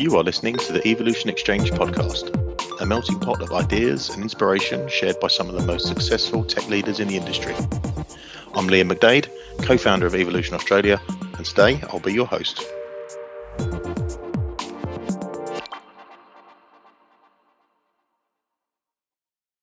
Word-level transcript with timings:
You 0.00 0.16
are 0.16 0.22
listening 0.24 0.56
to 0.56 0.72
the 0.72 0.88
Evolution 0.88 1.28
Exchange 1.28 1.72
podcast, 1.72 2.30
a 2.80 2.86
melting 2.86 3.20
pot 3.20 3.42
of 3.42 3.52
ideas 3.52 4.08
and 4.08 4.22
inspiration 4.22 4.88
shared 4.88 5.20
by 5.20 5.28
some 5.28 5.50
of 5.50 5.54
the 5.54 5.66
most 5.66 5.86
successful 5.88 6.42
tech 6.42 6.66
leaders 6.70 7.00
in 7.00 7.08
the 7.08 7.18
industry. 7.18 7.52
I'm 8.54 8.66
Liam 8.66 8.90
McDade, 8.90 9.28
co 9.62 9.76
founder 9.76 10.06
of 10.06 10.14
Evolution 10.14 10.54
Australia, 10.54 10.98
and 11.36 11.44
today 11.44 11.82
I'll 11.90 12.00
be 12.00 12.14
your 12.14 12.24
host. 12.24 12.64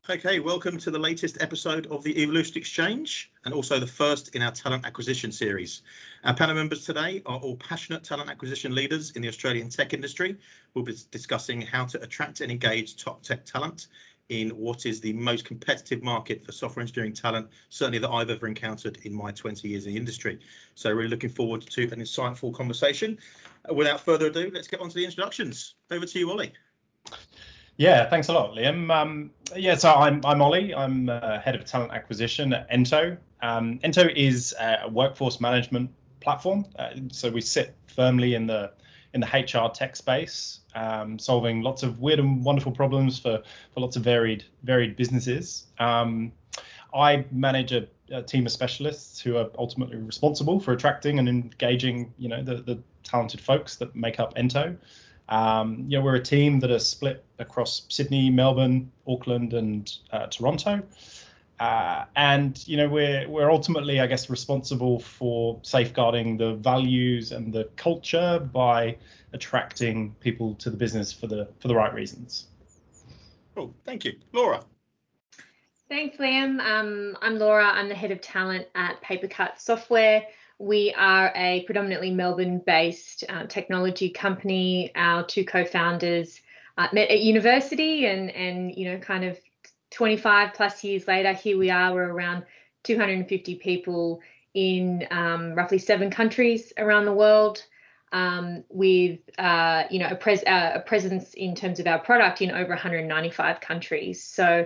Okay, 0.10 0.39
welcome 0.39 0.78
to 0.78 0.89
the 0.89 0.98
latest 0.98 1.38
episode 1.42 1.86
of 1.88 2.02
the 2.02 2.24
Evolution 2.24 2.56
Exchange 2.56 3.30
and 3.44 3.54
also 3.54 3.78
the 3.78 3.86
first 3.86 4.34
in 4.36 4.42
our 4.42 4.52
talent 4.52 4.86
acquisition 4.86 5.34
series. 5.34 5.82
Our 6.24 6.34
panel 6.34 6.56
members 6.56 6.86
today 6.86 7.21
are 7.26 7.38
all 7.39 7.57
passionate 7.57 8.06
talent 8.06 8.30
acquisition 8.30 8.74
leaders 8.74 9.12
in 9.12 9.21
the 9.21 9.28
Australian 9.28 9.68
tech 9.68 9.93
industry. 9.93 10.38
We'll 10.74 10.86
be 10.86 10.96
discussing 11.12 11.60
how 11.60 11.84
to 11.88 12.01
attract 12.01 12.39
and 12.39 12.50
engage 12.50 12.96
top 12.96 13.21
tech 13.21 13.43
talent 13.43 13.88
in 14.29 14.51
what 14.51 14.86
is 14.86 15.01
the 15.01 15.12
most 15.12 15.43
competitive 15.43 16.01
market 16.01 16.46
for 16.46 16.54
software 16.54 16.84
engineering 16.84 17.12
talent, 17.12 17.50
certainly 17.68 18.00
that 18.00 18.10
I've 18.10 18.29
ever 18.29 18.48
encountered 18.48 19.00
in 19.04 19.14
my 19.14 19.34
20 19.34 19.68
years 19.68 19.87
in 19.87 19.92
the 19.92 20.00
industry. 20.00 20.39
So 20.76 20.89
really 20.89 21.10
looking 21.10 21.32
forward 21.32 21.64
to 21.64 21.84
an 21.84 22.00
insightful 22.00 22.54
conversation. 22.54 23.18
Without 23.74 24.00
further 24.00 24.28
ado, 24.28 24.51
let's 24.54 24.70
get 24.70 24.79
on 24.79 24.87
to 24.87 24.96
the 24.96 25.04
introductions. 25.04 25.76
Over 25.92 26.06
to 26.06 26.18
you, 26.18 26.32
Ollie. 26.32 26.54
Yeah, 27.77 28.09
thanks 28.09 28.27
a 28.27 28.33
lot, 28.33 28.55
Liam. 28.55 28.91
Um, 28.91 29.29
yeah, 29.55 29.75
so 29.75 29.93
I'm 29.93 30.19
I'm 30.25 30.41
Ollie. 30.41 30.73
I'm 30.73 31.09
uh, 31.09 31.39
head 31.39 31.55
of 31.55 31.63
talent 31.63 31.91
acquisition 31.91 32.52
at 32.53 32.69
Ento. 32.72 33.17
Um, 33.44 33.77
Ento 33.80 34.11
is 34.16 34.55
a 34.59 34.89
workforce 34.89 35.39
management 35.39 35.91
platform. 36.19 36.66
Uh, 36.80 36.89
so 37.11 37.30
we 37.30 37.39
sit 37.39 37.75
firmly 37.86 38.33
in 38.33 38.47
the 38.47 38.72
in 39.13 39.22
the 39.22 39.27
HR 39.27 39.72
tech 39.72 39.95
space, 39.95 40.61
um, 40.73 41.19
solving 41.19 41.61
lots 41.61 41.83
of 41.83 42.00
weird 42.00 42.19
and 42.19 42.44
wonderful 42.44 42.72
problems 42.72 43.19
for 43.19 43.44
for 43.73 43.80
lots 43.80 43.95
of 43.95 44.03
varied 44.03 44.44
varied 44.64 44.95
businesses. 44.95 45.67
Um, 45.78 46.31
I 46.95 47.25
manage 47.31 47.73
a, 47.73 47.88
a, 48.09 48.23
team 48.23 48.47
of 48.47 48.52
specialists 48.52 49.19
who 49.19 49.38
are 49.38 49.52
ultimately 49.59 49.97
responsible 49.97 50.59
for 50.59 50.72
attracting 50.72 51.19
and 51.19 51.30
engaging, 51.30 52.12
you 52.17 52.28
know, 52.28 52.41
the 52.41 52.56
the 52.56 52.80
talented 53.03 53.39
folks 53.39 53.75
that 53.75 53.95
make 53.95 54.19
up 54.19 54.34
Ento. 54.36 54.75
Um, 55.30 55.86
you 55.88 55.97
know, 55.97 56.03
we're 56.03 56.16
a 56.16 56.23
team 56.23 56.59
that 56.61 56.72
are 56.72 56.80
split 56.80 57.23
across 57.39 57.86
Sydney, 57.89 58.30
Melbourne, 58.30 58.92
Auckland, 59.08 59.53
and 59.53 59.92
uh, 60.11 60.28
Toronto. 60.28 60.81
Uh, 61.59 62.06
and 62.16 62.67
you 62.67 62.78
know 62.78 62.88
we're 62.88 63.28
we're 63.28 63.52
ultimately, 63.52 64.00
I 64.00 64.06
guess, 64.06 64.30
responsible 64.30 65.00
for 65.00 65.59
safeguarding 65.64 66.38
the 66.38 66.53
values 66.53 67.31
and 67.31 67.52
the 67.52 67.67
culture 67.75 68.39
by 68.53 68.95
attracting 69.34 70.16
people 70.19 70.53
to 70.56 70.69
the 70.69 70.78
business 70.78 71.11
for 71.11 71.25
the 71.25 71.47
for 71.59 71.67
the 71.67 71.75
right 71.75 71.94
reasons. 71.94 72.47
Oh, 73.56 73.73
thank 73.86 74.06
you, 74.06 74.14
Laura. 74.34 74.62
Thanks, 75.89 76.17
Liam. 76.17 76.59
Um, 76.59 77.17
I'm 77.22 77.39
Laura. 77.39 77.66
I'm 77.66 77.89
the 77.89 77.95
head 77.95 78.12
of 78.12 78.22
talent 78.22 78.67
at 78.75 79.02
Papercut 79.02 79.58
Software. 79.58 80.23
We 80.59 80.94
are 80.97 81.31
a 81.36 81.63
predominantly 81.66 82.11
Melbourne 82.11 82.59
based 82.66 83.23
uh, 83.30 83.45
technology 83.45 84.09
company. 84.09 84.91
Our 84.95 85.23
two 85.23 85.45
co 85.45 85.66
founders 85.66 86.41
uh, 86.77 86.88
met 86.94 87.09
at 87.09 87.22
university, 87.22 88.05
and, 88.05 88.31
and, 88.31 88.75
you 88.75 88.91
know, 88.91 88.97
kind 88.97 89.23
of 89.23 89.39
25 89.91 90.53
plus 90.53 90.83
years 90.83 91.08
later, 91.08 91.33
here 91.33 91.58
we 91.58 91.69
are. 91.69 91.94
We're 91.94 92.11
around 92.11 92.44
250 92.83 93.55
people 93.55 94.22
in 94.53 95.08
um, 95.11 95.53
roughly 95.53 95.78
seven 95.78 96.09
countries 96.09 96.73
around 96.78 97.05
the 97.05 97.13
world. 97.13 97.63
Um, 98.13 98.63
with 98.69 99.19
uh, 99.38 99.83
you 99.91 100.00
know 100.00 100.08
a, 100.08 100.16
pres- 100.16 100.45
uh, 100.47 100.72
a 100.75 100.80
presence 100.80 101.33
in 101.33 101.55
terms 101.55 101.81
of 101.81 101.88
our 101.88 102.00
product 102.00 102.41
in 102.41 102.52
over 102.52 102.69
195 102.69 103.59
countries. 103.59 104.23
So 104.23 104.66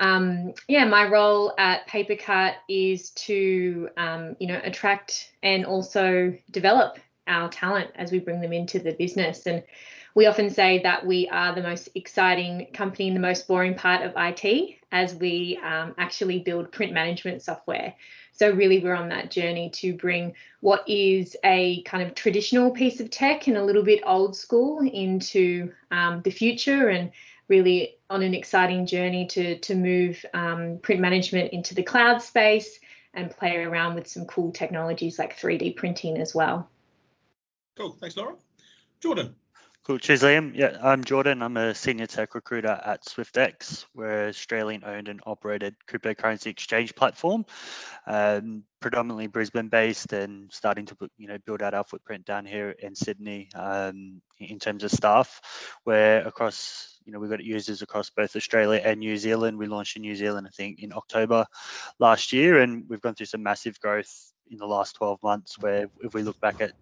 um, 0.00 0.54
yeah, 0.66 0.86
my 0.86 1.06
role 1.06 1.52
at 1.58 1.86
Papercut 1.86 2.54
is 2.68 3.10
to, 3.10 3.90
um, 3.98 4.34
you 4.40 4.46
know, 4.46 4.58
attract 4.64 5.32
and 5.42 5.66
also 5.66 6.34
develop 6.50 6.98
our 7.26 7.50
talent 7.50 7.90
as 7.94 8.10
we 8.10 8.18
bring 8.18 8.40
them 8.40 8.54
into 8.54 8.78
the 8.78 8.92
business. 8.92 9.46
And 9.46 9.62
we 10.14 10.26
often 10.26 10.48
say 10.48 10.82
that 10.82 11.06
we 11.06 11.28
are 11.28 11.54
the 11.54 11.62
most 11.62 11.90
exciting 11.94 12.68
company 12.72 13.08
in 13.08 13.14
the 13.14 13.20
most 13.20 13.46
boring 13.46 13.74
part 13.74 14.02
of 14.02 14.14
IT 14.16 14.78
as 14.90 15.14
we 15.14 15.60
um, 15.62 15.94
actually 15.98 16.40
build 16.40 16.72
print 16.72 16.92
management 16.92 17.42
software. 17.42 17.94
So, 18.32 18.50
really, 18.50 18.80
we're 18.80 18.94
on 18.94 19.10
that 19.10 19.30
journey 19.30 19.68
to 19.74 19.92
bring 19.92 20.34
what 20.60 20.88
is 20.88 21.36
a 21.44 21.82
kind 21.82 22.02
of 22.02 22.14
traditional 22.14 22.70
piece 22.70 22.98
of 22.98 23.10
tech 23.10 23.48
and 23.48 23.56
a 23.58 23.64
little 23.64 23.82
bit 23.82 24.00
old 24.06 24.34
school 24.34 24.80
into 24.80 25.72
um, 25.90 26.22
the 26.22 26.30
future 26.30 26.88
and 26.88 27.12
really 27.50 27.98
on 28.08 28.22
an 28.22 28.32
exciting 28.32 28.86
journey 28.86 29.26
to 29.26 29.58
to 29.58 29.74
move 29.74 30.24
um, 30.32 30.78
print 30.80 31.00
management 31.00 31.52
into 31.52 31.74
the 31.74 31.82
cloud 31.82 32.22
space 32.22 32.80
and 33.12 33.30
play 33.30 33.56
around 33.56 33.96
with 33.96 34.06
some 34.06 34.24
cool 34.24 34.52
technologies 34.52 35.18
like 35.18 35.36
3D 35.36 35.76
printing 35.76 36.16
as 36.18 36.34
well. 36.34 36.70
Cool, 37.76 37.96
thanks, 38.00 38.16
Laura. 38.16 38.36
Jordan. 39.00 39.34
Cool. 39.90 39.98
Cheers, 39.98 40.22
Liam. 40.22 40.52
Yeah, 40.54 40.76
I'm 40.82 41.02
Jordan. 41.02 41.42
I'm 41.42 41.56
a 41.56 41.74
senior 41.74 42.06
tech 42.06 42.34
recruiter 42.34 42.80
at 42.84 43.04
Swyftx. 43.06 43.86
We're 43.94 44.28
Australian 44.28 44.84
owned 44.84 45.08
and 45.08 45.20
operated 45.26 45.74
cryptocurrency 45.88 46.46
exchange 46.48 46.94
platform, 46.94 47.46
um, 48.06 48.62
predominantly 48.80 49.26
Brisbane 49.26 49.68
based 49.68 50.12
and 50.12 50.52
starting 50.52 50.84
to 50.84 50.96
you 51.16 51.26
know 51.26 51.38
build 51.46 51.62
out 51.62 51.72
our 51.72 51.82
footprint 51.82 52.26
down 52.26 52.44
here 52.44 52.76
in 52.78 52.94
Sydney 52.94 53.48
um, 53.54 54.20
in 54.38 54.58
terms 54.58 54.84
of 54.84 54.90
staff. 54.92 55.40
We're 55.86 56.20
across 56.26 56.99
you 57.10 57.14
know 57.14 57.20
we've 57.20 57.30
got 57.30 57.42
users 57.44 57.82
across 57.82 58.08
both 58.10 58.36
Australia 58.36 58.80
and 58.84 59.00
New 59.00 59.16
Zealand. 59.16 59.58
We 59.58 59.66
launched 59.66 59.96
in 59.96 60.02
New 60.02 60.14
Zealand 60.14 60.46
I 60.46 60.50
think 60.50 60.80
in 60.82 60.92
October 60.92 61.44
last 61.98 62.32
year, 62.32 62.60
and 62.60 62.84
we've 62.88 63.00
gone 63.00 63.14
through 63.14 63.26
some 63.26 63.42
massive 63.42 63.78
growth 63.80 64.32
in 64.50 64.58
the 64.58 64.66
last 64.66 64.94
12 64.94 65.18
months. 65.22 65.56
Where 65.60 65.86
if 66.02 66.14
we 66.14 66.22
look 66.22 66.40
back 66.40 66.56
at 66.60 66.72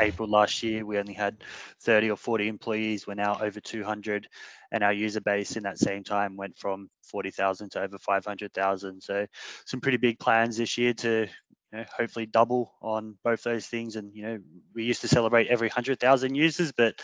April 0.00 0.28
last 0.28 0.62
year, 0.62 0.84
we 0.86 0.98
only 0.98 1.12
had 1.14 1.36
30 1.82 2.10
or 2.10 2.16
40 2.16 2.48
employees. 2.48 3.06
We're 3.06 3.14
now 3.14 3.38
over 3.40 3.60
200, 3.60 4.26
and 4.72 4.82
our 4.82 4.92
user 4.92 5.20
base 5.20 5.56
in 5.56 5.62
that 5.64 5.78
same 5.78 6.02
time 6.02 6.36
went 6.36 6.58
from 6.58 6.88
40,000 7.02 7.70
to 7.72 7.82
over 7.82 7.98
500,000. 7.98 9.00
So, 9.02 9.26
some 9.66 9.80
pretty 9.80 9.98
big 9.98 10.18
plans 10.18 10.56
this 10.56 10.78
year 10.78 10.94
to 10.94 11.28
you 11.74 11.80
know, 11.80 11.86
hopefully 11.96 12.24
double 12.24 12.72
on 12.80 13.16
both 13.24 13.42
those 13.42 13.66
things. 13.66 13.96
And 13.96 14.14
you 14.14 14.22
know, 14.22 14.38
we 14.74 14.84
used 14.84 15.00
to 15.00 15.08
celebrate 15.08 15.48
every 15.48 15.66
100,000 15.66 16.34
users, 16.34 16.70
but 16.70 16.94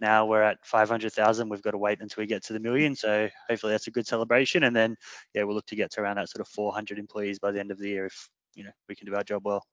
now 0.00 0.26
we're 0.26 0.42
at 0.42 0.58
500,000. 0.64 1.48
We've 1.48 1.62
got 1.62 1.70
to 1.70 1.78
wait 1.78 2.00
until 2.00 2.22
we 2.22 2.26
get 2.26 2.42
to 2.46 2.52
the 2.52 2.58
million. 2.58 2.96
So 2.96 3.28
hopefully 3.48 3.72
that's 3.72 3.86
a 3.86 3.92
good 3.92 4.06
celebration. 4.06 4.64
And 4.64 4.74
then 4.74 4.96
yeah, 5.32 5.44
we'll 5.44 5.54
look 5.54 5.66
to 5.66 5.76
get 5.76 5.92
to 5.92 6.00
around 6.00 6.16
that 6.16 6.28
sort 6.28 6.40
of 6.40 6.48
400 6.48 6.98
employees 6.98 7.38
by 7.38 7.52
the 7.52 7.60
end 7.60 7.70
of 7.70 7.78
the 7.78 7.88
year 7.88 8.06
if 8.06 8.28
you 8.54 8.64
know 8.64 8.72
we 8.88 8.96
can 8.96 9.06
do 9.06 9.14
our 9.14 9.22
job 9.22 9.42
well. 9.44 9.64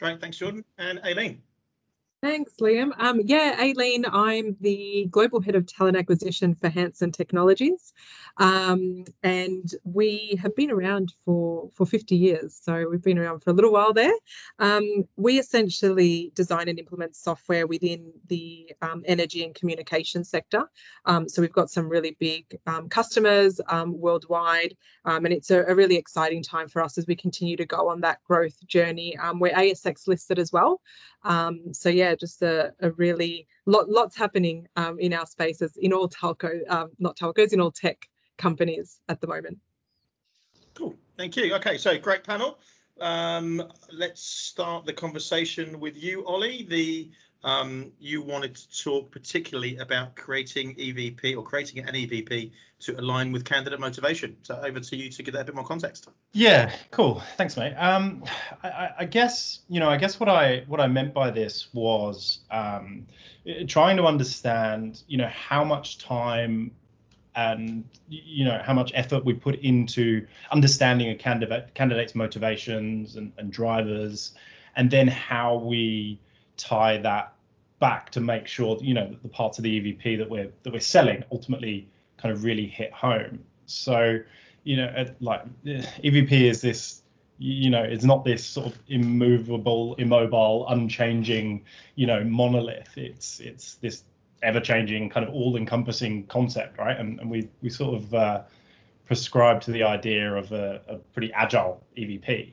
Great, 0.00 0.20
thanks, 0.20 0.38
Jordan. 0.38 0.64
And 0.78 0.98
Aileen. 1.04 1.42
Thanks, 2.22 2.52
Liam. 2.60 2.92
Um, 2.98 3.20
yeah, 3.24 3.56
Aileen, 3.58 4.04
I'm 4.12 4.56
the 4.60 5.08
global 5.10 5.40
head 5.40 5.56
of 5.56 5.66
talent 5.66 5.96
acquisition 5.96 6.54
for 6.54 6.68
Hansen 6.68 7.10
Technologies, 7.10 7.92
um, 8.36 9.04
and 9.24 9.68
we 9.82 10.38
have 10.40 10.54
been 10.54 10.70
around 10.70 11.14
for 11.24 11.68
for 11.74 11.84
50 11.84 12.14
years. 12.14 12.56
So 12.62 12.88
we've 12.88 13.02
been 13.02 13.18
around 13.18 13.40
for 13.40 13.50
a 13.50 13.52
little 13.52 13.72
while 13.72 13.92
there. 13.92 14.14
Um, 14.60 15.02
we 15.16 15.40
essentially 15.40 16.30
design 16.36 16.68
and 16.68 16.78
implement 16.78 17.16
software 17.16 17.66
within 17.66 18.12
the 18.28 18.70
um, 18.82 19.02
energy 19.04 19.42
and 19.44 19.52
communication 19.52 20.22
sector. 20.22 20.70
Um, 21.06 21.28
so 21.28 21.42
we've 21.42 21.52
got 21.52 21.70
some 21.70 21.88
really 21.88 22.16
big 22.20 22.56
um, 22.68 22.88
customers 22.88 23.60
worldwide, 23.84 24.76
and 25.04 25.26
it's 25.26 25.50
a, 25.50 25.64
a, 25.64 25.74
really 25.74 25.96
exciting 25.96 26.44
time 26.44 26.68
for 26.68 26.84
us 26.84 26.98
as 26.98 27.08
we 27.08 27.16
continue 27.16 27.56
to 27.56 27.66
go 27.66 27.88
on 27.88 28.00
that 28.02 28.22
growth 28.22 28.64
journey. 28.68 29.16
we're 29.40 29.52
ASX 29.52 30.06
listed 30.06 30.38
as 30.38 30.52
well. 30.52 30.80
so 31.72 31.88
yeah 31.88 32.11
just 32.16 32.42
a, 32.42 32.72
a 32.80 32.90
really 32.92 33.46
lot 33.66 33.88
lots 33.88 34.16
happening 34.16 34.66
um, 34.76 34.98
in 34.98 35.12
our 35.12 35.26
spaces 35.26 35.76
in 35.76 35.92
all 35.92 36.08
telco, 36.08 36.60
um, 36.70 36.90
not 36.98 37.16
telcos, 37.16 37.52
in 37.52 37.60
all 37.60 37.70
tech 37.70 38.08
companies 38.38 39.00
at 39.08 39.20
the 39.20 39.26
moment. 39.26 39.58
Cool, 40.74 40.94
thank 41.16 41.36
you. 41.36 41.54
Okay, 41.54 41.76
so 41.76 41.98
great 41.98 42.24
panel. 42.24 42.58
Um, 43.00 43.62
let's 43.92 44.22
start 44.22 44.84
the 44.84 44.92
conversation 44.92 45.80
with 45.80 45.96
you, 46.02 46.24
Ollie. 46.26 46.66
The 46.68 47.10
um, 47.44 47.90
you 47.98 48.22
wanted 48.22 48.54
to 48.54 48.82
talk 48.82 49.10
particularly 49.10 49.76
about 49.78 50.14
creating 50.14 50.74
EVP 50.76 51.36
or 51.36 51.42
creating 51.42 51.86
an 51.86 51.94
EVP 51.94 52.52
to 52.80 52.98
align 53.00 53.32
with 53.32 53.44
candidate 53.44 53.80
motivation. 53.80 54.36
So 54.42 54.60
over 54.62 54.80
to 54.80 54.96
you 54.96 55.10
to 55.10 55.22
give 55.22 55.34
that 55.34 55.42
a 55.42 55.44
bit 55.44 55.54
more 55.54 55.64
context. 55.64 56.08
Yeah, 56.32 56.72
cool. 56.90 57.22
Thanks, 57.36 57.56
mate. 57.56 57.74
Um, 57.74 58.24
I, 58.62 58.90
I, 59.00 59.04
guess 59.04 59.60
you 59.68 59.80
know, 59.80 59.88
I 59.88 59.96
guess 59.96 60.20
what 60.20 60.28
I 60.28 60.64
what 60.66 60.80
I 60.80 60.86
meant 60.86 61.14
by 61.14 61.30
this 61.30 61.68
was 61.72 62.40
um, 62.50 63.06
trying 63.66 63.96
to 63.96 64.04
understand, 64.04 65.02
you 65.08 65.18
know, 65.18 65.28
how 65.28 65.64
much 65.64 65.98
time 65.98 66.72
and 67.34 67.84
you 68.08 68.44
know 68.44 68.60
how 68.62 68.74
much 68.74 68.92
effort 68.94 69.24
we 69.24 69.32
put 69.32 69.54
into 69.60 70.26
understanding 70.50 71.08
a 71.10 71.14
candidate 71.14 71.72
candidate's 71.74 72.14
motivations 72.14 73.16
and, 73.16 73.32
and 73.38 73.52
drivers, 73.52 74.32
and 74.76 74.90
then 74.90 75.08
how 75.08 75.56
we 75.56 76.20
tie 76.62 76.98
that 76.98 77.34
back 77.80 78.10
to 78.10 78.20
make 78.20 78.46
sure 78.46 78.76
that, 78.76 78.84
you 78.84 78.94
know 78.94 79.08
that 79.08 79.22
the 79.22 79.28
parts 79.28 79.58
of 79.58 79.64
the 79.64 79.80
EVP 79.80 80.18
that 80.18 80.30
we're 80.30 80.48
that 80.62 80.72
we're 80.72 80.80
selling 80.80 81.24
ultimately 81.32 81.88
kind 82.16 82.32
of 82.32 82.44
really 82.44 82.66
hit 82.66 82.92
home. 82.92 83.40
So, 83.66 84.18
you 84.64 84.76
know, 84.76 85.06
like 85.20 85.42
EVP 85.66 86.32
is 86.32 86.60
this, 86.60 87.02
you 87.38 87.70
know, 87.70 87.82
it's 87.82 88.04
not 88.04 88.24
this 88.24 88.44
sort 88.44 88.68
of 88.68 88.78
immovable, 88.88 89.96
immobile, 89.96 90.66
unchanging, 90.68 91.64
you 91.96 92.06
know, 92.06 92.22
monolith. 92.22 92.96
It's 92.96 93.40
it's 93.40 93.74
this 93.76 94.04
ever-changing 94.42 95.08
kind 95.08 95.26
of 95.26 95.32
all-encompassing 95.32 96.26
concept, 96.26 96.78
right? 96.78 96.98
And 96.98 97.18
and 97.20 97.30
we 97.30 97.48
we 97.62 97.70
sort 97.70 97.94
of 97.96 98.14
uh, 98.14 98.42
prescribe 99.06 99.60
to 99.62 99.72
the 99.72 99.82
idea 99.82 100.32
of 100.32 100.52
a, 100.52 100.80
a 100.88 100.96
pretty 101.12 101.32
agile 101.32 101.82
EVP. 101.96 102.52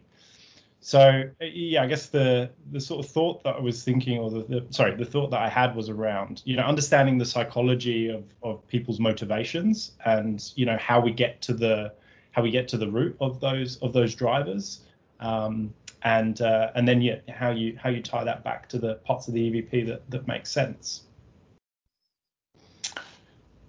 So 0.81 1.23
yeah, 1.41 1.83
I 1.83 1.87
guess 1.87 2.07
the 2.07 2.49
the 2.71 2.79
sort 2.79 3.05
of 3.05 3.11
thought 3.11 3.43
that 3.43 3.55
I 3.57 3.59
was 3.59 3.83
thinking, 3.83 4.17
or 4.17 4.29
the, 4.29 4.43
the, 4.43 4.65
sorry, 4.69 4.95
the 4.95 5.05
thought 5.05 5.29
that 5.31 5.41
I 5.41 5.49
had 5.49 5.75
was 5.75 5.89
around 5.89 6.41
you 6.45 6.55
know 6.55 6.63
understanding 6.63 7.17
the 7.17 7.25
psychology 7.25 8.09
of 8.09 8.23
of 8.43 8.65
people's 8.67 8.99
motivations 8.99 9.91
and 10.05 10.51
you 10.55 10.65
know 10.65 10.77
how 10.77 10.99
we 11.01 11.11
get 11.11 11.41
to 11.43 11.53
the 11.53 11.93
how 12.31 12.41
we 12.41 12.51
get 12.51 12.67
to 12.69 12.77
the 12.77 12.89
root 12.89 13.17
of 13.19 13.41
those 13.41 13.77
of 13.77 13.91
those 13.91 14.15
drivers, 14.15 14.81
um, 15.19 15.73
and 16.03 16.41
uh, 16.41 16.71
and 16.75 16.87
then 16.87 17.01
yeah, 17.01 17.17
how 17.27 17.51
you 17.51 17.77
how 17.81 17.89
you 17.89 18.01
tie 18.01 18.23
that 18.23 18.45
back 18.45 18.69
to 18.69 18.77
the 18.77 18.95
parts 18.95 19.27
of 19.27 19.33
the 19.33 19.51
EVP 19.51 19.85
that 19.87 20.09
that 20.09 20.27
make 20.27 20.47
sense. 20.47 21.03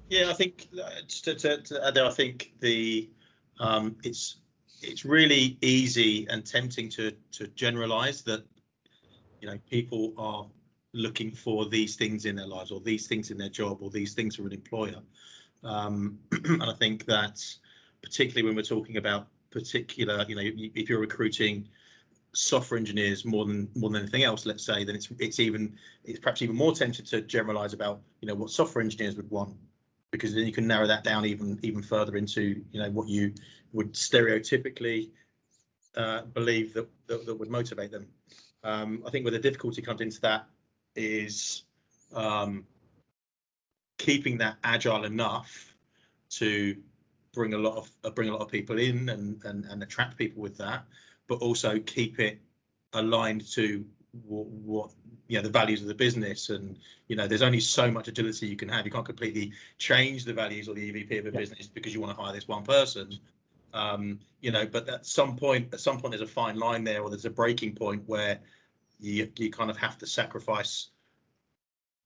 Yeah, 0.08 0.30
I 0.30 0.34
think 0.34 0.68
uh, 0.80 0.90
to, 1.08 1.34
to, 1.34 1.62
to 1.62 2.04
I 2.04 2.10
think 2.10 2.52
the 2.60 3.08
um, 3.58 3.96
it's 4.04 4.38
it's 4.82 5.04
really 5.04 5.58
easy 5.60 6.26
and 6.28 6.44
tempting 6.44 6.88
to 6.90 7.12
to 7.32 7.46
generalize 7.48 8.22
that 8.22 8.44
you 9.40 9.48
know 9.48 9.58
people 9.68 10.12
are 10.16 10.46
looking 10.92 11.30
for 11.30 11.68
these 11.68 11.96
things 11.96 12.24
in 12.24 12.36
their 12.36 12.46
lives 12.46 12.70
or 12.70 12.80
these 12.80 13.06
things 13.06 13.30
in 13.30 13.38
their 13.38 13.48
job 13.48 13.78
or 13.80 13.90
these 13.90 14.12
things 14.14 14.36
for 14.36 14.42
an 14.42 14.52
employer. 14.52 15.00
Um, 15.62 16.18
and 16.44 16.62
i 16.62 16.72
think 16.72 17.04
that 17.04 17.44
particularly 18.02 18.46
when 18.46 18.56
we're 18.56 18.62
talking 18.62 18.96
about 18.96 19.28
particular 19.50 20.24
you 20.26 20.34
know 20.34 20.42
if 20.74 20.88
you're 20.88 21.00
recruiting 21.00 21.68
software 22.32 22.78
engineers 22.78 23.24
more 23.24 23.44
than 23.44 23.68
more 23.74 23.90
than 23.90 24.02
anything 24.02 24.22
else 24.22 24.46
let's 24.46 24.64
say 24.64 24.84
then 24.84 24.94
it's 24.94 25.08
it's 25.18 25.40
even 25.40 25.76
it's 26.04 26.18
perhaps 26.18 26.40
even 26.40 26.56
more 26.56 26.72
tempted 26.72 27.04
to 27.04 27.20
generalize 27.22 27.74
about 27.74 28.00
you 28.20 28.28
know 28.28 28.34
what 28.34 28.48
software 28.50 28.82
engineers 28.82 29.16
would 29.16 29.30
want 29.30 29.54
because 30.12 30.34
then 30.34 30.46
you 30.46 30.52
can 30.52 30.66
narrow 30.66 30.86
that 30.86 31.04
down 31.04 31.24
even 31.24 31.58
even 31.62 31.82
further 31.82 32.16
into 32.16 32.62
you 32.72 32.80
know 32.80 32.90
what 32.90 33.08
you 33.08 33.32
would 33.72 33.92
stereotypically 33.92 35.10
uh, 35.96 36.22
believe 36.22 36.72
that, 36.74 36.88
that, 37.06 37.26
that 37.26 37.34
would 37.34 37.50
motivate 37.50 37.90
them. 37.90 38.06
Um, 38.62 39.02
I 39.06 39.10
think 39.10 39.24
where 39.24 39.32
the 39.32 39.38
difficulty 39.38 39.82
comes 39.82 40.00
into 40.00 40.20
that 40.20 40.46
is 40.94 41.64
um, 42.14 42.64
keeping 43.98 44.38
that 44.38 44.56
agile 44.64 45.04
enough 45.04 45.74
to 46.30 46.76
bring 47.32 47.54
a 47.54 47.58
lot 47.58 47.76
of 47.76 47.90
uh, 48.04 48.10
bring 48.10 48.28
a 48.28 48.32
lot 48.32 48.40
of 48.40 48.48
people 48.48 48.78
in 48.78 49.08
and, 49.08 49.42
and 49.44 49.64
and 49.66 49.82
attract 49.82 50.16
people 50.16 50.42
with 50.42 50.56
that, 50.58 50.84
but 51.28 51.36
also 51.36 51.78
keep 51.80 52.18
it 52.18 52.38
aligned 52.92 53.46
to 53.52 53.84
what, 54.26 54.46
what 54.46 54.90
you 55.28 55.36
know 55.36 55.42
the 55.42 55.50
values 55.50 55.80
of 55.80 55.86
the 55.86 55.94
business 55.94 56.50
and 56.50 56.78
you 57.06 57.14
know 57.14 57.26
there's 57.26 57.42
only 57.42 57.60
so 57.60 57.90
much 57.90 58.08
agility 58.08 58.46
you 58.46 58.56
can 58.56 58.68
have 58.68 58.84
you 58.84 58.90
can't 58.90 59.06
completely 59.06 59.52
change 59.78 60.24
the 60.24 60.32
values 60.32 60.68
or 60.68 60.74
the 60.74 60.90
evp 60.90 61.20
of 61.20 61.26
a 61.26 61.30
yeah. 61.30 61.38
business 61.38 61.68
because 61.68 61.94
you 61.94 62.00
want 62.00 62.16
to 62.16 62.20
hire 62.20 62.32
this 62.32 62.48
one 62.48 62.64
person 62.64 63.16
um, 63.74 64.18
you 64.40 64.50
know 64.50 64.66
but 64.66 64.88
at 64.88 65.06
some 65.06 65.36
point 65.36 65.72
at 65.72 65.80
some 65.80 65.98
point 65.98 66.12
there's 66.12 66.28
a 66.28 66.32
fine 66.32 66.58
line 66.58 66.84
there 66.84 67.02
or 67.02 67.10
there's 67.10 67.24
a 67.24 67.30
breaking 67.30 67.74
point 67.74 68.02
where 68.06 68.38
you 68.98 69.30
you 69.36 69.50
kind 69.50 69.70
of 69.70 69.76
have 69.76 69.96
to 69.98 70.06
sacrifice 70.06 70.90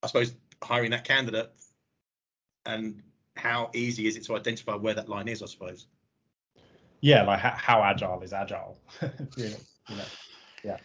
i 0.02 0.06
suppose 0.06 0.34
hiring 0.62 0.90
that 0.90 1.04
candidate 1.04 1.50
and 2.66 3.02
how 3.36 3.70
easy 3.74 4.06
is 4.06 4.16
it 4.16 4.24
to 4.24 4.36
identify 4.36 4.74
where 4.74 4.94
that 4.94 5.08
line 5.08 5.28
is 5.28 5.42
i 5.42 5.46
suppose 5.46 5.86
yeah 7.00 7.22
like 7.22 7.38
how, 7.38 7.54
how 7.56 7.82
agile 7.82 8.20
is 8.22 8.32
agile 8.32 8.78
really 9.36 9.56
you 9.88 9.96
know 9.96 10.04
yeah 10.64 10.76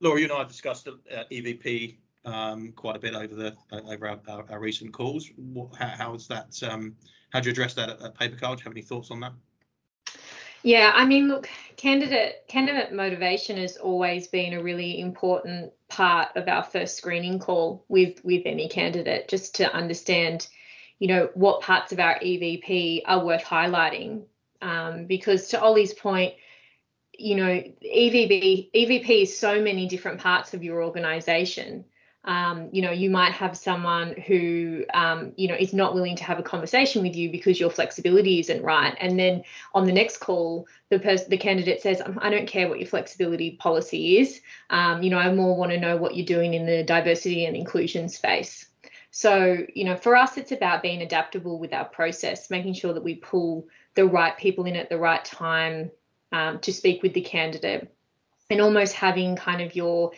Laura, 0.00 0.20
you 0.20 0.26
and 0.26 0.32
I 0.32 0.38
have 0.38 0.48
discussed 0.48 0.86
uh, 0.86 1.24
EVP 1.32 1.96
um, 2.24 2.72
quite 2.72 2.96
a 2.96 2.98
bit 2.98 3.14
over 3.14 3.34
the 3.34 3.56
uh, 3.72 3.80
over 3.88 4.08
our, 4.08 4.20
our, 4.28 4.44
our, 4.50 4.60
recent 4.60 4.92
calls. 4.92 5.28
What, 5.36 5.74
how, 5.74 5.88
how 5.88 6.14
is 6.14 6.28
that? 6.28 6.56
Um, 6.62 6.94
how 7.30 7.40
do 7.40 7.48
you 7.48 7.52
address 7.52 7.74
that 7.74 7.88
at, 7.88 8.02
at 8.02 8.14
PaperCut? 8.14 8.40
Do 8.40 8.60
you 8.60 8.64
have 8.64 8.72
any 8.72 8.82
thoughts 8.82 9.10
on 9.10 9.20
that? 9.20 9.32
Yeah, 10.62 10.92
I 10.94 11.04
mean, 11.06 11.28
look, 11.28 11.48
candidate 11.76 12.44
candidate 12.48 12.92
motivation 12.92 13.56
has 13.58 13.76
always 13.76 14.26
been 14.26 14.54
a 14.54 14.62
really 14.62 15.00
important 15.00 15.72
part 15.88 16.36
of 16.36 16.48
our 16.48 16.62
first 16.62 16.96
screening 16.96 17.38
call 17.38 17.84
with 17.88 18.22
with 18.24 18.42
any 18.44 18.68
candidate, 18.68 19.28
just 19.28 19.54
to 19.56 19.72
understand, 19.72 20.48
you 20.98 21.08
know, 21.08 21.30
what 21.34 21.62
parts 21.62 21.92
of 21.92 22.00
our 22.00 22.18
EVP 22.18 23.02
are 23.06 23.24
worth 23.24 23.44
highlighting. 23.44 24.24
Um, 24.60 25.06
because 25.06 25.48
to 25.48 25.60
Ollie's 25.60 25.94
point, 25.94 26.34
you 27.16 27.36
know, 27.36 27.62
EVP 27.82 28.70
EVP 28.74 29.22
is 29.22 29.38
so 29.38 29.62
many 29.62 29.86
different 29.86 30.20
parts 30.20 30.54
of 30.54 30.64
your 30.64 30.82
organization. 30.82 31.84
Um, 32.28 32.68
you 32.72 32.82
know, 32.82 32.90
you 32.90 33.08
might 33.08 33.32
have 33.32 33.56
someone 33.56 34.14
who, 34.26 34.84
um, 34.92 35.32
you 35.36 35.48
know, 35.48 35.54
is 35.54 35.72
not 35.72 35.94
willing 35.94 36.14
to 36.16 36.24
have 36.24 36.38
a 36.38 36.42
conversation 36.42 37.02
with 37.02 37.16
you 37.16 37.32
because 37.32 37.58
your 37.58 37.70
flexibility 37.70 38.38
isn't 38.38 38.62
right. 38.62 38.94
And 39.00 39.18
then 39.18 39.42
on 39.74 39.86
the 39.86 39.92
next 39.92 40.18
call, 40.18 40.68
the 40.90 40.98
person, 40.98 41.30
the 41.30 41.38
candidate 41.38 41.80
says, 41.80 42.02
I 42.18 42.28
don't 42.28 42.46
care 42.46 42.68
what 42.68 42.80
your 42.80 42.86
flexibility 42.86 43.52
policy 43.52 44.18
is. 44.18 44.42
Um, 44.68 45.02
you 45.02 45.08
know, 45.08 45.16
I 45.16 45.32
more 45.32 45.56
want 45.56 45.72
to 45.72 45.80
know 45.80 45.96
what 45.96 46.16
you're 46.16 46.26
doing 46.26 46.52
in 46.52 46.66
the 46.66 46.82
diversity 46.82 47.46
and 47.46 47.56
inclusion 47.56 48.10
space. 48.10 48.66
So, 49.10 49.64
you 49.74 49.84
know, 49.84 49.96
for 49.96 50.14
us, 50.14 50.36
it's 50.36 50.52
about 50.52 50.82
being 50.82 51.00
adaptable 51.00 51.58
with 51.58 51.72
our 51.72 51.86
process, 51.86 52.50
making 52.50 52.74
sure 52.74 52.92
that 52.92 53.02
we 53.02 53.14
pull 53.14 53.66
the 53.94 54.04
right 54.04 54.36
people 54.36 54.66
in 54.66 54.76
at 54.76 54.90
the 54.90 54.98
right 54.98 55.24
time, 55.24 55.90
um, 56.32 56.58
to 56.60 56.74
speak 56.74 57.02
with 57.02 57.14
the 57.14 57.22
candidate 57.22 57.90
and 58.50 58.60
almost 58.60 58.94
having 58.94 59.36
kind 59.36 59.60
of 59.60 59.74
your 59.74 60.12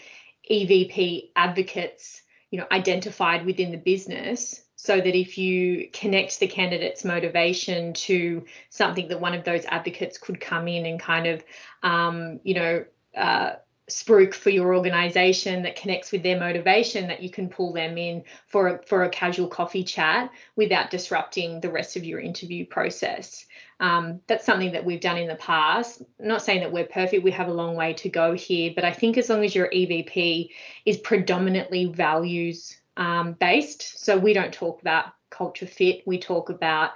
EVP 0.51 1.31
advocates, 1.37 2.23
you 2.51 2.59
know, 2.59 2.67
identified 2.73 3.47
within 3.47 3.71
the 3.71 3.79
business 3.79 4.63
so 4.77 4.97
that 4.97 5.15
if 5.15 5.37
you 5.37 5.89
connect 5.93 6.41
the 6.41 6.47
candidate's 6.47 7.05
motivation 7.05 7.93
to 7.93 8.45
something 8.71 9.09
that 9.09 9.21
one 9.21 9.35
of 9.35 9.45
those 9.45 9.65
advocates 9.67 10.17
could 10.19 10.41
come 10.41 10.67
in 10.69 10.87
and 10.87 10.99
kind 10.99 11.27
of, 11.27 11.45
um, 11.83 12.41
you 12.45 12.55
know, 12.55 12.85
uh, 13.17 13.53
spruik 13.91 14.35
for 14.35 14.51
your 14.51 14.75
organization 14.75 15.63
that 15.63 15.77
connects 15.77 16.13
with 16.13 16.23
their 16.23 16.39
motivation 16.39 17.07
that 17.09 17.23
you 17.23 17.31
can 17.31 17.49
pull 17.49 17.73
them 17.73 17.99
in 17.99 18.23
for 18.47 18.69
a, 18.69 18.83
for 18.87 19.05
a 19.05 19.11
casual 19.11 19.49
coffee 19.49 19.85
chat 19.85 20.31
without 20.57 20.91
disrupting 20.91 21.61
the 21.61 21.71
rest 21.71 21.97
of 21.97 22.05
your 22.05 22.21
interview 22.21 22.65
process 22.67 23.47
um, 23.81 24.21
that's 24.27 24.45
something 24.45 24.73
that 24.73 24.85
we've 24.85 25.01
done 25.01 25.17
in 25.17 25.27
the 25.27 25.37
past. 25.37 26.03
not 26.19 26.43
saying 26.43 26.61
that 26.61 26.71
we're 26.71 26.85
perfect, 26.85 27.25
we 27.25 27.31
have 27.31 27.49
a 27.49 27.53
long 27.53 27.75
way 27.75 27.95
to 27.95 28.11
go 28.11 28.35
here, 28.35 28.73
but 28.75 28.85
I 28.85 28.93
think 28.93 29.17
as 29.17 29.31
long 29.31 29.43
as 29.43 29.55
your 29.55 29.71
EVP 29.71 30.51
is 30.85 30.99
predominantly 30.99 31.87
values 31.87 32.77
um, 32.99 33.33
based, 33.33 34.05
so 34.05 34.19
we 34.19 34.35
don't 34.35 34.53
talk 34.53 34.83
about 34.83 35.07
culture 35.31 35.67
fit, 35.67 36.03
we 36.07 36.19
talk 36.19 36.51
about 36.51 36.91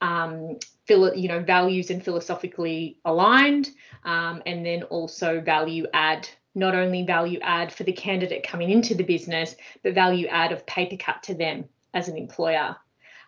um, 0.00 0.58
you 0.88 1.28
know 1.28 1.40
values 1.40 1.90
and 1.90 2.02
philosophically 2.02 2.96
aligned, 3.04 3.68
um, 4.04 4.42
and 4.46 4.64
then 4.64 4.82
also 4.84 5.40
value 5.40 5.86
add. 5.92 6.28
Not 6.54 6.74
only 6.74 7.04
value 7.04 7.38
add 7.42 7.72
for 7.72 7.84
the 7.84 7.92
candidate 7.92 8.46
coming 8.46 8.70
into 8.70 8.94
the 8.94 9.04
business, 9.04 9.54
but 9.82 9.94
value 9.94 10.26
add 10.26 10.52
of 10.52 10.66
paper 10.66 10.96
cut 10.96 11.22
to 11.24 11.34
them 11.34 11.64
as 11.94 12.08
an 12.08 12.16
employer. 12.16 12.76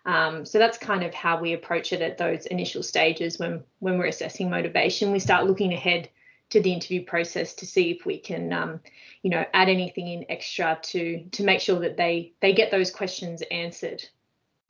Um, 0.05 0.45
so 0.45 0.59
that's 0.59 0.77
kind 0.77 1.03
of 1.03 1.13
how 1.13 1.39
we 1.39 1.53
approach 1.53 1.93
it 1.93 2.01
at 2.01 2.17
those 2.17 2.45
initial 2.47 2.83
stages 2.83 3.39
when 3.39 3.63
when 3.79 3.97
we're 3.97 4.07
assessing 4.07 4.49
motivation. 4.49 5.11
We 5.11 5.19
start 5.19 5.47
looking 5.47 5.73
ahead 5.73 6.09
to 6.49 6.61
the 6.61 6.73
interview 6.73 7.03
process 7.05 7.53
to 7.55 7.65
see 7.65 7.91
if 7.91 8.05
we 8.05 8.19
can, 8.19 8.51
um, 8.53 8.79
you 9.23 9.29
know, 9.29 9.45
add 9.53 9.69
anything 9.69 10.07
in 10.09 10.25
extra 10.29 10.77
to 10.83 11.23
to 11.31 11.43
make 11.43 11.61
sure 11.61 11.79
that 11.79 11.95
they 11.95 12.33
they 12.41 12.53
get 12.53 12.69
those 12.69 12.91
questions 12.91 13.41
answered 13.49 14.03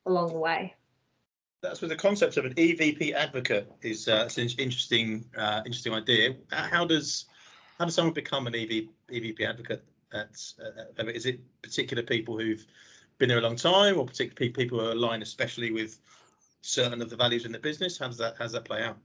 along 0.06 0.28
the 0.28 0.38
way. 0.38 0.74
That's 1.62 1.80
with 1.80 1.90
the 1.90 1.96
concept 1.96 2.36
of 2.36 2.44
an 2.44 2.54
EVP 2.54 3.14
advocate 3.14 3.72
is 3.82 4.06
uh, 4.06 4.28
an 4.36 4.48
interesting 4.58 5.24
uh, 5.36 5.62
interesting 5.66 5.94
idea. 5.94 6.36
How 6.50 6.84
does 6.84 7.24
how 7.78 7.84
does 7.84 7.94
someone 7.94 8.14
become 8.14 8.46
an 8.46 8.54
EV, 8.54 8.88
EVP 9.10 9.40
advocate? 9.40 9.82
At, 10.12 10.40
uh, 10.60 11.06
is 11.06 11.26
it 11.26 11.40
particular 11.62 12.02
people 12.02 12.38
who've 12.38 12.64
been 13.18 13.28
there 13.28 13.38
a 13.38 13.42
long 13.42 13.56
time, 13.56 13.98
or 13.98 14.06
particularly 14.06 14.52
people 14.52 14.78
who 14.78 14.86
are 14.86 14.92
aligned, 14.92 15.22
especially 15.22 15.72
with 15.72 15.98
certain 16.62 17.02
of 17.02 17.10
the 17.10 17.16
values 17.16 17.44
in 17.46 17.52
the 17.52 17.58
business? 17.58 17.98
How 17.98 18.06
does 18.06 18.18
that 18.18 18.36
how 18.38 18.44
does 18.44 18.52
that 18.52 18.64
play 18.64 18.82
out? 18.82 18.96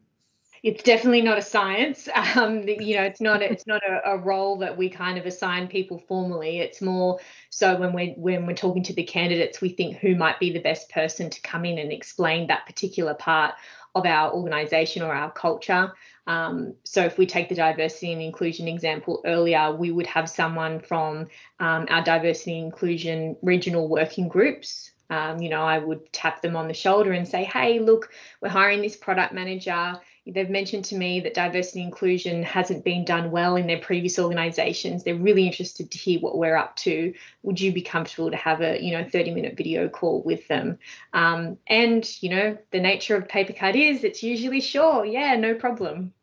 It's 0.61 0.83
definitely 0.83 1.21
not 1.21 1.38
a 1.38 1.41
science. 1.41 2.07
Um, 2.35 2.67
you 2.67 2.95
know, 2.95 3.03
it's 3.03 3.21
not 3.21 3.41
a, 3.41 3.51
it's 3.51 3.65
not 3.65 3.81
a, 3.83 4.11
a, 4.11 4.17
role 4.17 4.57
that 4.57 4.77
we 4.77 4.88
kind 4.88 5.17
of 5.17 5.25
assign 5.25 5.67
people 5.67 5.97
formally. 5.97 6.59
It's 6.59 6.79
more 6.81 7.19
so 7.49 7.75
when 7.75 7.91
we're 7.91 8.13
when 8.13 8.45
we're 8.45 8.53
talking 8.53 8.83
to 8.83 8.93
the 8.93 9.03
candidates, 9.03 9.61
we 9.61 9.69
think 9.69 9.97
who 9.97 10.15
might 10.15 10.39
be 10.39 10.51
the 10.51 10.59
best 10.59 10.89
person 10.89 11.29
to 11.29 11.41
come 11.41 11.65
in 11.65 11.79
and 11.79 11.91
explain 11.91 12.47
that 12.47 12.67
particular 12.67 13.15
part 13.15 13.55
of 13.96 14.05
our 14.05 14.34
organisation 14.34 15.01
or 15.01 15.13
our 15.13 15.31
culture. 15.31 15.93
Um, 16.27 16.75
so 16.84 17.03
if 17.03 17.17
we 17.17 17.25
take 17.25 17.50
the 17.50 17.55
diversity 17.55 18.13
and 18.13 18.22
inclusion 18.22 18.67
example 18.67 19.22
earlier, 19.25 19.75
we 19.75 19.91
would 19.91 20.08
have 20.08 20.29
someone 20.29 20.79
from 20.79 21.27
um, 21.60 21.88
our 21.89 22.03
diversity 22.03 22.58
and 22.58 22.65
inclusion 22.65 23.36
regional 23.41 23.88
working 23.88 24.27
groups. 24.27 24.91
Um, 25.10 25.41
you 25.41 25.50
know, 25.50 25.63
I 25.63 25.79
would 25.79 26.13
tap 26.13 26.43
them 26.43 26.55
on 26.55 26.67
the 26.67 26.74
shoulder 26.74 27.13
and 27.13 27.27
say, 27.27 27.43
hey, 27.43 27.79
look, 27.79 28.12
we're 28.41 28.50
hiring 28.50 28.81
this 28.81 28.96
product 28.96 29.34
manager 29.34 30.00
they've 30.31 30.50
mentioned 30.50 30.86
to 30.86 30.95
me 30.95 31.19
that 31.19 31.33
diversity 31.33 31.81
inclusion 31.81 32.43
hasn't 32.43 32.83
been 32.83 33.03
done 33.05 33.31
well 33.31 33.55
in 33.55 33.67
their 33.67 33.79
previous 33.79 34.19
organizations 34.19 35.03
they're 35.03 35.15
really 35.15 35.45
interested 35.45 35.89
to 35.91 35.98
hear 35.98 36.19
what 36.19 36.38
we're 36.38 36.55
up 36.55 36.75
to 36.75 37.13
would 37.43 37.59
you 37.59 37.71
be 37.71 37.81
comfortable 37.81 38.29
to 38.29 38.38
have 38.38 38.62
a 38.62 38.81
you 38.81 38.91
know 38.91 39.03
30 39.03 39.33
minute 39.33 39.57
video 39.57 39.88
call 39.89 40.21
with 40.24 40.48
them 40.48 40.77
um, 41.13 41.57
and 41.67 42.21
you 42.21 42.29
know 42.29 42.57
the 42.71 42.79
nature 42.79 43.15
of 43.15 43.27
paper 43.27 43.53
cut 43.53 43.75
is 43.75 44.03
it's 44.03 44.24
usually 44.24 44.62
sure 44.62 45.05
yeah 45.05 45.36
no 45.36 45.53
problem 45.53 46.13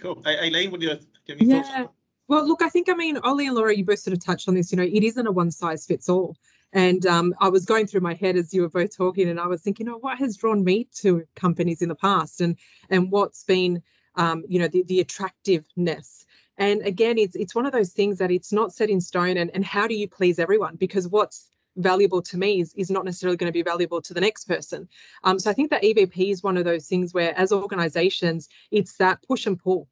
cool 0.00 0.22
Aileen, 0.26 0.70
what 0.70 0.80
do 0.80 0.86
you 0.86 0.92
have 0.92 1.04
yeah. 1.26 1.62
Thoughts? 1.62 1.92
Well, 2.28 2.46
look, 2.46 2.62
I 2.62 2.68
think, 2.68 2.88
I 2.88 2.94
mean, 2.94 3.18
Ollie 3.18 3.46
and 3.46 3.54
Laura, 3.54 3.76
you 3.76 3.84
both 3.84 3.98
sort 3.98 4.16
of 4.16 4.24
touched 4.24 4.48
on 4.48 4.54
this. 4.54 4.72
You 4.72 4.78
know, 4.78 4.84
it 4.84 5.02
isn't 5.02 5.26
a 5.26 5.30
one 5.30 5.50
size 5.50 5.84
fits 5.84 6.08
all. 6.08 6.36
And 6.72 7.04
um, 7.04 7.34
I 7.38 7.48
was 7.48 7.64
going 7.64 7.86
through 7.86 8.00
my 8.00 8.14
head 8.14 8.36
as 8.36 8.54
you 8.54 8.62
were 8.62 8.68
both 8.68 8.96
talking, 8.96 9.28
and 9.28 9.38
I 9.38 9.46
was 9.46 9.60
thinking, 9.60 9.88
oh, 9.88 9.98
what 9.98 10.18
has 10.18 10.36
drawn 10.36 10.64
me 10.64 10.88
to 10.96 11.24
companies 11.36 11.82
in 11.82 11.88
the 11.88 11.94
past, 11.94 12.40
and 12.40 12.56
and 12.88 13.10
what's 13.10 13.44
been, 13.44 13.82
um, 14.16 14.44
you 14.48 14.58
know, 14.58 14.68
the 14.68 14.82
the 14.84 15.00
attractiveness. 15.00 16.24
And 16.56 16.80
again, 16.82 17.18
it's 17.18 17.36
it's 17.36 17.54
one 17.54 17.66
of 17.66 17.72
those 17.72 17.92
things 17.92 18.18
that 18.18 18.30
it's 18.30 18.52
not 18.52 18.72
set 18.72 18.88
in 18.88 19.00
stone. 19.00 19.36
And 19.36 19.50
and 19.54 19.64
how 19.64 19.86
do 19.86 19.94
you 19.94 20.08
please 20.08 20.38
everyone? 20.38 20.76
Because 20.76 21.08
what's 21.08 21.50
valuable 21.76 22.20
to 22.22 22.36
me 22.36 22.60
is, 22.60 22.74
is 22.74 22.90
not 22.90 23.04
necessarily 23.04 23.36
going 23.36 23.48
to 23.48 23.52
be 23.52 23.62
valuable 23.62 24.00
to 24.02 24.12
the 24.12 24.20
next 24.20 24.44
person. 24.44 24.88
Um, 25.24 25.38
so 25.38 25.50
I 25.50 25.54
think 25.54 25.70
that 25.70 25.82
EVP 25.82 26.30
is 26.30 26.42
one 26.42 26.58
of 26.58 26.64
those 26.64 26.86
things 26.86 27.14
where, 27.14 27.36
as 27.38 27.50
organizations, 27.50 28.48
it's 28.70 28.96
that 28.98 29.22
push 29.26 29.46
and 29.46 29.58
pull. 29.58 29.88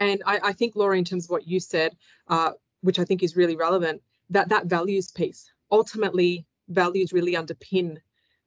And 0.00 0.22
I, 0.26 0.40
I 0.44 0.52
think, 0.52 0.76
Laura, 0.76 0.96
in 0.96 1.04
terms 1.04 1.24
of 1.24 1.30
what 1.30 1.48
you 1.48 1.60
said, 1.60 1.96
uh, 2.28 2.52
which 2.82 2.98
I 2.98 3.04
think 3.04 3.22
is 3.22 3.36
really 3.36 3.56
relevant, 3.56 4.02
that 4.30 4.48
that 4.48 4.66
values 4.66 5.10
piece 5.10 5.50
ultimately 5.78 6.46
values 6.68 7.12
really 7.12 7.34
underpin 7.34 7.98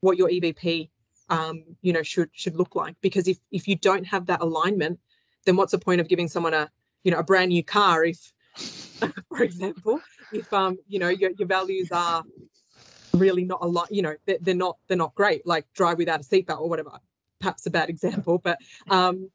what 0.01 0.17
your 0.17 0.29
EVP 0.29 0.89
um, 1.29 1.63
you 1.81 1.93
know 1.93 2.03
should 2.03 2.29
should 2.31 2.55
look 2.55 2.73
like. 2.75 2.95
Because 3.01 3.27
if 3.27 3.37
if 3.51 3.67
you 3.67 3.75
don't 3.75 4.05
have 4.05 4.25
that 4.27 4.41
alignment 4.41 4.99
then 5.47 5.55
what's 5.55 5.71
the 5.71 5.79
point 5.79 5.99
of 6.01 6.07
giving 6.07 6.27
someone 6.27 6.53
a 6.53 6.69
you 7.03 7.11
know 7.11 7.17
a 7.17 7.23
brand 7.23 7.49
new 7.49 7.63
car 7.63 8.03
if 8.03 8.33
for 9.29 9.41
example 9.41 9.99
if 10.31 10.51
um 10.53 10.77
you 10.87 10.99
know 10.99 11.09
your, 11.09 11.31
your 11.39 11.47
values 11.47 11.89
are 11.91 12.23
really 13.13 13.45
not 13.45 13.59
a 13.61 13.67
lot 13.67 13.87
you 13.91 14.01
know 14.01 14.15
they're, 14.25 14.37
they're 14.41 14.53
not 14.65 14.77
they're 14.87 14.97
not 15.05 15.15
great 15.15 15.47
like 15.47 15.65
drive 15.73 15.97
without 15.97 16.19
a 16.19 16.23
seatbelt 16.23 16.59
or 16.59 16.69
whatever. 16.69 16.91
Perhaps 17.39 17.65
a 17.65 17.71
bad 17.71 17.89
example 17.95 18.37
but 18.37 18.59
um 18.89 19.29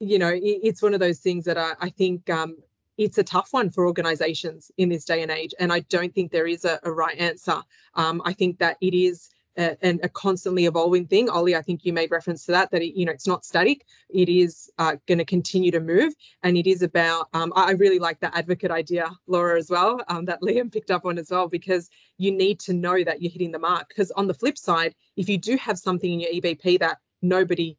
you 0.00 0.18
know 0.18 0.28
it, 0.28 0.42
it's 0.68 0.82
one 0.82 0.92
of 0.92 1.00
those 1.00 1.20
things 1.20 1.44
that 1.44 1.56
I, 1.56 1.72
I 1.80 1.88
think 1.90 2.28
um 2.28 2.56
it's 2.98 3.18
a 3.18 3.24
tough 3.24 3.52
one 3.52 3.70
for 3.70 3.86
organizations 3.86 4.70
in 4.76 4.88
this 4.88 5.04
day 5.04 5.22
and 5.22 5.30
age. 5.30 5.54
And 5.58 5.72
I 5.72 5.80
don't 5.80 6.14
think 6.14 6.30
there 6.30 6.46
is 6.46 6.64
a, 6.64 6.78
a 6.84 6.92
right 6.92 7.18
answer. 7.18 7.60
Um, 7.94 8.22
I 8.24 8.32
think 8.32 8.58
that 8.58 8.76
it 8.80 8.94
is 8.94 9.30
a, 9.56 9.76
a, 10.02 10.08
constantly 10.08 10.66
evolving 10.66 11.06
thing. 11.06 11.28
Ollie, 11.28 11.54
I 11.54 11.62
think 11.62 11.84
you 11.84 11.92
made 11.92 12.10
reference 12.10 12.44
to 12.46 12.52
that, 12.52 12.70
that 12.70 12.82
it, 12.82 12.98
you 12.98 13.04
know, 13.04 13.12
it's 13.12 13.26
not 13.26 13.44
static. 13.44 13.84
It 14.10 14.28
is 14.28 14.70
uh, 14.78 14.96
going 15.06 15.18
to 15.18 15.24
continue 15.24 15.70
to 15.70 15.80
move. 15.80 16.12
And 16.42 16.56
it 16.56 16.66
is 16.66 16.82
about, 16.82 17.28
um, 17.34 17.52
I 17.54 17.72
really 17.72 17.98
like 17.98 18.20
that 18.20 18.36
advocate 18.36 18.70
idea, 18.70 19.10
Laura, 19.26 19.58
as 19.58 19.70
well, 19.70 20.00
um, 20.08 20.24
that 20.26 20.42
Liam 20.42 20.72
picked 20.72 20.90
up 20.90 21.04
on 21.04 21.18
as 21.18 21.30
well, 21.30 21.48
because 21.48 21.88
you 22.18 22.32
need 22.32 22.58
to 22.60 22.72
know 22.72 23.04
that 23.04 23.22
you're 23.22 23.30
hitting 23.30 23.52
the 23.52 23.58
mark. 23.58 23.88
Because 23.88 24.10
on 24.12 24.26
the 24.26 24.34
flip 24.34 24.58
side, 24.58 24.94
if 25.16 25.28
you 25.28 25.38
do 25.38 25.56
have 25.56 25.78
something 25.78 26.12
in 26.12 26.20
your 26.20 26.30
EVP 26.30 26.80
that 26.80 26.98
nobody 27.22 27.76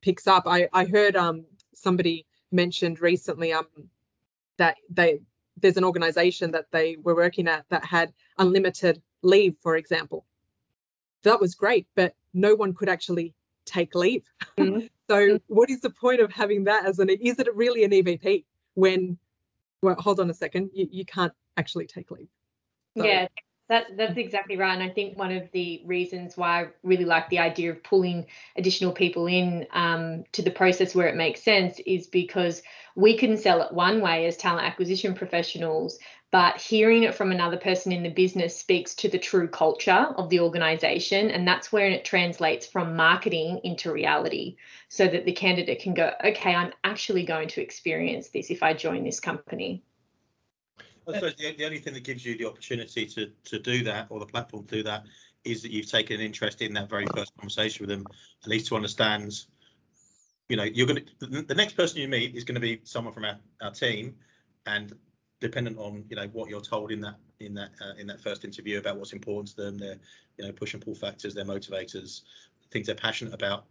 picks 0.00 0.26
up, 0.26 0.44
I, 0.46 0.68
I 0.72 0.84
heard 0.84 1.16
um, 1.16 1.44
somebody 1.74 2.26
mentioned 2.52 3.00
recently, 3.00 3.52
um, 3.52 3.66
that 4.58 4.76
they 4.90 5.20
there's 5.60 5.76
an 5.76 5.84
organization 5.84 6.50
that 6.50 6.66
they 6.72 6.96
were 7.02 7.14
working 7.14 7.48
at 7.48 7.64
that 7.68 7.84
had 7.84 8.12
unlimited 8.38 9.00
leave, 9.22 9.54
for 9.62 9.76
example. 9.76 10.26
That 11.22 11.40
was 11.40 11.54
great, 11.54 11.86
but 11.94 12.14
no 12.34 12.54
one 12.54 12.74
could 12.74 12.88
actually 12.88 13.34
take 13.64 13.94
leave. 13.94 14.24
Mm-hmm. 14.58 14.86
so 15.10 15.38
what 15.46 15.70
is 15.70 15.80
the 15.80 15.90
point 15.90 16.20
of 16.20 16.32
having 16.32 16.64
that 16.64 16.86
as 16.86 16.98
an 16.98 17.08
is 17.08 17.38
it 17.38 17.54
really 17.54 17.84
an 17.84 17.92
EVP 17.92 18.44
when 18.74 19.16
well 19.82 19.94
hold 19.96 20.20
on 20.20 20.30
a 20.30 20.34
second, 20.34 20.70
you, 20.74 20.88
you 20.90 21.04
can't 21.04 21.32
actually 21.56 21.86
take 21.86 22.10
leave. 22.10 22.28
So, 22.96 23.04
yeah, 23.04 23.28
that, 23.68 23.96
that's 23.96 24.18
exactly 24.18 24.56
right. 24.56 24.74
And 24.74 24.82
I 24.82 24.92
think 24.92 25.18
one 25.18 25.32
of 25.32 25.50
the 25.52 25.82
reasons 25.86 26.36
why 26.36 26.62
I 26.62 26.66
really 26.82 27.06
like 27.06 27.28
the 27.30 27.38
idea 27.38 27.70
of 27.70 27.82
pulling 27.82 28.26
additional 28.56 28.92
people 28.92 29.26
in 29.26 29.66
um, 29.72 30.24
to 30.32 30.42
the 30.42 30.50
process 30.50 30.94
where 30.94 31.08
it 31.08 31.16
makes 31.16 31.42
sense 31.42 31.80
is 31.86 32.06
because 32.06 32.62
we 32.94 33.16
can 33.16 33.36
sell 33.38 33.62
it 33.62 33.72
one 33.72 34.02
way 34.02 34.26
as 34.26 34.36
talent 34.36 34.66
acquisition 34.66 35.14
professionals, 35.14 35.98
but 36.30 36.60
hearing 36.60 37.04
it 37.04 37.14
from 37.14 37.32
another 37.32 37.56
person 37.56 37.90
in 37.90 38.02
the 38.02 38.10
business 38.10 38.54
speaks 38.54 38.94
to 38.96 39.08
the 39.08 39.18
true 39.18 39.48
culture 39.48 40.12
of 40.16 40.28
the 40.28 40.40
organization. 40.40 41.30
And 41.30 41.48
that's 41.48 41.72
where 41.72 41.86
it 41.86 42.04
translates 42.04 42.66
from 42.66 42.96
marketing 42.96 43.60
into 43.64 43.92
reality 43.92 44.56
so 44.88 45.06
that 45.06 45.24
the 45.24 45.32
candidate 45.32 45.80
can 45.80 45.94
go, 45.94 46.12
okay, 46.22 46.54
I'm 46.54 46.72
actually 46.84 47.24
going 47.24 47.48
to 47.48 47.62
experience 47.62 48.28
this 48.28 48.50
if 48.50 48.62
I 48.62 48.74
join 48.74 49.04
this 49.04 49.20
company. 49.20 49.84
I 51.08 51.14
suppose 51.14 51.34
the, 51.36 51.54
the 51.56 51.64
only 51.64 51.78
thing 51.78 51.94
that 51.94 52.04
gives 52.04 52.24
you 52.24 52.36
the 52.36 52.46
opportunity 52.46 53.06
to 53.06 53.30
to 53.44 53.58
do 53.58 53.84
that, 53.84 54.06
or 54.10 54.20
the 54.20 54.26
platform 54.26 54.66
to 54.66 54.76
do 54.76 54.82
that, 54.84 55.04
is 55.44 55.62
that 55.62 55.70
you've 55.70 55.90
taken 55.90 56.20
an 56.20 56.26
interest 56.26 56.62
in 56.62 56.72
that 56.74 56.88
very 56.88 57.06
first 57.14 57.32
conversation 57.36 57.86
with 57.86 57.96
them, 57.96 58.06
at 58.42 58.48
least 58.48 58.66
to 58.68 58.76
understand. 58.76 59.44
You 60.48 60.56
know, 60.58 60.64
you're 60.64 60.86
going 60.86 61.06
to 61.20 61.26
the, 61.26 61.54
next 61.54 61.74
person 61.74 61.98
you 61.98 62.08
meet 62.08 62.34
is 62.34 62.44
going 62.44 62.56
to 62.56 62.60
be 62.60 62.80
someone 62.84 63.14
from 63.14 63.24
our, 63.24 63.38
our 63.62 63.70
team, 63.70 64.14
and 64.66 64.94
dependent 65.40 65.78
on 65.78 66.04
you 66.08 66.16
know 66.16 66.26
what 66.32 66.50
you're 66.50 66.60
told 66.60 66.90
in 66.90 67.00
that 67.00 67.16
in 67.40 67.54
that 67.54 67.70
uh, 67.80 67.94
in 67.98 68.06
that 68.06 68.20
first 68.20 68.44
interview 68.44 68.78
about 68.78 68.96
what's 68.96 69.12
important 69.12 69.48
to 69.56 69.56
them, 69.56 69.78
their 69.78 69.98
you 70.38 70.46
know 70.46 70.52
push 70.52 70.74
and 70.74 70.84
pull 70.84 70.94
factors, 70.94 71.34
their 71.34 71.44
motivators, 71.44 72.22
things 72.70 72.86
they're 72.86 72.94
passionate 72.94 73.32
about, 73.32 73.64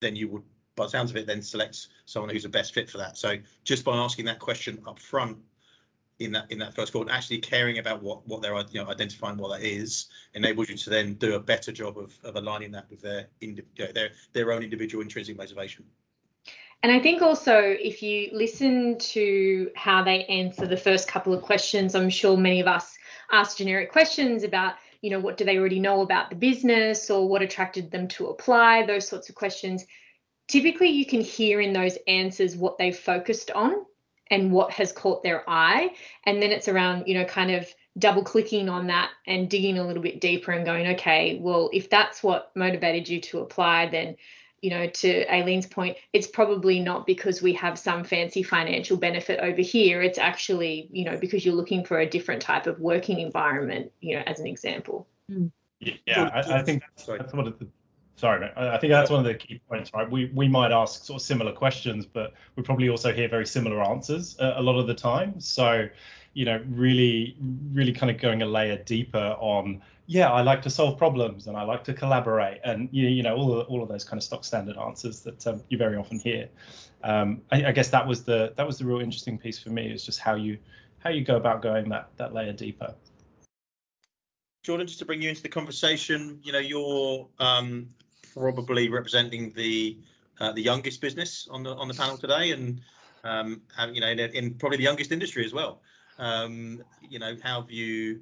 then 0.00 0.16
you 0.16 0.28
would, 0.28 0.42
by 0.76 0.84
the 0.84 0.90
sounds 0.90 1.10
of 1.10 1.16
it, 1.16 1.26
then 1.26 1.42
select 1.42 1.88
someone 2.06 2.30
who's 2.30 2.42
the 2.42 2.48
best 2.48 2.74
fit 2.74 2.88
for 2.88 2.98
that. 2.98 3.16
So 3.16 3.36
just 3.64 3.84
by 3.84 3.96
asking 3.96 4.24
that 4.26 4.38
question 4.38 4.82
up 4.86 4.98
front 4.98 5.38
in 6.18 6.32
that 6.32 6.50
in 6.50 6.58
that 6.58 6.74
first 6.74 6.92
call 6.92 7.08
actually 7.10 7.38
caring 7.38 7.78
about 7.78 8.02
what 8.02 8.26
what 8.26 8.42
they're 8.42 8.56
you 8.70 8.82
know 8.82 8.88
identifying 8.88 9.36
what 9.36 9.58
that 9.58 9.66
is 9.66 10.06
enables 10.34 10.68
you 10.68 10.76
to 10.76 10.90
then 10.90 11.14
do 11.14 11.34
a 11.34 11.40
better 11.40 11.72
job 11.72 11.98
of, 11.98 12.14
of 12.24 12.36
aligning 12.36 12.70
that 12.70 12.88
with 12.90 13.00
their 13.00 13.28
their 13.76 14.10
their 14.32 14.52
own 14.52 14.62
individual 14.62 15.02
intrinsic 15.02 15.36
motivation 15.36 15.84
and 16.82 16.90
I 16.90 16.98
think 16.98 17.22
also 17.22 17.58
if 17.60 18.02
you 18.02 18.30
listen 18.32 18.98
to 18.98 19.70
how 19.76 20.02
they 20.02 20.24
answer 20.24 20.66
the 20.66 20.76
first 20.76 21.06
couple 21.06 21.32
of 21.32 21.40
questions, 21.40 21.94
I'm 21.94 22.10
sure 22.10 22.36
many 22.36 22.60
of 22.60 22.66
us 22.66 22.96
ask 23.30 23.56
generic 23.56 23.92
questions 23.92 24.42
about, 24.42 24.74
you 25.00 25.08
know, 25.08 25.20
what 25.20 25.36
do 25.36 25.44
they 25.44 25.58
already 25.58 25.78
know 25.78 26.00
about 26.00 26.28
the 26.28 26.34
business 26.34 27.08
or 27.08 27.28
what 27.28 27.40
attracted 27.40 27.92
them 27.92 28.08
to 28.08 28.28
apply, 28.28 28.84
those 28.84 29.06
sorts 29.06 29.28
of 29.28 29.36
questions. 29.36 29.86
Typically, 30.48 30.88
you 30.88 31.06
can 31.06 31.20
hear 31.20 31.60
in 31.60 31.72
those 31.72 31.98
answers 32.08 32.56
what 32.56 32.78
they've 32.78 32.98
focused 32.98 33.52
on 33.52 33.86
and 34.32 34.50
what 34.50 34.72
has 34.72 34.90
caught 34.90 35.22
their 35.22 35.48
eye. 35.48 35.94
And 36.24 36.42
then 36.42 36.50
it's 36.50 36.66
around, 36.66 37.06
you 37.06 37.14
know, 37.14 37.24
kind 37.24 37.52
of 37.52 37.72
double 37.98 38.24
clicking 38.24 38.68
on 38.68 38.86
that 38.88 39.10
and 39.26 39.48
digging 39.48 39.78
a 39.78 39.86
little 39.86 40.02
bit 40.02 40.20
deeper 40.20 40.50
and 40.50 40.64
going, 40.64 40.86
okay, 40.94 41.38
well, 41.40 41.68
if 41.72 41.90
that's 41.90 42.22
what 42.22 42.50
motivated 42.56 43.08
you 43.08 43.20
to 43.20 43.40
apply, 43.40 43.88
then 43.88 44.16
you 44.62 44.70
know, 44.70 44.86
to 44.86 45.34
Aileen's 45.34 45.66
point, 45.66 45.96
it's 46.12 46.28
probably 46.28 46.78
not 46.78 47.04
because 47.04 47.42
we 47.42 47.52
have 47.54 47.76
some 47.76 48.04
fancy 48.04 48.44
financial 48.44 48.96
benefit 48.96 49.40
over 49.40 49.60
here. 49.60 50.00
It's 50.00 50.18
actually, 50.18 50.88
you 50.92 51.04
know, 51.04 51.16
because 51.16 51.44
you're 51.44 51.56
looking 51.56 51.84
for 51.84 51.98
a 51.98 52.08
different 52.08 52.40
type 52.40 52.68
of 52.68 52.78
working 52.78 53.18
environment, 53.18 53.90
you 54.00 54.14
know, 54.14 54.22
as 54.24 54.38
an 54.38 54.46
example. 54.46 55.08
Hmm. 55.28 55.48
Yeah, 55.80 56.30
I, 56.32 56.60
I 56.60 56.62
think 56.62 56.82
that's, 56.82 57.06
that's 57.06 57.32
one 57.32 57.48
of 57.48 57.58
the 57.58 57.66
sorry, 58.16 58.50
I 58.56 58.78
think 58.78 58.90
that's 58.90 59.10
one 59.10 59.20
of 59.20 59.26
the 59.26 59.34
key 59.34 59.60
points, 59.68 59.90
right? 59.94 60.10
We 60.10 60.30
we 60.34 60.48
might 60.48 60.72
ask 60.72 61.04
sort 61.04 61.20
of 61.20 61.26
similar 61.26 61.52
questions, 61.52 62.06
but 62.06 62.34
we 62.56 62.62
probably 62.62 62.88
also 62.88 63.12
hear 63.12 63.28
very 63.28 63.46
similar 63.46 63.82
answers 63.82 64.38
uh, 64.38 64.54
a 64.56 64.62
lot 64.62 64.78
of 64.78 64.86
the 64.86 64.94
time. 64.94 65.40
So, 65.40 65.88
you 66.34 66.44
know, 66.44 66.62
really, 66.68 67.36
really 67.72 67.92
kind 67.92 68.10
of 68.10 68.18
going 68.18 68.42
a 68.42 68.46
layer 68.46 68.76
deeper 68.84 69.36
on, 69.38 69.82
yeah, 70.06 70.30
I 70.30 70.42
like 70.42 70.62
to 70.62 70.70
solve 70.70 70.98
problems 70.98 71.46
and 71.46 71.56
I 71.56 71.62
like 71.62 71.84
to 71.84 71.94
collaborate, 71.94 72.60
and 72.64 72.88
you 72.92 73.08
you 73.08 73.22
know 73.22 73.36
all 73.36 73.60
of, 73.60 73.66
all 73.68 73.82
of 73.82 73.88
those 73.88 74.04
kind 74.04 74.18
of 74.18 74.24
stock 74.24 74.44
standard 74.44 74.76
answers 74.76 75.20
that 75.22 75.46
um, 75.46 75.62
you 75.68 75.78
very 75.78 75.96
often 75.96 76.18
hear. 76.18 76.48
Um, 77.04 77.42
I, 77.50 77.66
I 77.66 77.72
guess 77.72 77.90
that 77.90 78.06
was 78.06 78.22
the 78.24 78.52
that 78.56 78.66
was 78.66 78.78
the 78.78 78.84
real 78.84 79.00
interesting 79.00 79.38
piece 79.38 79.58
for 79.58 79.70
me 79.70 79.90
is 79.92 80.04
just 80.04 80.20
how 80.20 80.34
you 80.34 80.58
how 80.98 81.10
you 81.10 81.24
go 81.24 81.36
about 81.36 81.62
going 81.62 81.88
that 81.88 82.10
that 82.16 82.32
layer 82.32 82.52
deeper. 82.52 82.94
Jordan, 84.62 84.86
just 84.86 85.00
to 85.00 85.04
bring 85.04 85.20
you 85.20 85.28
into 85.28 85.42
the 85.42 85.48
conversation, 85.48 86.38
you 86.42 86.52
know, 86.52 86.60
you're 86.60 87.28
um, 87.40 87.88
probably 88.32 88.88
representing 88.88 89.52
the 89.54 89.98
uh, 90.40 90.52
the 90.52 90.62
youngest 90.62 91.00
business 91.00 91.48
on 91.50 91.62
the 91.62 91.74
on 91.74 91.88
the 91.88 91.94
panel 91.94 92.16
today, 92.16 92.52
and 92.52 92.80
um, 93.24 93.60
you 93.92 94.00
know, 94.00 94.08
in, 94.08 94.18
in, 94.18 94.54
probably 94.54 94.78
the 94.78 94.84
youngest 94.84 95.12
industry 95.12 95.44
as 95.44 95.52
well. 95.52 95.82
Um, 96.18 96.82
you 97.00 97.18
know, 97.18 97.36
how 97.42 97.60
have 97.60 97.70
you 97.70 98.20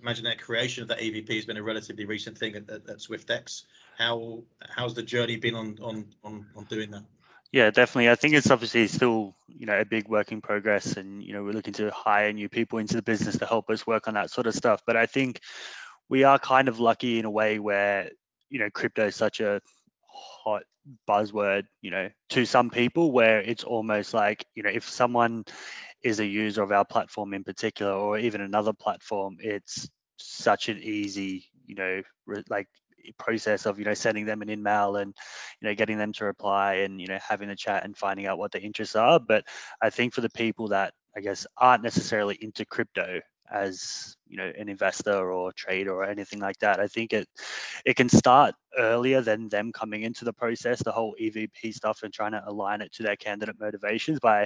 imagine 0.00 0.24
that 0.24 0.40
creation 0.40 0.82
of 0.82 0.88
that 0.88 0.98
EVP 0.98 1.34
has 1.34 1.44
been 1.44 1.56
a 1.56 1.62
relatively 1.62 2.04
recent 2.04 2.36
thing 2.36 2.56
at, 2.56 2.68
at, 2.70 2.88
at 2.88 2.98
Swyftx? 2.98 3.64
How 3.98 4.42
how's 4.70 4.94
the 4.94 5.02
journey 5.02 5.36
been 5.36 5.54
on 5.54 5.78
on 5.82 6.06
on 6.24 6.46
on 6.56 6.64
doing 6.64 6.90
that? 6.92 7.04
Yeah, 7.52 7.70
definitely. 7.70 8.08
I 8.10 8.14
think 8.14 8.34
it's 8.34 8.50
obviously 8.50 8.88
still, 8.88 9.36
you 9.46 9.66
know, 9.66 9.78
a 9.78 9.84
big 9.84 10.08
work 10.08 10.32
in 10.32 10.40
progress 10.40 10.96
and, 10.96 11.22
you 11.22 11.34
know, 11.34 11.42
we're 11.42 11.52
looking 11.52 11.74
to 11.74 11.90
hire 11.90 12.32
new 12.32 12.48
people 12.48 12.78
into 12.78 12.96
the 12.96 13.02
business 13.02 13.36
to 13.38 13.46
help 13.46 13.68
us 13.68 13.86
work 13.86 14.08
on 14.08 14.14
that 14.14 14.30
sort 14.30 14.46
of 14.46 14.54
stuff. 14.54 14.80
But 14.86 14.96
I 14.96 15.04
think 15.04 15.40
we 16.08 16.24
are 16.24 16.38
kind 16.38 16.68
of 16.68 16.80
lucky 16.80 17.18
in 17.18 17.26
a 17.26 17.30
way 17.30 17.58
where, 17.58 18.10
you 18.50 18.58
know, 18.58 18.70
crypto 18.70 19.06
is 19.06 19.16
such 19.16 19.40
a 19.40 19.60
hot 20.10 20.62
buzzword, 21.08 21.64
you 21.82 21.90
know, 21.90 22.08
to 22.30 22.46
some 22.46 22.70
people 22.70 23.12
where 23.12 23.40
it's 23.42 23.64
almost 23.64 24.14
like, 24.14 24.46
you 24.54 24.62
know, 24.62 24.70
if 24.70 24.88
someone 24.88 25.44
is 26.02 26.20
a 26.20 26.26
user 26.26 26.62
of 26.62 26.72
our 26.72 26.84
platform 26.86 27.34
in 27.34 27.44
particular 27.44 27.92
or 27.92 28.18
even 28.18 28.40
another 28.40 28.72
platform, 28.72 29.36
it's 29.40 29.88
such 30.18 30.68
an 30.68 30.78
easy, 30.78 31.46
you 31.66 31.74
know, 31.74 32.02
like 32.50 32.68
process 33.18 33.66
of 33.66 33.78
you 33.78 33.84
know 33.84 33.94
sending 33.94 34.26
them 34.26 34.42
an 34.42 34.50
email 34.50 34.96
and 34.96 35.14
you 35.60 35.68
know 35.68 35.74
getting 35.74 35.98
them 35.98 36.12
to 36.12 36.24
reply 36.24 36.74
and 36.74 37.00
you 37.00 37.06
know 37.06 37.18
having 37.26 37.50
a 37.50 37.56
chat 37.56 37.84
and 37.84 37.96
finding 37.96 38.26
out 38.26 38.38
what 38.38 38.52
their 38.52 38.62
interests 38.62 38.96
are. 38.96 39.18
But 39.20 39.44
i 39.82 39.90
think 39.90 40.14
for 40.14 40.20
the 40.20 40.30
people 40.30 40.68
that 40.68 40.94
i 41.16 41.20
guess 41.20 41.46
aren't 41.58 41.82
necessarily 41.82 42.38
into 42.40 42.64
crypto 42.64 43.20
as 43.52 44.16
you 44.28 44.36
know 44.36 44.50
an 44.58 44.68
investor 44.68 45.30
or 45.30 45.52
trader 45.52 45.92
or 45.92 46.04
anything 46.04 46.40
like 46.40 46.58
that 46.58 46.80
i 46.80 46.86
think 46.86 47.12
it 47.12 47.28
it 47.84 47.96
can 47.96 48.08
start 48.08 48.54
earlier 48.78 49.20
than 49.20 49.48
them 49.48 49.70
coming 49.72 50.02
into 50.02 50.24
the 50.24 50.32
process 50.32 50.82
the 50.82 50.92
whole 50.92 51.14
evp 51.20 51.74
stuff 51.74 52.02
and 52.02 52.12
trying 52.12 52.32
to 52.32 52.42
align 52.46 52.80
it 52.80 52.92
to 52.92 53.02
their 53.02 53.16
candidate 53.16 53.56
motivations 53.60 54.18
by 54.20 54.42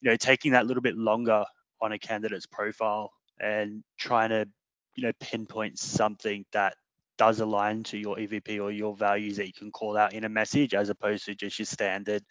you 0.00 0.10
know 0.10 0.16
taking 0.16 0.52
that 0.52 0.66
little 0.66 0.82
bit 0.82 0.96
longer 0.96 1.44
on 1.82 1.92
a 1.92 1.98
candidate's 1.98 2.46
profile 2.46 3.12
and 3.40 3.82
trying 3.98 4.30
to 4.30 4.46
you 4.94 5.02
know 5.02 5.12
pinpoint 5.20 5.78
something 5.78 6.44
that 6.52 6.74
does 7.18 7.40
align 7.40 7.82
to 7.84 7.98
your 7.98 8.16
EVP 8.16 8.60
or 8.60 8.70
your 8.70 8.94
values 8.96 9.36
that 9.36 9.46
you 9.46 9.52
can 9.52 9.70
call 9.70 9.96
out 9.96 10.12
in 10.12 10.24
a 10.24 10.28
message 10.28 10.74
as 10.74 10.88
opposed 10.88 11.24
to 11.26 11.34
just 11.34 11.58
your 11.58 11.66
standard, 11.66 12.22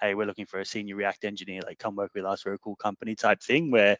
hey, 0.00 0.14
we're 0.14 0.26
looking 0.26 0.46
for 0.46 0.60
a 0.60 0.64
senior 0.64 0.96
React 0.96 1.24
engineer, 1.24 1.60
like 1.66 1.78
come 1.78 1.96
work 1.96 2.12
with 2.14 2.24
us, 2.24 2.44
we're 2.44 2.54
a 2.54 2.58
cool 2.58 2.76
company 2.76 3.14
type 3.14 3.40
thing 3.42 3.70
where, 3.70 3.96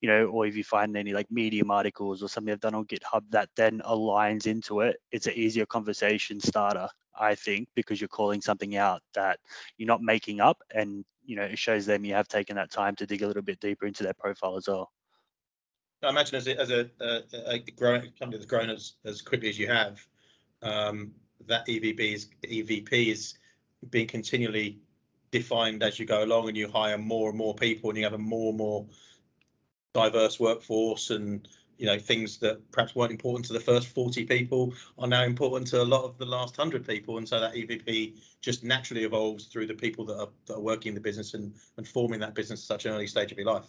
you 0.00 0.08
know, 0.08 0.26
or 0.26 0.46
if 0.46 0.56
you 0.56 0.64
find 0.64 0.96
any 0.96 1.12
like 1.12 1.30
medium 1.30 1.70
articles 1.70 2.22
or 2.22 2.28
something 2.28 2.50
they've 2.52 2.60
done 2.60 2.74
on 2.74 2.86
GitHub 2.86 3.22
that 3.30 3.48
then 3.56 3.80
aligns 3.86 4.46
into 4.46 4.80
it, 4.80 4.96
it's 5.12 5.26
an 5.26 5.34
easier 5.34 5.66
conversation 5.66 6.40
starter, 6.40 6.88
I 7.18 7.34
think, 7.34 7.68
because 7.74 8.00
you're 8.00 8.08
calling 8.08 8.40
something 8.40 8.76
out 8.76 9.02
that 9.14 9.38
you're 9.76 9.86
not 9.88 10.02
making 10.02 10.40
up 10.40 10.58
and, 10.74 11.04
you 11.24 11.36
know, 11.36 11.44
it 11.44 11.58
shows 11.58 11.86
them 11.86 12.04
you 12.04 12.14
have 12.14 12.28
taken 12.28 12.56
that 12.56 12.70
time 12.70 12.96
to 12.96 13.06
dig 13.06 13.22
a 13.22 13.26
little 13.26 13.42
bit 13.42 13.60
deeper 13.60 13.86
into 13.86 14.02
their 14.02 14.14
profile 14.14 14.56
as 14.56 14.68
well. 14.68 14.90
I 16.02 16.10
imagine 16.10 16.36
as 16.36 16.46
a, 16.46 16.60
as 16.60 16.70
a, 16.70 16.88
a, 17.00 17.54
a 17.54 17.58
growing 17.58 18.02
company 18.18 18.38
that's 18.38 18.46
grown 18.46 18.70
as, 18.70 18.94
as 19.04 19.20
quickly 19.20 19.48
as 19.48 19.58
you 19.58 19.66
have, 19.66 20.06
um, 20.62 21.12
that 21.46 21.66
EVP 21.66 22.00
is 22.00 22.28
EVP 22.44 23.08
is 23.08 23.38
being 23.90 24.06
continually 24.06 24.78
defined 25.30 25.82
as 25.82 25.98
you 25.98 26.06
go 26.06 26.24
along, 26.24 26.48
and 26.48 26.56
you 26.56 26.68
hire 26.68 26.98
more 26.98 27.28
and 27.28 27.38
more 27.38 27.54
people, 27.54 27.90
and 27.90 27.98
you 27.98 28.04
have 28.04 28.12
a 28.12 28.18
more 28.18 28.50
and 28.50 28.58
more 28.58 28.86
diverse 29.92 30.38
workforce, 30.38 31.10
and 31.10 31.48
you 31.78 31.86
know 31.86 31.98
things 31.98 32.38
that 32.38 32.60
perhaps 32.70 32.94
weren't 32.94 33.10
important 33.10 33.44
to 33.46 33.52
the 33.52 33.60
first 33.60 33.88
40 33.88 34.24
people 34.24 34.72
are 34.98 35.08
now 35.08 35.24
important 35.24 35.68
to 35.68 35.82
a 35.82 35.84
lot 35.84 36.04
of 36.04 36.16
the 36.18 36.26
last 36.26 36.58
100 36.58 36.86
people, 36.86 37.18
and 37.18 37.28
so 37.28 37.40
that 37.40 37.54
EVP 37.54 38.20
just 38.40 38.62
naturally 38.62 39.04
evolves 39.04 39.46
through 39.46 39.66
the 39.66 39.74
people 39.74 40.04
that 40.04 40.18
are, 40.18 40.28
that 40.46 40.54
are 40.54 40.60
working 40.60 40.90
in 40.90 40.94
the 40.94 41.00
business 41.00 41.34
and, 41.34 41.54
and 41.76 41.88
forming 41.88 42.20
that 42.20 42.34
business 42.34 42.60
at 42.60 42.66
such 42.66 42.86
an 42.86 42.92
early 42.92 43.06
stage 43.06 43.32
of 43.32 43.38
your 43.38 43.46
life. 43.48 43.66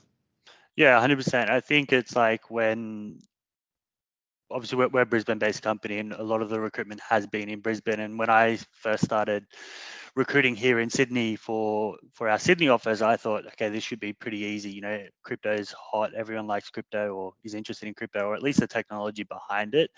Yeah, 0.76 0.96
100%. 1.00 1.50
I 1.50 1.60
think 1.60 1.92
it's 1.92 2.16
like 2.16 2.50
when 2.50 3.20
obviously 4.52 4.88
we're, 4.88 5.02
a 5.02 5.06
Brisbane-based 5.06 5.62
company, 5.62 6.00
and 6.00 6.14
a 6.14 6.24
lot 6.24 6.42
of 6.42 6.50
the 6.50 6.60
recruitment 6.60 7.02
has 7.08 7.28
been 7.28 7.50
in 7.50 7.60
Brisbane. 7.60 8.00
And 8.00 8.18
when 8.18 8.30
I 8.30 8.58
first 8.72 9.04
started 9.04 9.46
recruiting 10.20 10.54
here 10.54 10.82
in 10.82 10.90
Sydney 10.90 11.38
for 11.38 11.98
for 12.12 12.28
our 12.30 12.38
Sydney 12.38 12.68
office, 12.68 13.02
I 13.02 13.16
thought, 13.16 13.46
okay, 13.48 13.70
this 13.70 13.86
should 13.86 14.02
be 14.02 14.12
pretty 14.12 14.40
easy. 14.40 14.70
You 14.70 14.82
know, 14.82 15.04
crypto 15.24 15.54
is 15.54 15.72
hot. 15.72 16.14
Everyone 16.14 16.46
likes 16.46 16.70
crypto 16.70 17.16
or 17.16 17.34
is 17.46 17.56
interested 17.56 17.88
in 17.88 17.94
crypto, 17.94 18.26
or 18.26 18.36
at 18.36 18.44
least 18.44 18.60
the 18.60 18.68
technology 18.68 19.24
behind 19.24 19.74
it. 19.76 19.90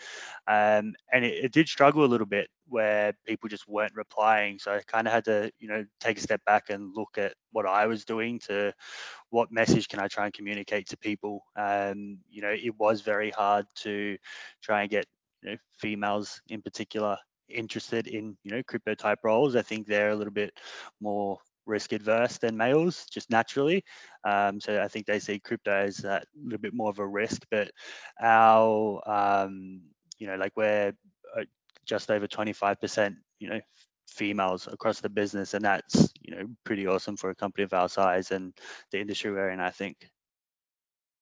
Um, 0.47 0.93
and 1.11 1.25
it, 1.25 1.45
it 1.45 1.51
did 1.51 1.67
struggle 1.67 2.05
a 2.05 2.13
little 2.13 2.27
bit 2.27 2.50
where 2.69 3.13
people 3.25 3.50
just 3.50 3.67
weren't 3.67 3.96
replying. 3.96 4.59
So 4.59 4.72
I 4.74 4.81
kind 4.85 5.07
of 5.07 5.13
had 5.13 5.25
to, 5.25 5.51
you 5.59 5.67
know, 5.67 5.83
take 6.00 6.19
a 6.19 6.22
step 6.22 6.46
back 6.46 6.69
and 6.69 6.96
look 6.96 7.17
at 7.17 7.33
what 7.51 7.65
I 7.65 7.87
was 7.87 8.05
doing 8.05 8.39
to 8.48 8.72
what 9.31 9.51
message 9.51 9.87
can 9.87 10.00
I 10.00 10.07
try 10.07 10.25
and 10.25 10.33
communicate 10.33 10.87
to 10.89 10.98
people. 10.98 11.43
Um, 11.55 12.19
you 12.29 12.43
know, 12.43 12.51
it 12.51 12.77
was 12.77 13.01
very 13.01 13.31
hard 13.31 13.65
to 13.77 14.17
try 14.61 14.81
and 14.83 14.89
get 14.89 15.05
you 15.41 15.51
know, 15.51 15.57
females 15.79 16.39
in 16.50 16.61
particular 16.61 17.17
interested 17.53 18.07
in 18.07 18.37
you 18.44 18.51
know 18.51 18.64
crypto 18.64 18.94
type 18.96 19.20
roles. 19.24 19.55
I 19.55 19.61
think 19.61 19.87
they're 19.87 20.09
a 20.09 20.16
little 20.16 20.33
bit 20.33 20.53
more 21.00 21.40
risk 21.66 21.94
adverse 21.94 22.37
than 22.37 22.57
males 22.57 23.05
just 23.11 23.29
naturally. 23.29 23.83
Um, 24.24 24.59
so 24.59 24.81
I 24.81 24.87
think 24.87 25.05
they 25.05 25.20
see 25.20 25.40
crypto 25.40 25.72
as 25.72 26.03
a 26.03 26.22
little 26.44 26.59
bit 26.59 26.74
more 26.74 26.90
of 26.90 27.00
a 27.00 27.07
risk. 27.07 27.46
But 27.51 27.72
our 28.22 29.01
um, 29.05 29.81
you 30.18 30.27
know 30.27 30.35
like 30.35 30.53
we're 30.55 30.94
uh, 31.37 31.44
just 31.85 32.11
over 32.11 32.27
25%, 32.27 33.16
you 33.40 33.50
know, 33.50 33.59
females 34.07 34.68
across 34.72 35.00
the 35.00 35.09
business, 35.09 35.53
and 35.53 35.64
that's 35.64 36.11
you 36.22 36.35
know 36.35 36.46
pretty 36.64 36.87
awesome 36.87 37.18
for 37.18 37.29
a 37.29 37.35
company 37.35 37.64
of 37.64 37.74
our 37.74 37.90
size 37.90 38.31
and 38.31 38.53
the 38.92 39.00
industry 39.00 39.31
we're 39.31 39.50
in. 39.50 39.59
I 39.59 39.72
think. 39.72 40.09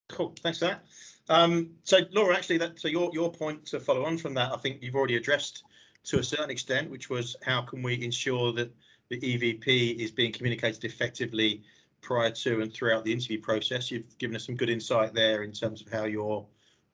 Cool, 0.10 0.34
thanks 0.42 0.60
for 0.60 0.66
that. 0.66 0.84
Um, 1.30 1.70
so 1.84 2.00
Laura, 2.12 2.36
actually, 2.36 2.58
that 2.58 2.80
so 2.80 2.88
your 2.88 3.12
your 3.14 3.32
point 3.32 3.66
to 3.68 3.80
follow 3.80 4.06
on 4.06 4.18
from 4.18 4.34
that, 4.34 4.52
I 4.52 4.58
think 4.58 4.82
you've 4.82 4.96
already 4.96 5.16
addressed 5.16 5.64
to 6.06 6.20
a 6.20 6.24
certain 6.24 6.50
extent, 6.50 6.90
which 6.90 7.10
was 7.10 7.36
how 7.44 7.62
can 7.62 7.82
we 7.82 8.04
ensure 8.04 8.52
that 8.54 8.72
the 9.10 9.20
EVP 9.20 9.98
is 10.00 10.12
being 10.12 10.32
communicated 10.32 10.86
effectively 10.86 11.64
prior 12.02 12.32
to 12.32 12.62
and 12.62 12.74
throughout 12.74 13.04
the 13.04 13.12
interview 13.12 13.42
process. 13.42 13.92
You've 13.92 14.18
given 14.18 14.36
us 14.36 14.46
some 14.46 14.56
good 14.56 14.70
insight 14.70 15.14
there 15.14 15.44
in 15.44 15.52
terms 15.52 15.82
of 15.82 15.92
how 15.92 16.06
your 16.06 16.46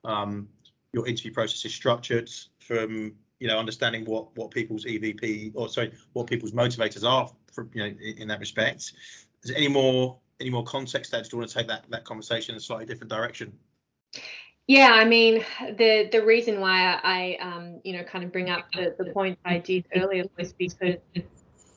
um, 0.03 0.47
your 0.93 1.07
interview 1.07 1.31
process 1.33 1.65
is 1.65 1.73
structured 1.73 2.29
from 2.59 3.13
you 3.39 3.47
know 3.47 3.59
understanding 3.59 4.05
what 4.05 4.35
what 4.37 4.51
people's 4.51 4.85
EVP 4.85 5.51
or 5.55 5.69
sorry 5.69 5.91
what 6.13 6.27
people's 6.27 6.51
motivators 6.51 7.07
are 7.07 7.29
you 7.73 7.81
know 7.81 7.87
in, 7.87 8.17
in 8.17 8.27
that 8.27 8.39
respect. 8.39 8.93
Is 9.43 9.49
there 9.49 9.57
any 9.57 9.67
more 9.67 10.17
any 10.39 10.49
more 10.49 10.63
context 10.63 11.11
there? 11.11 11.21
Do 11.21 11.29
you 11.31 11.37
want 11.39 11.49
to 11.49 11.57
take 11.57 11.67
that 11.67 11.85
that 11.89 12.05
conversation 12.05 12.53
in 12.53 12.57
a 12.57 12.61
slightly 12.61 12.85
different 12.85 13.11
direction? 13.11 13.53
Yeah, 14.67 14.91
I 14.93 15.05
mean 15.05 15.45
the 15.77 16.09
the 16.11 16.25
reason 16.25 16.59
why 16.59 16.99
I 17.03 17.37
um 17.41 17.81
you 17.83 17.93
know 17.93 18.03
kind 18.03 18.23
of 18.23 18.31
bring 18.31 18.49
up 18.49 18.65
the 18.73 18.95
the 18.97 19.11
point 19.11 19.37
I 19.45 19.59
did 19.59 19.85
earlier 19.95 20.23
was 20.37 20.53
because 20.53 20.95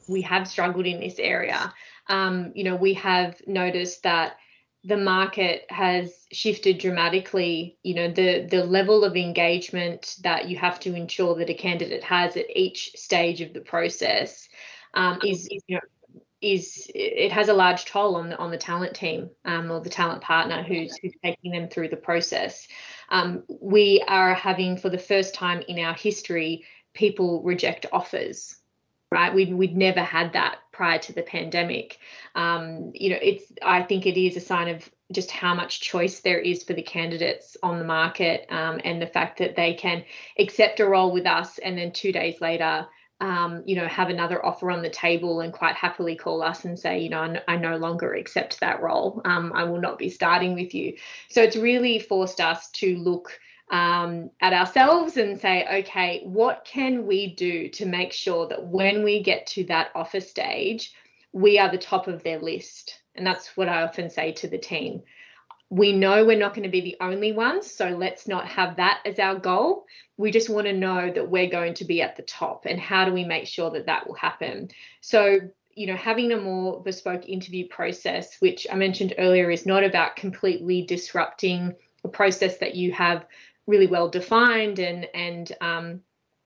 we 0.08 0.22
have 0.22 0.48
struggled 0.48 0.86
in 0.86 1.00
this 1.00 1.18
area. 1.18 1.72
Um, 2.08 2.52
you 2.54 2.64
know, 2.64 2.76
we 2.76 2.94
have 2.94 3.40
noticed 3.46 4.02
that 4.04 4.36
the 4.84 4.96
market 4.96 5.66
has 5.70 6.26
shifted 6.32 6.78
dramatically 6.78 7.76
you 7.82 7.94
know 7.94 8.08
the 8.08 8.46
the 8.48 8.64
level 8.64 9.04
of 9.04 9.16
engagement 9.16 10.14
that 10.22 10.48
you 10.48 10.56
have 10.56 10.78
to 10.80 10.94
ensure 10.94 11.34
that 11.34 11.50
a 11.50 11.54
candidate 11.54 12.04
has 12.04 12.36
at 12.36 12.46
each 12.56 12.92
stage 12.94 13.40
of 13.40 13.52
the 13.52 13.60
process 13.60 14.48
um, 14.94 15.18
is, 15.24 15.48
is 15.50 15.62
you 15.66 15.76
know 15.76 15.80
is 16.40 16.90
it 16.94 17.32
has 17.32 17.48
a 17.48 17.54
large 17.54 17.84
toll 17.84 18.16
on 18.16 18.30
the 18.30 18.38
on 18.38 18.50
the 18.50 18.58
talent 18.58 18.94
team 18.94 19.30
um, 19.44 19.70
or 19.70 19.80
the 19.80 19.90
talent 19.90 20.22
partner 20.22 20.62
who's 20.62 20.96
who's 20.98 21.14
taking 21.22 21.52
them 21.52 21.68
through 21.68 21.88
the 21.88 21.96
process. 21.96 22.68
Um, 23.08 23.42
we 23.48 24.04
are 24.06 24.34
having 24.34 24.76
for 24.76 24.90
the 24.90 24.98
first 24.98 25.34
time 25.34 25.62
in 25.68 25.78
our 25.78 25.94
history 25.94 26.64
people 26.94 27.42
reject 27.42 27.86
offers 27.92 28.56
right? 29.10 29.34
We'd, 29.34 29.54
we'd 29.54 29.76
never 29.76 30.02
had 30.02 30.32
that 30.34 30.58
prior 30.72 30.98
to 30.98 31.12
the 31.12 31.22
pandemic. 31.22 31.98
Um, 32.34 32.90
you 32.94 33.10
know, 33.10 33.18
it's 33.20 33.44
I 33.62 33.82
think 33.82 34.06
it 34.06 34.20
is 34.20 34.36
a 34.36 34.40
sign 34.40 34.68
of 34.68 34.88
just 35.12 35.30
how 35.30 35.54
much 35.54 35.80
choice 35.80 36.20
there 36.20 36.38
is 36.38 36.62
for 36.62 36.74
the 36.74 36.82
candidates 36.82 37.56
on 37.62 37.78
the 37.78 37.84
market 37.84 38.46
um, 38.50 38.80
and 38.84 39.00
the 39.00 39.06
fact 39.06 39.38
that 39.38 39.56
they 39.56 39.72
can 39.72 40.04
accept 40.38 40.80
a 40.80 40.86
role 40.86 41.12
with 41.12 41.26
us 41.26 41.58
and 41.58 41.78
then 41.78 41.92
two 41.92 42.12
days 42.12 42.40
later 42.40 42.86
um, 43.20 43.62
you 43.66 43.74
know, 43.74 43.86
have 43.88 44.10
another 44.10 44.44
offer 44.44 44.70
on 44.70 44.82
the 44.82 44.90
table 44.90 45.40
and 45.40 45.52
quite 45.52 45.74
happily 45.74 46.14
call 46.14 46.42
us 46.42 46.64
and 46.64 46.78
say, 46.78 47.00
you 47.00 47.08
know, 47.08 47.36
I 47.48 47.56
no 47.56 47.76
longer 47.76 48.14
accept 48.14 48.60
that 48.60 48.80
role. 48.80 49.20
Um, 49.24 49.52
I 49.54 49.64
will 49.64 49.80
not 49.80 49.98
be 49.98 50.08
starting 50.08 50.54
with 50.54 50.74
you. 50.74 50.96
So 51.28 51.42
it's 51.42 51.56
really 51.56 51.98
forced 51.98 52.40
us 52.40 52.70
to 52.72 52.96
look 52.96 53.38
um, 53.70 54.30
at 54.40 54.52
ourselves 54.52 55.16
and 55.16 55.38
say, 55.38 55.66
okay, 55.80 56.22
what 56.24 56.64
can 56.64 57.06
we 57.06 57.34
do 57.34 57.68
to 57.70 57.86
make 57.86 58.12
sure 58.12 58.46
that 58.48 58.66
when 58.66 59.02
we 59.02 59.22
get 59.22 59.46
to 59.48 59.64
that 59.64 59.90
offer 59.94 60.20
stage, 60.20 60.92
we 61.32 61.58
are 61.58 61.70
the 61.70 61.78
top 61.78 62.06
of 62.06 62.22
their 62.22 62.38
list? 62.38 63.00
And 63.14 63.26
that's 63.26 63.56
what 63.56 63.68
I 63.68 63.82
often 63.82 64.10
say 64.10 64.32
to 64.32 64.48
the 64.48 64.58
team. 64.58 65.02
We 65.70 65.92
know 65.92 66.24
we're 66.24 66.38
not 66.38 66.54
going 66.54 66.64
to 66.64 66.70
be 66.70 66.80
the 66.80 66.96
only 67.00 67.32
ones, 67.32 67.70
so 67.70 67.88
let's 67.90 68.26
not 68.26 68.46
have 68.48 68.76
that 68.76 69.00
as 69.04 69.18
our 69.18 69.34
goal. 69.34 69.84
We 70.16 70.30
just 70.30 70.48
want 70.48 70.66
to 70.66 70.72
know 70.72 71.10
that 71.12 71.28
we're 71.28 71.50
going 71.50 71.74
to 71.74 71.84
be 71.84 72.00
at 72.00 72.16
the 72.16 72.22
top, 72.22 72.64
and 72.66 72.80
how 72.80 73.04
do 73.04 73.12
we 73.12 73.24
make 73.24 73.46
sure 73.46 73.70
that 73.70 73.86
that 73.86 74.06
will 74.06 74.14
happen? 74.14 74.70
So, 75.00 75.40
you 75.74 75.86
know, 75.86 75.96
having 75.96 76.32
a 76.32 76.40
more 76.40 76.82
bespoke 76.82 77.28
interview 77.28 77.68
process, 77.68 78.36
which 78.40 78.66
I 78.72 78.76
mentioned 78.76 79.14
earlier, 79.18 79.50
is 79.50 79.66
not 79.66 79.84
about 79.84 80.16
completely 80.16 80.82
disrupting 80.82 81.74
a 82.04 82.08
process 82.08 82.58
that 82.58 82.74
you 82.74 82.92
have 82.92 83.26
really 83.66 83.86
well 83.86 84.08
defined 84.08 84.78
and 84.78 85.06
and 85.14 85.52
um, 85.60 86.00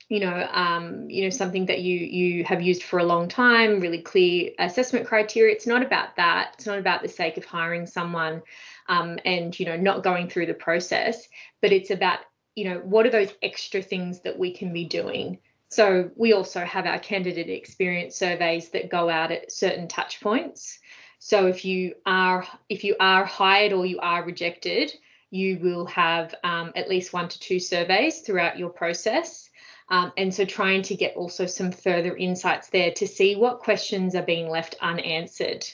you 0.08 0.20
know, 0.20 0.46
um, 0.52 1.08
you 1.08 1.24
know, 1.24 1.30
something 1.30 1.64
that 1.66 1.80
you 1.80 1.96
you 1.96 2.44
have 2.44 2.60
used 2.60 2.82
for 2.82 2.98
a 2.98 3.04
long 3.04 3.28
time, 3.28 3.80
really 3.80 4.02
clear 4.02 4.50
assessment 4.58 5.06
criteria. 5.06 5.54
It's 5.54 5.66
not 5.66 5.82
about 5.82 6.16
that. 6.16 6.52
It's 6.54 6.66
not 6.66 6.78
about 6.78 7.00
the 7.00 7.08
sake 7.08 7.38
of 7.38 7.46
hiring 7.46 7.86
someone 7.86 8.42
um, 8.88 9.18
and 9.24 9.58
you 9.58 9.66
know 9.66 9.76
not 9.76 10.02
going 10.02 10.28
through 10.28 10.46
the 10.46 10.54
process, 10.54 11.28
but 11.60 11.72
it's 11.72 11.90
about 11.90 12.20
you 12.54 12.64
know 12.64 12.78
what 12.78 13.06
are 13.06 13.10
those 13.10 13.34
extra 13.42 13.82
things 13.82 14.20
that 14.22 14.38
we 14.38 14.52
can 14.52 14.72
be 14.72 14.84
doing. 14.84 15.38
So 15.68 16.10
we 16.16 16.34
also 16.34 16.60
have 16.60 16.86
our 16.86 16.98
candidate 16.98 17.48
experience 17.48 18.14
surveys 18.14 18.68
that 18.70 18.90
go 18.90 19.08
out 19.08 19.32
at 19.32 19.50
certain 19.50 19.88
touch 19.88 20.20
points. 20.20 20.78
So 21.18 21.46
if 21.46 21.64
you 21.64 21.94
are 22.04 22.46
if 22.68 22.84
you 22.84 22.96
are 23.00 23.24
hired 23.24 23.72
or 23.72 23.86
you 23.86 23.98
are 24.00 24.24
rejected, 24.24 24.92
you 25.30 25.58
will 25.58 25.86
have 25.86 26.34
um, 26.44 26.72
at 26.76 26.90
least 26.90 27.12
one 27.12 27.28
to 27.28 27.40
two 27.40 27.58
surveys 27.58 28.20
throughout 28.20 28.58
your 28.58 28.68
process. 28.68 29.48
Um, 29.88 30.12
and 30.16 30.32
so 30.32 30.44
trying 30.44 30.82
to 30.82 30.94
get 30.94 31.16
also 31.16 31.46
some 31.46 31.72
further 31.72 32.16
insights 32.16 32.68
there 32.68 32.92
to 32.92 33.06
see 33.06 33.36
what 33.36 33.60
questions 33.60 34.14
are 34.14 34.22
being 34.22 34.48
left 34.48 34.74
unanswered. 34.80 35.66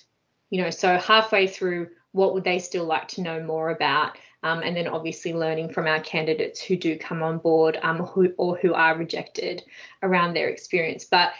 You 0.51 0.63
know, 0.63 0.71
so 0.71 0.97
halfway 0.99 1.47
through, 1.47 1.89
what 2.13 2.35
would 2.35 2.45
they 2.45 2.59
still 2.59 2.85
like 2.85 3.09
to 3.09 3.23
know 3.23 3.43
more 3.43 3.71
about? 3.71 4.17
Um, 4.43 4.61
and 4.63 4.77
then 4.77 4.87
obviously 4.87 5.35
learning 5.35 5.71
from 5.71 5.87
our 5.87 6.01
candidates 6.01 6.61
who 6.61 6.77
do 6.77 6.97
come 6.97 7.23
on 7.23 7.39
board 7.39 7.79
um, 7.83 7.99
who, 7.99 8.33
or 8.39 8.57
who 8.57 8.73
are 8.73 8.97
rejected 8.97 9.65
around 10.03 10.35
their 10.35 10.49
experience. 10.49 11.05
But 11.05 11.33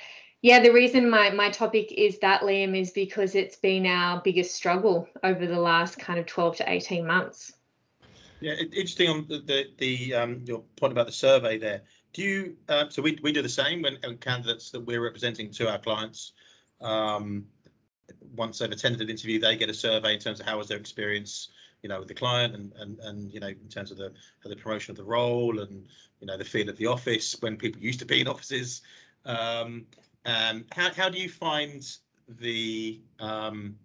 yeah, 0.43 0.61
the 0.61 0.73
reason 0.73 1.11
my, 1.11 1.31
my 1.31 1.51
topic 1.51 1.93
is 1.93 2.19
that, 2.21 2.43
Liam, 2.43 2.81
is 2.81 2.91
because 2.91 3.35
it's 3.35 3.57
been 3.57 3.87
our 3.87 4.21
biggest 4.23 4.55
struggle 4.55 5.09
over 5.25 5.47
the 5.47 5.59
last 5.59 5.99
kind 5.99 6.19
of 6.19 6.27
12 6.27 6.57
to 6.59 6.71
18 6.71 7.07
months. 7.07 7.53
Yeah, 8.41 8.53
interesting 8.53 9.09
on 9.09 9.27
the 9.29 9.41
the, 9.41 9.65
the 9.79 10.15
um, 10.15 10.43
your 10.45 10.63
point 10.77 10.93
about 10.93 11.07
the 11.07 11.13
survey 11.13 11.59
there. 11.59 11.83
Do 12.13 12.23
you 12.23 12.57
uh, 12.69 12.89
so 12.89 13.03
we 13.03 13.19
we 13.21 13.33
do 13.33 13.43
the 13.43 13.49
same 13.49 13.83
when, 13.83 13.99
when 14.05 14.17
candidates 14.19 14.71
that 14.71 14.81
we're 14.81 15.03
representing 15.03 15.51
to 15.53 15.69
our 15.69 15.79
clients. 15.79 16.33
Um, 16.81 17.47
once 18.35 18.59
they've 18.59 18.71
attended 18.71 19.01
an 19.01 19.11
interview, 19.11 19.39
they 19.39 19.57
get 19.57 19.71
a 19.71 19.75
survey 19.75 20.15
in 20.15 20.21
terms 20.21 20.41
of 20.41 20.47
how 20.47 20.59
was 20.59 20.69
their 20.69 20.79
experience, 20.79 21.49
you 21.83 21.89
know, 21.89 21.99
with 21.99 22.09
the 22.09 22.15
client 22.15 22.55
and 22.55 22.73
and 22.79 22.99
and 23.01 23.33
you 23.33 23.41
know 23.41 23.49
in 23.49 23.69
terms 23.69 23.91
of 23.91 23.97
the 23.97 24.13
the 24.45 24.57
promotion 24.57 24.93
of 24.93 24.97
the 24.97 25.05
role 25.05 25.61
and 25.61 25.87
you 26.21 26.27
know 26.27 26.37
the 26.37 26.45
feel 26.45 26.69
of 26.69 26.77
the 26.77 26.87
office 26.87 27.37
when 27.41 27.57
people 27.57 27.81
used 27.81 27.99
to 28.01 28.07
be 28.07 28.21
in 28.21 28.29
offices. 28.29 28.83
Um, 29.25 29.87
and 30.25 30.65
how 30.73 30.93
how 30.93 31.09
do 31.09 31.19
you 31.19 31.29
find 31.29 31.83
the 32.41 33.01
um, 33.21 33.77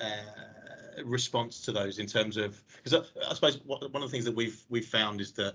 uh, 0.00 1.02
response 1.04 1.60
to 1.62 1.72
those 1.72 1.98
in 1.98 2.06
terms 2.06 2.36
of 2.36 2.62
because 2.82 2.94
I, 2.94 3.30
I, 3.30 3.34
suppose 3.34 3.60
one 3.64 3.82
of 3.82 4.02
the 4.02 4.08
things 4.08 4.24
that 4.24 4.34
we've 4.34 4.62
we've 4.68 4.86
found 4.86 5.20
is 5.20 5.32
that 5.32 5.54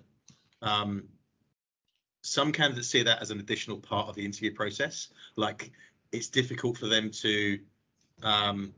um, 0.62 1.04
some 2.21 2.51
candidates 2.51 2.88
see 2.88 3.04
that 3.04 3.21
as 3.21 3.32
an 3.32 3.39
additional 3.39 3.78
part 3.78 4.08
of 4.08 4.15
the 4.15 4.25
interview 4.25 4.54
process. 4.54 5.10
Like 5.36 5.71
it's 6.12 6.28
difficult 6.28 6.78
for 6.78 6.88
them 6.88 7.12
to 7.12 7.60
um, 8.23 8.73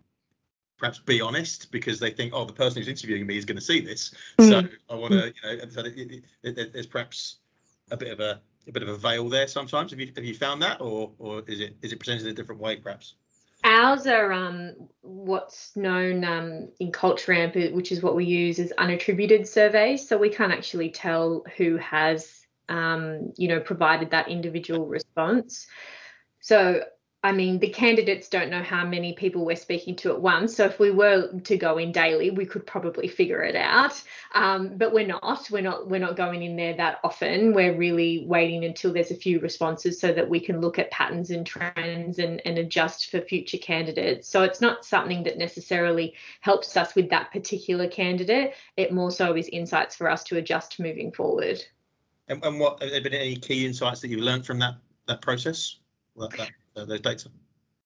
perhaps 0.77 0.99
be 0.99 1.21
honest 1.21 1.71
because 1.71 1.99
they 1.99 2.11
think, 2.11 2.33
oh, 2.33 2.45
the 2.45 2.53
person 2.53 2.81
who's 2.81 2.87
interviewing 2.87 3.25
me 3.25 3.37
is 3.37 3.45
going 3.45 3.57
to 3.57 3.63
see 3.63 3.79
this, 3.79 4.13
mm. 4.39 4.49
so 4.49 4.67
I 4.89 4.95
want 4.95 5.13
to, 5.13 5.27
you 5.27 5.57
know, 5.57 5.69
so 5.69 5.81
it, 5.81 5.93
it, 5.97 6.23
it, 6.43 6.73
there's 6.73 6.87
perhaps 6.87 7.37
a 7.91 7.97
bit 7.97 8.11
of 8.11 8.19
a 8.19 8.41
a 8.67 8.71
bit 8.71 8.83
of 8.83 8.89
a 8.89 8.97
veil 8.97 9.29
there 9.29 9.47
sometimes. 9.47 9.91
Have 9.91 9.99
you 9.99 10.11
have 10.15 10.25
you 10.25 10.35
found 10.35 10.61
that, 10.61 10.81
or 10.81 11.11
or 11.19 11.43
is 11.47 11.59
it 11.59 11.75
is 11.81 11.93
it 11.93 11.99
presented 11.99 12.25
in 12.25 12.31
a 12.31 12.35
different 12.35 12.61
way, 12.61 12.75
perhaps? 12.75 13.15
Ours 13.63 14.05
are 14.07 14.31
um, 14.31 14.75
what's 15.01 15.75
known 15.75 16.23
um, 16.23 16.69
in 16.79 16.91
Culture 16.91 17.33
Amp, 17.33 17.55
which 17.73 17.91
is 17.91 18.01
what 18.03 18.15
we 18.15 18.23
use 18.23 18.59
as 18.59 18.71
unattributed 18.77 19.47
surveys. 19.47 20.07
So 20.07 20.17
we 20.17 20.29
can't 20.29 20.53
actually 20.53 20.91
tell 20.91 21.43
who 21.57 21.77
has, 21.77 22.45
um, 22.69 23.33
you 23.35 23.47
know, 23.47 23.59
provided 23.59 24.11
that 24.11 24.29
individual 24.29 24.85
response. 24.85 25.67
So 26.39 26.83
I 27.23 27.31
mean, 27.31 27.57
the 27.57 27.69
candidates 27.69 28.29
don't 28.29 28.51
know 28.51 28.61
how 28.61 28.85
many 28.85 29.13
people 29.13 29.43
we're 29.43 29.55
speaking 29.55 29.95
to 29.97 30.11
at 30.11 30.21
once. 30.21 30.55
So 30.55 30.65
if 30.65 30.79
we 30.79 30.91
were 30.91 31.39
to 31.39 31.57
go 31.57 31.79
in 31.79 31.91
daily, 31.91 32.29
we 32.29 32.45
could 32.45 32.65
probably 32.65 33.07
figure 33.07 33.41
it 33.41 33.55
out. 33.55 34.01
Um, 34.35 34.77
but 34.77 34.93
we're 34.93 35.07
not. 35.07 35.49
We're 35.49 35.63
not. 35.63 35.87
We're 35.89 35.99
not 35.99 36.15
going 36.15 36.43
in 36.43 36.55
there 36.55 36.75
that 36.77 36.99
often. 37.03 37.53
We're 37.53 37.75
really 37.75 38.23
waiting 38.27 38.65
until 38.65 38.93
there's 38.93 39.09
a 39.09 39.15
few 39.15 39.39
responses 39.39 39.99
so 39.99 40.13
that 40.13 40.29
we 40.29 40.39
can 40.39 40.61
look 40.61 40.77
at 40.77 40.91
patterns 40.91 41.31
and 41.31 41.45
trends 41.45 42.19
and, 42.19 42.39
and 42.45 42.59
adjust 42.59 43.09
for 43.09 43.19
future 43.19 43.57
candidates. 43.57 44.29
So 44.29 44.43
it's 44.43 44.61
not 44.61 44.85
something 44.85 45.23
that 45.23 45.39
necessarily 45.39 46.13
helps 46.41 46.77
us 46.77 46.93
with 46.93 47.09
that 47.09 47.31
particular 47.31 47.87
candidate. 47.87 48.53
It 48.77 48.93
more 48.93 49.11
so 49.11 49.35
is 49.35 49.47
insights 49.47 49.95
for 49.95 50.07
us 50.07 50.23
to 50.25 50.37
adjust 50.37 50.79
moving 50.79 51.11
forward. 51.11 51.65
And, 52.27 52.45
and 52.45 52.59
what 52.59 52.81
have 52.83 53.03
been 53.03 53.13
any 53.13 53.37
key 53.37 53.65
insights 53.65 54.01
that 54.01 54.09
you've 54.09 54.21
learned 54.21 54.45
from 54.45 54.59
that 54.59 54.75
that 55.07 55.21
process? 55.21 55.77
That, 56.15 56.51
those 56.85 57.01
data? 57.01 57.29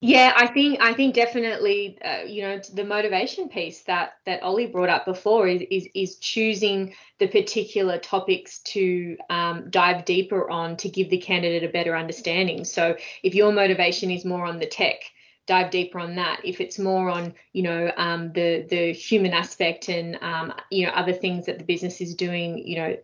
Yeah, 0.03 0.33
I 0.35 0.47
think 0.47 0.81
I 0.81 0.93
think 0.93 1.13
definitely, 1.13 1.99
uh, 2.03 2.23
you 2.25 2.41
know, 2.41 2.59
the 2.73 2.83
motivation 2.83 3.49
piece 3.49 3.83
that 3.83 4.13
that 4.25 4.41
Ollie 4.41 4.65
brought 4.65 4.89
up 4.89 5.05
before 5.05 5.47
is 5.47 5.61
is, 5.69 5.87
is 5.93 6.15
choosing 6.15 6.95
the 7.19 7.27
particular 7.27 7.99
topics 7.99 8.59
to 8.59 9.15
um, 9.29 9.69
dive 9.69 10.03
deeper 10.05 10.49
on 10.49 10.75
to 10.77 10.89
give 10.89 11.11
the 11.11 11.19
candidate 11.19 11.63
a 11.63 11.71
better 11.71 11.95
understanding. 11.95 12.65
So 12.65 12.95
if 13.21 13.35
your 13.35 13.51
motivation 13.51 14.09
is 14.09 14.25
more 14.25 14.43
on 14.43 14.57
the 14.57 14.65
tech, 14.65 15.01
dive 15.45 15.69
deeper 15.69 15.99
on 15.99 16.15
that. 16.15 16.41
If 16.43 16.59
it's 16.61 16.79
more 16.79 17.11
on, 17.11 17.35
you 17.53 17.61
know, 17.61 17.91
um, 17.95 18.33
the 18.33 18.65
the 18.67 18.93
human 18.93 19.33
aspect 19.33 19.87
and 19.87 20.17
um, 20.23 20.51
you 20.71 20.87
know 20.87 20.93
other 20.93 21.13
things 21.13 21.45
that 21.45 21.59
the 21.59 21.63
business 21.63 22.01
is 22.01 22.15
doing, 22.15 22.57
you 22.57 22.77
know, 22.77 22.97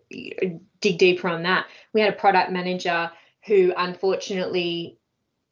dig 0.81 0.97
deeper 0.97 1.27
on 1.27 1.43
that. 1.43 1.67
We 1.93 2.01
had 2.01 2.11
a 2.11 2.17
product 2.17 2.51
manager 2.51 3.11
who 3.45 3.71
unfortunately 3.77 4.97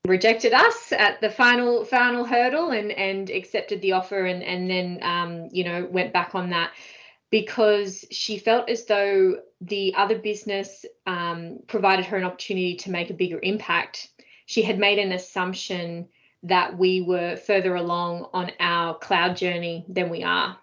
rejected 0.07 0.53
us 0.53 0.91
at 0.91 1.19
the 1.21 1.29
final 1.29 1.83
final 1.85 2.25
hurdle 2.25 2.71
and 2.71 2.91
and 2.91 3.29
accepted 3.29 3.81
the 3.81 3.91
offer 3.91 4.25
and 4.25 4.43
and 4.43 4.69
then 4.69 4.99
um, 5.01 5.49
you 5.51 5.63
know 5.63 5.85
went 5.91 6.13
back 6.13 6.35
on 6.35 6.49
that 6.49 6.71
because 7.31 8.05
she 8.11 8.37
felt 8.37 8.69
as 8.69 8.85
though 8.85 9.37
the 9.61 9.93
other 9.95 10.17
business 10.17 10.85
um, 11.07 11.59
provided 11.67 12.05
her 12.05 12.17
an 12.17 12.23
opportunity 12.23 12.75
to 12.75 12.91
make 12.91 13.09
a 13.09 13.13
bigger 13.13 13.39
impact. 13.41 14.09
She 14.45 14.61
had 14.61 14.77
made 14.77 14.99
an 14.99 15.11
assumption 15.11 16.07
that 16.43 16.77
we 16.77 17.01
were 17.01 17.35
further 17.35 17.75
along 17.75 18.29
on 18.31 18.51
our 18.59 18.97
cloud 18.99 19.35
journey 19.35 19.83
than 19.89 20.09
we 20.09 20.23
are. 20.23 20.57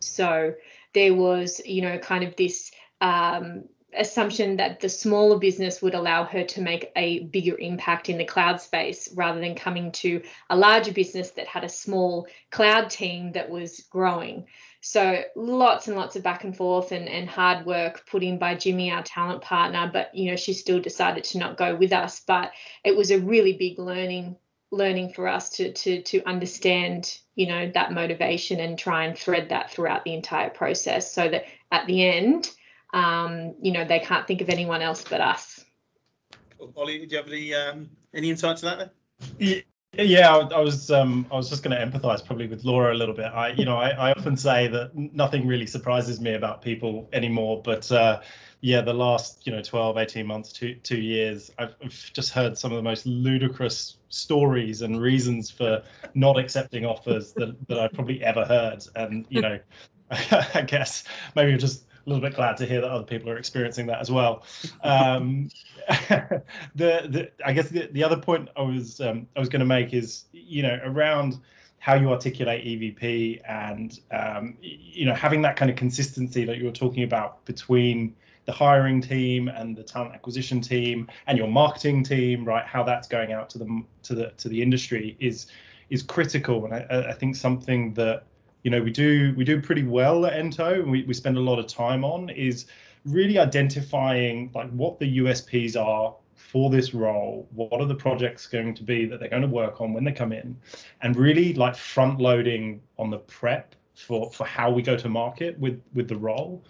So 0.00 0.54
there 0.92 1.14
was, 1.14 1.60
you 1.64 1.80
know, 1.80 1.98
kind 1.98 2.22
of 2.22 2.36
this 2.36 2.70
um, 3.00 3.64
assumption 3.96 4.56
that 4.56 4.80
the 4.80 4.88
smaller 4.88 5.38
business 5.38 5.82
would 5.82 5.94
allow 5.94 6.24
her 6.24 6.44
to 6.44 6.60
make 6.60 6.90
a 6.96 7.20
bigger 7.24 7.56
impact 7.58 8.08
in 8.08 8.18
the 8.18 8.24
cloud 8.24 8.60
space 8.60 9.08
rather 9.14 9.40
than 9.40 9.54
coming 9.54 9.92
to 9.92 10.22
a 10.50 10.56
larger 10.56 10.92
business 10.92 11.30
that 11.32 11.46
had 11.46 11.64
a 11.64 11.68
small 11.68 12.26
cloud 12.50 12.90
team 12.90 13.32
that 13.32 13.50
was 13.50 13.80
growing. 13.90 14.46
So 14.80 15.22
lots 15.36 15.86
and 15.86 15.96
lots 15.96 16.16
of 16.16 16.22
back 16.22 16.44
and 16.44 16.56
forth 16.56 16.90
and, 16.92 17.08
and 17.08 17.28
hard 17.28 17.64
work 17.66 18.06
put 18.06 18.22
in 18.22 18.38
by 18.38 18.54
Jimmy, 18.54 18.90
our 18.90 19.02
talent 19.02 19.42
partner, 19.42 19.88
but 19.92 20.14
you 20.14 20.30
know, 20.30 20.36
she 20.36 20.52
still 20.52 20.80
decided 20.80 21.24
to 21.24 21.38
not 21.38 21.56
go 21.56 21.76
with 21.76 21.92
us. 21.92 22.20
But 22.20 22.52
it 22.84 22.96
was 22.96 23.10
a 23.10 23.20
really 23.20 23.52
big 23.52 23.78
learning 23.78 24.36
learning 24.72 25.12
for 25.12 25.28
us 25.28 25.50
to 25.50 25.70
to 25.74 26.02
to 26.02 26.24
understand 26.24 27.18
you 27.34 27.46
know 27.46 27.70
that 27.74 27.92
motivation 27.92 28.58
and 28.58 28.78
try 28.78 29.04
and 29.04 29.16
thread 29.16 29.50
that 29.50 29.70
throughout 29.70 30.02
the 30.02 30.14
entire 30.14 30.48
process 30.48 31.12
so 31.12 31.28
that 31.28 31.44
at 31.70 31.86
the 31.86 32.02
end 32.08 32.50
um, 32.92 33.54
you 33.60 33.72
know, 33.72 33.84
they 33.84 34.00
can't 34.00 34.26
think 34.26 34.40
of 34.40 34.48
anyone 34.48 34.82
else 34.82 35.04
but 35.08 35.20
us. 35.20 35.64
Ollie, 36.76 36.98
do 36.98 37.06
you 37.06 37.16
have 37.16 37.28
any 37.28 37.54
um, 37.54 37.90
any 38.14 38.30
insight 38.30 38.56
to 38.58 38.64
that? 38.66 38.90
Then? 39.38 39.62
Yeah, 39.94 40.36
I 40.36 40.60
was 40.60 40.90
um, 40.90 41.26
I 41.30 41.36
was 41.36 41.50
just 41.50 41.62
going 41.62 41.76
to 41.76 41.84
empathise 41.84 42.24
probably 42.24 42.46
with 42.46 42.64
Laura 42.64 42.94
a 42.94 42.96
little 42.96 43.14
bit. 43.14 43.26
I 43.26 43.48
you 43.48 43.64
know 43.64 43.76
I, 43.76 43.90
I 43.90 44.12
often 44.12 44.36
say 44.36 44.66
that 44.68 44.94
nothing 44.94 45.46
really 45.46 45.66
surprises 45.66 46.20
me 46.20 46.34
about 46.34 46.62
people 46.62 47.08
anymore, 47.12 47.60
but 47.62 47.90
uh, 47.92 48.20
yeah, 48.62 48.80
the 48.80 48.94
last 48.94 49.46
you 49.46 49.52
know 49.52 49.60
12, 49.60 49.98
18 49.98 50.26
months, 50.26 50.52
two 50.52 50.76
two 50.76 51.00
years, 51.00 51.50
I've, 51.58 51.74
I've 51.84 52.10
just 52.14 52.32
heard 52.32 52.56
some 52.56 52.72
of 52.72 52.76
the 52.76 52.82
most 52.82 53.04
ludicrous 53.06 53.98
stories 54.08 54.82
and 54.82 55.00
reasons 55.00 55.50
for 55.50 55.82
not 56.14 56.38
accepting 56.38 56.86
offers 56.86 57.32
that 57.34 57.54
that 57.68 57.78
I've 57.78 57.92
probably 57.92 58.22
ever 58.24 58.44
heard, 58.46 58.86
and 58.96 59.26
you 59.28 59.42
know, 59.42 59.58
I 60.10 60.64
guess 60.66 61.04
maybe 61.34 61.56
just 61.58 61.86
a 62.04 62.08
little 62.08 62.22
bit 62.22 62.34
glad 62.34 62.56
to 62.58 62.66
hear 62.66 62.80
that 62.80 62.90
other 62.90 63.04
people 63.04 63.30
are 63.30 63.36
experiencing 63.36 63.86
that 63.86 64.00
as 64.00 64.10
well. 64.10 64.44
Um, 64.82 65.48
the, 66.08 66.42
the 66.74 67.30
I 67.44 67.52
guess 67.52 67.68
the, 67.68 67.88
the 67.92 68.02
other 68.04 68.16
point 68.16 68.48
I 68.56 68.62
was 68.62 69.00
um, 69.00 69.26
I 69.36 69.40
was 69.40 69.48
going 69.48 69.60
to 69.60 69.66
make 69.66 69.92
is 69.92 70.24
you 70.32 70.62
know 70.62 70.80
around 70.84 71.38
how 71.78 71.94
you 71.94 72.10
articulate 72.10 72.64
EVP 72.64 73.40
and 73.48 74.00
um, 74.10 74.56
you 74.60 75.04
know 75.04 75.14
having 75.14 75.42
that 75.42 75.56
kind 75.56 75.70
of 75.70 75.76
consistency 75.76 76.44
that 76.44 76.58
you 76.58 76.64
were 76.64 76.70
talking 76.70 77.04
about 77.04 77.44
between 77.44 78.14
the 78.44 78.52
hiring 78.52 79.00
team 79.00 79.48
and 79.48 79.76
the 79.76 79.82
talent 79.82 80.14
acquisition 80.14 80.60
team 80.60 81.08
and 81.26 81.38
your 81.38 81.46
marketing 81.46 82.02
team, 82.02 82.44
right? 82.44 82.64
How 82.64 82.82
that's 82.82 83.06
going 83.06 83.32
out 83.32 83.48
to 83.50 83.58
the 83.58 83.82
to 84.04 84.14
the 84.14 84.32
to 84.38 84.48
the 84.48 84.60
industry 84.60 85.16
is 85.20 85.46
is 85.90 86.02
critical, 86.02 86.64
and 86.64 86.74
I, 86.74 87.10
I 87.10 87.12
think 87.12 87.36
something 87.36 87.94
that 87.94 88.24
you 88.62 88.70
know 88.70 88.80
we 88.80 88.90
do 88.90 89.34
we 89.36 89.44
do 89.44 89.60
pretty 89.60 89.82
well 89.82 90.26
at 90.26 90.34
Ento, 90.34 90.80
and 90.80 90.90
we, 90.90 91.04
we 91.04 91.14
spend 91.14 91.36
a 91.36 91.40
lot 91.40 91.58
of 91.58 91.66
time 91.66 92.04
on 92.04 92.30
is 92.30 92.66
really 93.04 93.38
identifying 93.38 94.50
like 94.54 94.70
what 94.70 94.98
the 94.98 95.18
USPs 95.18 95.76
are 95.76 96.14
for 96.34 96.70
this 96.70 96.94
role 96.94 97.48
what 97.52 97.80
are 97.80 97.86
the 97.86 97.94
projects 97.94 98.46
going 98.46 98.74
to 98.74 98.82
be 98.82 99.04
that 99.04 99.20
they're 99.20 99.28
going 99.28 99.42
to 99.42 99.48
work 99.48 99.80
on 99.80 99.92
when 99.92 100.04
they 100.04 100.12
come 100.12 100.32
in 100.32 100.56
and 101.02 101.16
really 101.16 101.54
like 101.54 101.76
front 101.76 102.20
loading 102.20 102.80
on 102.98 103.10
the 103.10 103.18
prep 103.18 103.74
for 103.94 104.30
for 104.30 104.44
how 104.44 104.70
we 104.70 104.82
go 104.82 104.96
to 104.96 105.08
market 105.08 105.58
with 105.58 105.80
with 105.94 106.08
the 106.08 106.16
role. 106.16 106.64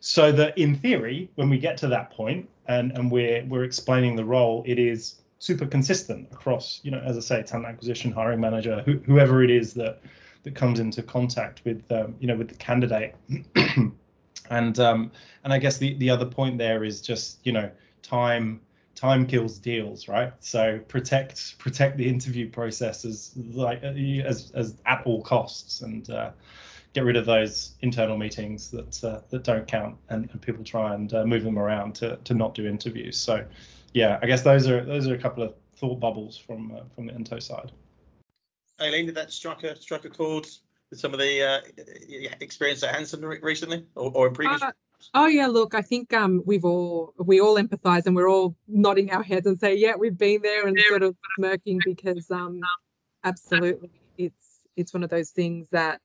So 0.00 0.32
that 0.32 0.56
in 0.58 0.74
theory 0.74 1.30
when 1.36 1.48
we 1.48 1.58
get 1.58 1.76
to 1.78 1.88
that 1.88 2.10
point 2.10 2.48
and 2.66 2.92
and 2.92 3.10
we're 3.10 3.44
we're 3.46 3.64
explaining 3.64 4.16
the 4.16 4.24
role 4.24 4.62
it 4.66 4.78
is 4.78 5.16
super 5.38 5.66
consistent 5.66 6.28
across 6.32 6.80
you 6.84 6.90
know 6.92 7.00
as 7.04 7.16
i 7.16 7.20
say 7.20 7.42
talent 7.42 7.66
acquisition 7.66 8.12
hiring 8.12 8.40
manager 8.40 8.80
who, 8.86 8.92
whoever 8.98 9.42
it 9.42 9.50
is 9.50 9.74
that 9.74 10.00
that 10.42 10.54
comes 10.54 10.80
into 10.80 11.02
contact 11.02 11.62
with 11.64 11.90
um, 11.92 12.14
you 12.18 12.26
know 12.26 12.36
with 12.36 12.48
the 12.48 12.56
candidate. 12.56 13.14
And 14.50 14.78
um, 14.80 15.12
and 15.44 15.52
i 15.52 15.58
guess 15.58 15.78
the 15.78 15.94
the 15.94 16.10
other 16.10 16.26
point 16.26 16.58
there 16.58 16.84
is 16.84 17.00
just 17.00 17.38
you 17.44 17.52
know 17.52 17.70
time 18.02 18.60
time 18.94 19.26
kills 19.26 19.58
deals 19.58 20.08
right? 20.08 20.32
So 20.40 20.80
protect 20.88 21.58
protect 21.58 21.96
the 21.96 22.06
interview 22.06 22.50
process 22.50 23.04
as 23.04 23.32
like 23.52 23.82
as 23.82 24.52
as 24.54 24.76
at 24.84 25.02
all 25.06 25.22
costs 25.22 25.80
and 25.80 26.10
uh, 26.10 26.32
get 26.92 27.04
rid 27.04 27.16
of 27.16 27.24
those 27.24 27.76
internal 27.80 28.18
meetings 28.18 28.70
that 28.72 29.02
uh, 29.04 29.20
that 29.30 29.44
don't 29.44 29.66
count 29.66 29.96
and, 30.10 30.28
and 30.30 30.42
people 30.42 30.64
try 30.64 30.94
and 30.94 31.14
uh, 31.14 31.24
move 31.24 31.44
them 31.44 31.58
around 31.58 31.94
to 31.94 32.16
to 32.24 32.34
not 32.34 32.54
do 32.54 32.66
interviews. 32.66 33.16
So 33.16 33.44
yeah 33.94 34.18
i 34.22 34.26
guess 34.26 34.42
those 34.42 34.68
are 34.68 34.84
those 34.84 35.06
are 35.06 35.14
a 35.14 35.18
couple 35.18 35.42
of 35.42 35.54
thought 35.76 36.00
bubbles 36.00 36.36
from 36.36 36.72
uh, 36.72 36.80
from 36.94 37.06
the 37.06 37.12
Ento 37.12 37.42
side 37.42 37.72
Aileen, 38.80 39.06
did 39.06 39.14
that 39.14 39.32
strike 39.32 39.62
a 39.64 39.76
strike 39.76 40.04
a 40.04 40.10
chord 40.10 40.46
with 40.90 41.00
some 41.00 41.12
of 41.12 41.20
the 41.20 41.42
uh, 41.42 41.60
experience 42.40 42.82
at 42.82 42.94
Hansen 42.94 43.24
recently, 43.24 43.84
or, 43.94 44.10
or 44.14 44.26
in 44.28 44.34
previous? 44.34 44.62
Uh, 44.62 44.72
oh 45.14 45.26
yeah, 45.26 45.46
look, 45.46 45.74
I 45.74 45.82
think 45.82 46.12
um, 46.12 46.42
we've 46.44 46.64
all 46.64 47.14
we 47.18 47.40
all 47.40 47.56
empathise 47.56 48.06
and 48.06 48.16
we're 48.16 48.30
all 48.30 48.56
nodding 48.68 49.10
our 49.10 49.22
heads 49.22 49.46
and 49.46 49.58
say, 49.58 49.74
yeah, 49.74 49.94
we've 49.98 50.16
been 50.16 50.42
there 50.42 50.66
and 50.66 50.78
sort 50.88 51.02
of 51.02 51.16
smirking 51.36 51.80
because 51.84 52.30
um, 52.30 52.60
absolutely, 53.24 53.90
it's 54.18 54.60
it's 54.76 54.94
one 54.94 55.04
of 55.04 55.10
those 55.10 55.30
things 55.30 55.68
that 55.70 56.00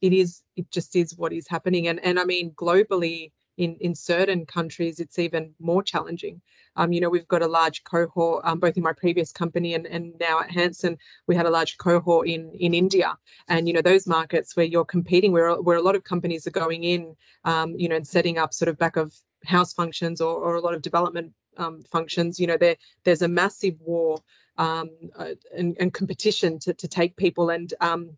it 0.00 0.12
is 0.12 0.42
it 0.56 0.70
just 0.70 0.96
is 0.96 1.16
what 1.16 1.32
is 1.32 1.46
happening 1.48 1.88
and 1.88 2.04
and 2.04 2.18
I 2.18 2.24
mean 2.24 2.50
globally 2.52 3.30
in 3.56 3.76
in 3.80 3.94
certain 3.94 4.46
countries 4.46 5.00
it's 5.00 5.18
even 5.18 5.54
more 5.60 5.82
challenging. 5.82 6.40
Um, 6.76 6.92
you 6.92 7.00
know 7.00 7.10
we've 7.10 7.28
got 7.28 7.42
a 7.42 7.46
large 7.46 7.84
cohort 7.84 8.44
um, 8.44 8.58
both 8.58 8.76
in 8.76 8.82
my 8.82 8.92
previous 8.92 9.32
company 9.32 9.74
and, 9.74 9.86
and 9.86 10.14
now 10.18 10.40
at 10.40 10.50
Hansen 10.50 10.96
we 11.26 11.36
had 11.36 11.46
a 11.46 11.50
large 11.50 11.76
cohort 11.78 12.28
in 12.28 12.50
in 12.52 12.74
India. 12.74 13.16
And 13.48 13.68
you 13.68 13.74
know 13.74 13.82
those 13.82 14.06
markets 14.06 14.56
where 14.56 14.66
you're 14.66 14.84
competing 14.84 15.32
where, 15.32 15.54
where 15.60 15.76
a 15.76 15.82
lot 15.82 15.96
of 15.96 16.04
companies 16.04 16.46
are 16.46 16.50
going 16.50 16.84
in 16.84 17.16
um, 17.44 17.74
you 17.76 17.88
know 17.88 17.96
and 17.96 18.06
setting 18.06 18.38
up 18.38 18.54
sort 18.54 18.68
of 18.68 18.78
back 18.78 18.96
of 18.96 19.14
house 19.44 19.72
functions 19.72 20.20
or, 20.20 20.34
or 20.34 20.54
a 20.54 20.60
lot 20.60 20.74
of 20.74 20.82
development 20.82 21.32
um, 21.58 21.82
functions 21.90 22.40
you 22.40 22.46
know 22.46 22.56
there 22.56 22.76
there's 23.04 23.22
a 23.22 23.28
massive 23.28 23.74
war 23.80 24.18
um, 24.58 24.90
uh, 25.18 25.34
and, 25.56 25.76
and, 25.80 25.94
competition 25.94 26.58
to, 26.60 26.74
to 26.74 26.88
take 26.88 27.16
people. 27.16 27.50
And 27.50 27.72
um, 27.80 28.16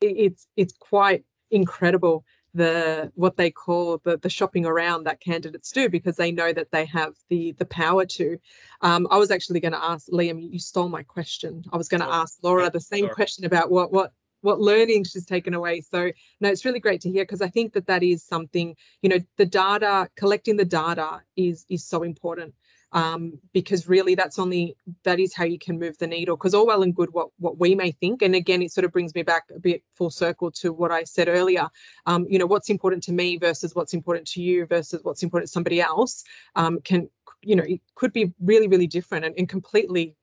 it, 0.00 0.16
it's 0.16 0.46
it's 0.56 0.74
quite 0.78 1.24
incredible 1.50 2.24
the 2.56 3.12
what 3.14 3.36
they 3.36 3.50
call 3.50 3.98
the 4.04 4.16
the 4.18 4.30
shopping 4.30 4.66
around 4.66 5.04
that 5.04 5.20
candidates 5.20 5.70
do 5.70 5.88
because 5.88 6.16
they 6.16 6.32
know 6.32 6.52
that 6.52 6.70
they 6.70 6.84
have 6.86 7.14
the 7.28 7.52
the 7.58 7.66
power 7.66 8.04
to. 8.04 8.38
Um, 8.82 9.06
I 9.10 9.18
was 9.18 9.30
actually 9.30 9.60
going 9.60 9.72
to 9.72 9.84
ask 9.84 10.08
Liam. 10.08 10.40
You 10.52 10.58
stole 10.58 10.88
my 10.88 11.02
question. 11.02 11.64
I 11.72 11.76
was 11.76 11.88
going 11.88 12.00
to 12.00 12.08
oh, 12.08 12.22
ask 12.22 12.38
Laura 12.42 12.70
the 12.70 12.80
same 12.80 13.04
sorry. 13.04 13.14
question 13.14 13.44
about 13.44 13.70
what 13.70 13.92
what 13.92 14.12
what 14.40 14.60
learning 14.60 15.04
she's 15.04 15.26
taken 15.26 15.54
away. 15.54 15.80
So 15.80 16.10
no, 16.40 16.48
it's 16.48 16.64
really 16.64 16.80
great 16.80 17.00
to 17.02 17.10
hear 17.10 17.24
because 17.24 17.42
I 17.42 17.48
think 17.48 17.72
that 17.74 17.86
that 17.86 18.02
is 18.02 18.24
something 18.24 18.76
you 19.02 19.08
know 19.08 19.18
the 19.36 19.46
data 19.46 20.08
collecting 20.16 20.56
the 20.56 20.64
data 20.64 21.20
is 21.36 21.66
is 21.68 21.84
so 21.84 22.02
important 22.02 22.54
um, 22.92 23.38
because 23.52 23.88
really 23.88 24.14
that's 24.14 24.38
only 24.38 24.76
that 25.04 25.18
is 25.20 25.34
how 25.34 25.44
you 25.44 25.58
can 25.58 25.78
move 25.78 25.98
the 25.98 26.06
needle 26.06 26.36
because 26.36 26.54
all 26.54 26.66
well 26.66 26.82
and 26.82 26.94
good 26.94 27.12
what 27.12 27.28
what 27.38 27.58
we 27.58 27.74
may 27.74 27.90
think 27.90 28.22
and 28.22 28.34
again 28.34 28.62
it 28.62 28.72
sort 28.72 28.84
of 28.84 28.92
brings 28.92 29.14
me 29.14 29.22
back 29.22 29.44
a 29.54 29.58
bit 29.58 29.82
full 29.94 30.10
circle 30.10 30.50
to 30.50 30.72
what 30.72 30.92
i 30.92 31.02
said 31.04 31.28
earlier 31.28 31.68
um, 32.06 32.26
you 32.28 32.38
know 32.38 32.46
what's 32.46 32.70
important 32.70 33.02
to 33.02 33.12
me 33.12 33.36
versus 33.36 33.74
what's 33.74 33.94
important 33.94 34.26
to 34.26 34.40
you 34.40 34.66
versus 34.66 35.00
what's 35.02 35.22
important 35.22 35.48
to 35.48 35.52
somebody 35.52 35.80
else 35.80 36.24
um, 36.54 36.78
can 36.84 37.08
you 37.42 37.56
know 37.56 37.64
it 37.64 37.80
could 37.94 38.12
be 38.12 38.32
really 38.40 38.68
really 38.68 38.86
different 38.86 39.24
and, 39.24 39.34
and 39.36 39.48
completely 39.48 40.14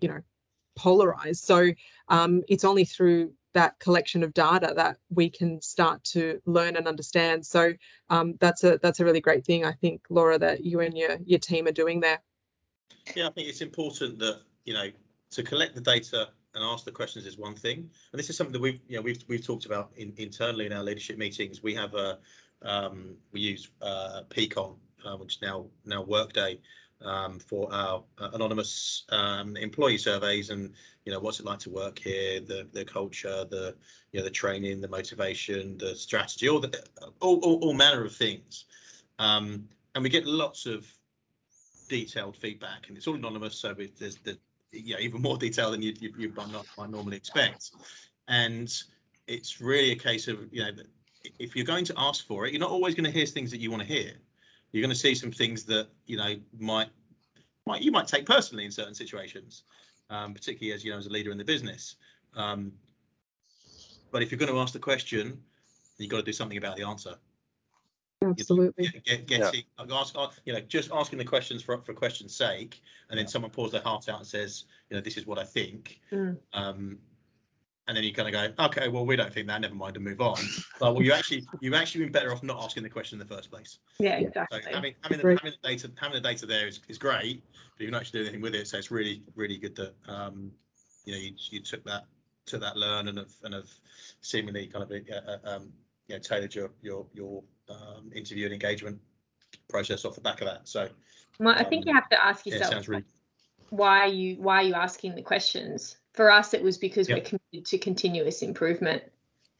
you 0.00 0.08
know 0.08 0.20
polarized. 0.76 1.44
So 1.44 1.70
um, 2.08 2.42
it's 2.48 2.64
only 2.64 2.84
through 2.84 3.32
that 3.54 3.78
collection 3.78 4.22
of 4.22 4.32
data 4.34 4.72
that 4.76 4.96
we 5.10 5.28
can 5.28 5.60
start 5.60 6.02
to 6.04 6.40
learn 6.46 6.76
and 6.76 6.86
understand. 6.86 7.44
So 7.44 7.72
um, 8.10 8.34
that's 8.40 8.64
a 8.64 8.78
that's 8.82 9.00
a 9.00 9.04
really 9.04 9.20
great 9.20 9.44
thing, 9.44 9.64
I 9.64 9.72
think, 9.72 10.02
Laura, 10.10 10.38
that 10.38 10.64
you 10.64 10.80
and 10.80 10.96
your 10.96 11.18
your 11.24 11.38
team 11.38 11.66
are 11.66 11.72
doing 11.72 12.00
there. 12.00 12.20
Yeah, 13.14 13.28
I 13.28 13.30
think 13.30 13.48
it's 13.48 13.60
important 13.60 14.18
that 14.20 14.40
you 14.64 14.74
know 14.74 14.88
to 15.30 15.42
collect 15.42 15.74
the 15.74 15.80
data 15.80 16.28
and 16.54 16.64
ask 16.64 16.84
the 16.84 16.92
questions 16.92 17.26
is 17.26 17.38
one 17.38 17.54
thing, 17.54 17.90
and 18.12 18.18
this 18.18 18.30
is 18.30 18.36
something 18.36 18.52
that 18.52 18.60
we've 18.60 18.80
you 18.88 18.96
know 18.96 19.02
we've 19.02 19.22
we've 19.28 19.44
talked 19.44 19.66
about 19.66 19.92
in, 19.96 20.12
internally 20.16 20.66
in 20.66 20.72
our 20.72 20.82
leadership 20.82 21.18
meetings. 21.18 21.62
We 21.62 21.74
have 21.74 21.94
a 21.94 22.18
um, 22.62 23.16
we 23.32 23.40
use 23.40 23.70
uh, 23.80 24.22
uh, 25.04 25.16
which 25.16 25.36
is 25.36 25.42
now 25.42 25.66
now 25.84 26.02
Workday, 26.02 26.58
um, 27.04 27.38
for 27.38 27.72
our 27.72 28.02
uh, 28.18 28.30
anonymous 28.32 29.04
um, 29.10 29.56
employee 29.56 29.98
surveys 29.98 30.50
and 30.50 30.72
you 31.04 31.12
know 31.12 31.18
what's 31.18 31.40
it 31.40 31.46
like 31.46 31.58
to 31.58 31.70
work 31.70 31.98
here 31.98 32.40
the 32.40 32.66
the 32.72 32.84
culture 32.84 33.44
the 33.50 33.74
you 34.12 34.20
know 34.20 34.24
the 34.24 34.30
training 34.30 34.80
the 34.80 34.88
motivation 34.88 35.76
the 35.78 35.94
strategy 35.94 36.48
all 36.48 36.60
the 36.60 36.82
all, 37.20 37.38
all, 37.40 37.58
all 37.62 37.74
manner 37.74 38.04
of 38.04 38.14
things. 38.14 38.66
Um, 39.18 39.68
and 39.94 40.02
we 40.02 40.10
get 40.10 40.26
lots 40.26 40.66
of 40.66 40.86
detailed 41.88 42.36
feedback 42.36 42.88
and 42.88 42.96
it's 42.96 43.06
all 43.06 43.14
anonymous 43.14 43.56
so 43.56 43.74
there's 43.74 44.16
the 44.16 44.38
yeah 44.72 44.96
even 44.98 45.20
more 45.20 45.36
detail 45.36 45.70
than 45.70 45.82
you 45.82 45.94
you, 46.00 46.12
you 46.16 46.32
might, 46.34 46.48
might 46.78 46.90
normally 46.90 47.16
expect. 47.16 47.72
And 48.28 48.72
it's 49.26 49.60
really 49.60 49.92
a 49.92 49.96
case 49.96 50.28
of 50.28 50.38
you 50.52 50.62
know 50.62 50.70
if 51.38 51.54
you're 51.54 51.66
going 51.66 51.84
to 51.84 51.94
ask 51.96 52.26
for 52.26 52.46
it 52.46 52.52
you're 52.52 52.60
not 52.60 52.70
always 52.70 52.94
going 52.94 53.04
to 53.04 53.10
hear 53.10 53.26
things 53.26 53.50
that 53.50 53.60
you 53.60 53.70
want 53.70 53.82
to 53.82 53.88
hear. 53.88 54.12
You're 54.72 54.82
going 54.82 54.94
to 54.94 54.98
see 54.98 55.14
some 55.14 55.30
things 55.30 55.64
that 55.64 55.88
you 56.06 56.16
know 56.16 56.34
might 56.58 56.88
might 57.66 57.82
you 57.82 57.92
might 57.92 58.08
take 58.08 58.26
personally 58.26 58.64
in 58.64 58.70
certain 58.70 58.94
situations, 58.94 59.64
um, 60.12 60.34
particularly 60.34 60.74
as 60.74 60.84
you 60.84 60.92
know 60.92 60.98
as 60.98 61.06
a 61.06 61.10
leader 61.10 61.32
in 61.32 61.38
the 61.38 61.44
business. 61.44 61.96
Um, 62.36 62.72
but 64.10 64.22
if 64.22 64.30
you're 64.30 64.38
going 64.38 64.52
to 64.52 64.58
ask 64.58 64.72
the 64.72 64.78
question, 64.78 65.40
you've 65.98 66.10
got 66.10 66.18
to 66.18 66.22
do 66.22 66.32
something 66.32 66.58
about 66.58 66.76
the 66.76 66.84
answer. 66.84 67.14
Absolutely. 68.22 68.84
You 68.84 68.90
know, 68.94 69.00
get, 69.04 69.26
get, 69.26 69.54
yeah. 69.54 69.84
ask, 69.90 70.14
you 70.44 70.52
know, 70.52 70.60
just 70.60 70.90
asking 70.92 71.18
the 71.18 71.24
questions 71.24 71.62
for 71.62 71.78
for 71.78 71.92
question's 71.92 72.34
sake, 72.34 72.80
and 73.10 73.18
then 73.18 73.26
someone 73.26 73.50
pours 73.50 73.72
their 73.72 73.80
heart 73.80 74.08
out 74.08 74.18
and 74.18 74.26
says, 74.26 74.64
you 74.90 74.96
know, 74.96 75.02
this 75.02 75.16
is 75.16 75.26
what 75.26 75.38
I 75.38 75.44
think. 75.44 76.00
Mm. 76.12 76.36
Um, 76.52 76.98
and 77.92 77.98
then 77.98 78.04
you 78.04 78.14
kind 78.14 78.34
of 78.34 78.56
go, 78.56 78.64
okay, 78.64 78.88
well, 78.88 79.04
we 79.04 79.16
don't 79.16 79.30
think 79.30 79.46
that. 79.48 79.60
Never 79.60 79.74
mind, 79.74 79.96
and 79.96 80.04
move 80.06 80.22
on. 80.22 80.38
But 80.80 80.94
well, 80.94 81.02
you 81.02 81.12
actually 81.12 81.44
you 81.60 81.74
actually 81.74 82.04
been 82.04 82.12
better 82.12 82.32
off 82.32 82.42
not 82.42 82.64
asking 82.64 82.84
the 82.84 82.88
question 82.88 83.20
in 83.20 83.28
the 83.28 83.34
first 83.34 83.50
place. 83.50 83.80
Yeah, 83.98 84.16
exactly. 84.16 84.62
So 84.62 84.70
having 84.72 84.94
having 85.02 85.18
the, 85.18 85.28
having 85.28 85.52
the 85.62 85.68
data 85.68 85.90
having 86.00 86.22
the 86.22 86.26
data 86.26 86.46
there 86.46 86.66
is, 86.66 86.80
is 86.88 86.96
great, 86.96 87.44
but 87.76 87.84
you 87.84 87.88
can 87.88 87.94
actually 87.94 88.20
do 88.20 88.24
anything 88.24 88.40
with 88.40 88.54
it. 88.54 88.66
So 88.66 88.78
it's 88.78 88.90
really 88.90 89.24
really 89.34 89.58
good 89.58 89.76
that 89.76 89.92
um, 90.08 90.52
you 91.04 91.12
know 91.12 91.18
you, 91.18 91.32
you 91.50 91.60
took 91.60 91.84
that 91.84 92.06
took 92.46 92.62
that 92.62 92.78
learn 92.78 93.08
and 93.08 93.18
have 93.18 93.34
and 93.42 93.52
have 93.52 93.68
seemingly 94.22 94.68
kind 94.68 94.84
of 94.84 94.90
uh, 94.90 95.30
uh, 95.30 95.56
um, 95.56 95.70
you 96.08 96.14
know 96.14 96.18
tailored 96.18 96.54
your 96.54 96.70
your 96.80 97.04
your 97.12 97.42
um, 97.68 98.10
interview 98.14 98.46
and 98.46 98.54
engagement 98.54 98.98
process 99.68 100.06
off 100.06 100.14
the 100.14 100.22
back 100.22 100.40
of 100.40 100.46
that. 100.46 100.66
So 100.66 100.88
well, 101.38 101.54
I 101.54 101.64
think 101.64 101.82
um, 101.82 101.88
you 101.88 101.94
have 101.94 102.08
to 102.08 102.24
ask 102.24 102.46
yourself 102.46 102.72
yeah, 102.72 102.80
really... 102.86 103.04
why 103.68 103.98
are 103.98 104.06
you 104.06 104.36
why 104.36 104.62
are 104.62 104.66
you 104.66 104.74
asking 104.74 105.14
the 105.14 105.22
questions 105.22 105.98
for 106.14 106.30
us, 106.30 106.54
it 106.54 106.62
was 106.62 106.78
because 106.78 107.08
yep. 107.08 107.18
we're 107.18 107.24
committed 107.24 107.66
to 107.66 107.78
continuous 107.78 108.42
improvement. 108.42 109.02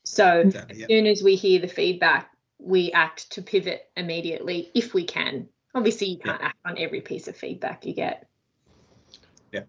So 0.05 0.41
exactly, 0.41 0.79
yep. 0.79 0.91
as 0.91 0.95
soon 0.95 1.07
as 1.07 1.23
we 1.23 1.37
hear 1.37 1.61
the 1.61 1.69
feedback, 1.69 2.31
we 2.59 2.93
act 2.93 3.31
to 3.33 3.43
pivot 3.43 3.91
immediately 3.97 4.71
if 4.75 4.95
we 4.95 5.05
can. 5.05 5.49
Obviously, 5.75 6.09
you 6.09 6.19
can't 6.19 6.43
act 6.43 6.59
on 6.65 6.77
every 6.79 7.01
piece 7.01 7.29
of 7.29 7.37
feedback 7.37 7.87
you 7.87 7.95
get. 7.95 8.29
Yeah, 9.53 9.63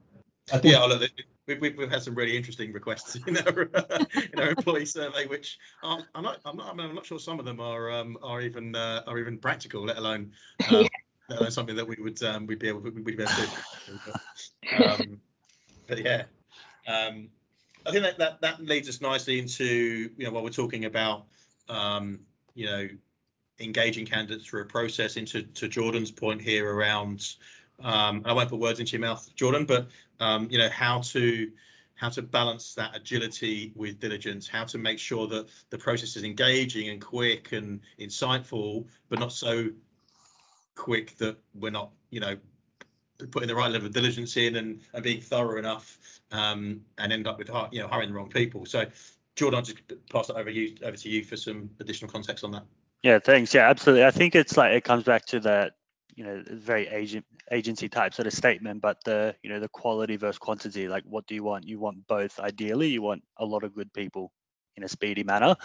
I 0.52 0.58
think, 0.58 0.74
yeah. 0.74 1.08
We've, 1.46 1.60
we've, 1.60 1.78
we've 1.78 1.90
had 1.90 2.02
some 2.02 2.16
really 2.16 2.38
interesting 2.38 2.72
requests 2.72 3.16
in 3.28 3.38
our 3.38 3.64
in 3.64 4.40
our 4.40 4.50
employee 4.50 4.86
survey, 4.86 5.26
which 5.28 5.60
are, 5.82 6.00
I'm 6.16 6.24
not 6.24 6.40
I'm 6.46 6.58
not 6.58 6.80
I'm 6.80 6.96
not 6.96 7.06
sure 7.06 7.20
some 7.20 7.40
of 7.40 7.46
them 7.46 7.60
are 7.60 7.92
um, 7.92 8.18
are 8.24 8.42
even 8.42 8.76
uh, 8.76 9.04
are 9.08 9.18
even 9.20 9.38
practical, 9.38 9.84
let 9.84 9.98
alone 9.98 10.32
um, 10.70 10.82
yeah. 10.82 10.88
let 11.30 11.40
alone 11.40 11.52
something 11.52 11.76
that 11.76 11.88
we 11.88 11.98
would 12.00 12.22
um, 12.24 12.48
we'd 12.48 12.60
be 12.60 12.68
able 12.70 12.80
we'd 12.80 13.06
be 13.06 13.14
able 13.14 13.26
to. 13.26 13.50
But, 14.06 15.00
um, 15.02 15.22
but 15.88 16.00
yeah, 16.00 16.24
um, 16.88 17.30
I 17.86 17.92
think 17.92 18.04
that, 18.04 18.18
that 18.18 18.42
that 18.42 18.64
leads 18.64 18.88
us 18.88 19.02
nicely 19.02 19.40
into 19.40 20.10
you 20.18 20.26
know 20.26 20.32
while 20.32 20.44
we're 20.44 20.50
talking 20.50 20.86
about 20.86 21.26
um, 21.70 22.20
you 22.56 22.66
know 22.66 22.88
engaging 23.60 24.06
candidates 24.06 24.46
through 24.46 24.62
a 24.62 24.66
process 24.66 25.18
into 25.18 25.44
to 25.44 25.68
Jordan's 25.68 26.12
point 26.12 26.42
here 26.42 26.74
around 26.74 27.36
um, 27.82 28.22
I 28.26 28.34
won't 28.34 28.50
put 28.50 28.60
words 28.60 28.80
into 28.80 28.94
your 28.94 29.02
mouth, 29.02 29.30
Jordan, 29.36 29.66
but 29.66 29.88
um, 30.20 30.48
you 30.50 30.58
know 30.58 30.70
how 30.70 31.02
to 31.02 31.52
how 31.96 32.10
to 32.10 32.22
balance 32.22 32.74
that 32.74 32.96
agility 32.96 33.72
with 33.76 34.00
diligence, 34.00 34.48
how 34.48 34.66
to 34.66 34.78
make 34.78 35.00
sure 35.00 35.28
that 35.28 35.48
the 35.70 35.78
process 35.78 36.16
is 36.16 36.24
engaging 36.24 36.90
and 36.90 37.00
quick 37.00 37.52
and 37.52 37.80
insightful, 38.00 38.86
but 39.10 39.20
not 39.20 39.32
so 39.32 39.70
quick 40.76 41.16
that 41.18 41.38
we're 41.54 41.72
not 41.72 41.92
you 42.10 42.20
know 42.20 42.38
putting 43.32 43.48
the 43.48 43.56
right 43.56 43.72
level 43.72 43.88
of 43.88 43.94
diligence 43.94 44.38
in 44.38 44.58
and, 44.58 44.82
and 44.94 45.04
being 45.04 45.22
thorough 45.22 45.58
enough 45.58 45.98
um, 46.32 46.82
and 46.98 47.14
end 47.14 47.28
up 47.28 47.38
with 47.38 47.50
you 47.72 47.82
know 47.82 47.88
hiring 47.88 48.10
the 48.10 48.16
wrong 48.16 48.30
people. 48.30 48.66
So 48.66 48.86
Jordan, 49.36 49.58
I'll 49.58 49.64
just 49.64 49.80
pass 50.12 50.30
it 50.30 50.36
over 50.36 50.50
you 50.50 50.76
over 50.84 50.98
to 50.98 51.10
you 51.10 51.24
for 51.24 51.38
some 51.38 51.70
additional 51.80 52.12
context 52.12 52.44
on 52.44 52.52
that. 52.52 52.64
Yeah, 53.02 53.20
thanks. 53.20 53.54
Yeah, 53.54 53.70
absolutely. 53.70 54.06
I 54.06 54.12
think 54.12 54.36
it's 54.36 54.56
like 54.56 54.74
it 54.74 54.84
comes 54.84 55.04
back 55.04 55.26
to 55.28 55.40
that 55.42 55.74
you 56.16 56.24
know 56.24 56.44
very 56.52 56.88
agent 56.88 57.26
agency 57.52 57.90
type 57.90 58.14
sort 58.14 58.28
of 58.28 58.34
statement 58.34 58.82
but 58.82 58.98
the 59.04 59.36
you 59.44 59.50
know 59.50 59.60
the 59.60 59.68
quality 59.70 60.16
versus 60.16 60.38
quantity 60.38 60.88
like 60.88 61.04
what 61.06 61.26
do 61.28 61.36
you 61.36 61.44
want 61.44 61.68
you 61.68 61.80
want 61.80 62.06
both 62.08 62.40
ideally 62.40 62.88
you 62.88 63.02
want 63.02 63.24
a 63.38 63.46
lot 63.46 63.64
of 63.64 63.74
good 63.74 63.92
people 63.94 64.32
in 64.76 64.84
a 64.84 64.90
speedy 64.90 65.24
manner. 65.24 65.56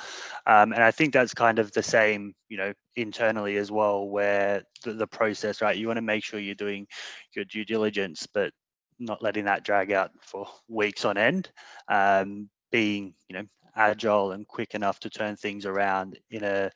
Um, 0.47 0.73
and 0.73 0.83
i 0.83 0.91
think 0.91 1.13
that's 1.13 1.35
kind 1.35 1.59
of 1.59 1.73
the 1.73 1.83
same 1.83 2.35
you 2.49 2.57
know 2.57 2.73
internally 2.97 3.57
as 3.57 3.71
well 3.71 4.09
where 4.09 4.63
the, 4.85 4.93
the 4.93 5.07
process 5.07 5.63
right 5.63 5.77
you 5.77 5.87
want 5.87 5.99
to 5.99 6.03
make 6.03 6.25
sure 6.25 6.41
you're 6.41 6.55
doing 6.55 6.87
your 7.35 7.45
due 7.45 7.65
diligence 7.65 8.27
but 8.27 8.53
not 8.99 9.23
letting 9.23 9.45
that 9.45 9.65
drag 9.65 9.93
out 9.93 10.11
for 10.21 10.47
weeks 10.69 11.05
on 11.05 11.17
end. 11.17 11.51
Um, 11.89 12.49
being 12.71 13.15
you 13.29 13.37
know 13.37 13.45
agile 13.77 14.33
and 14.33 14.47
quick 14.47 14.75
enough 14.75 14.99
to 15.01 15.09
turn 15.09 15.37
things 15.37 15.65
around 15.65 16.19
in 16.31 16.43
a 16.45 16.71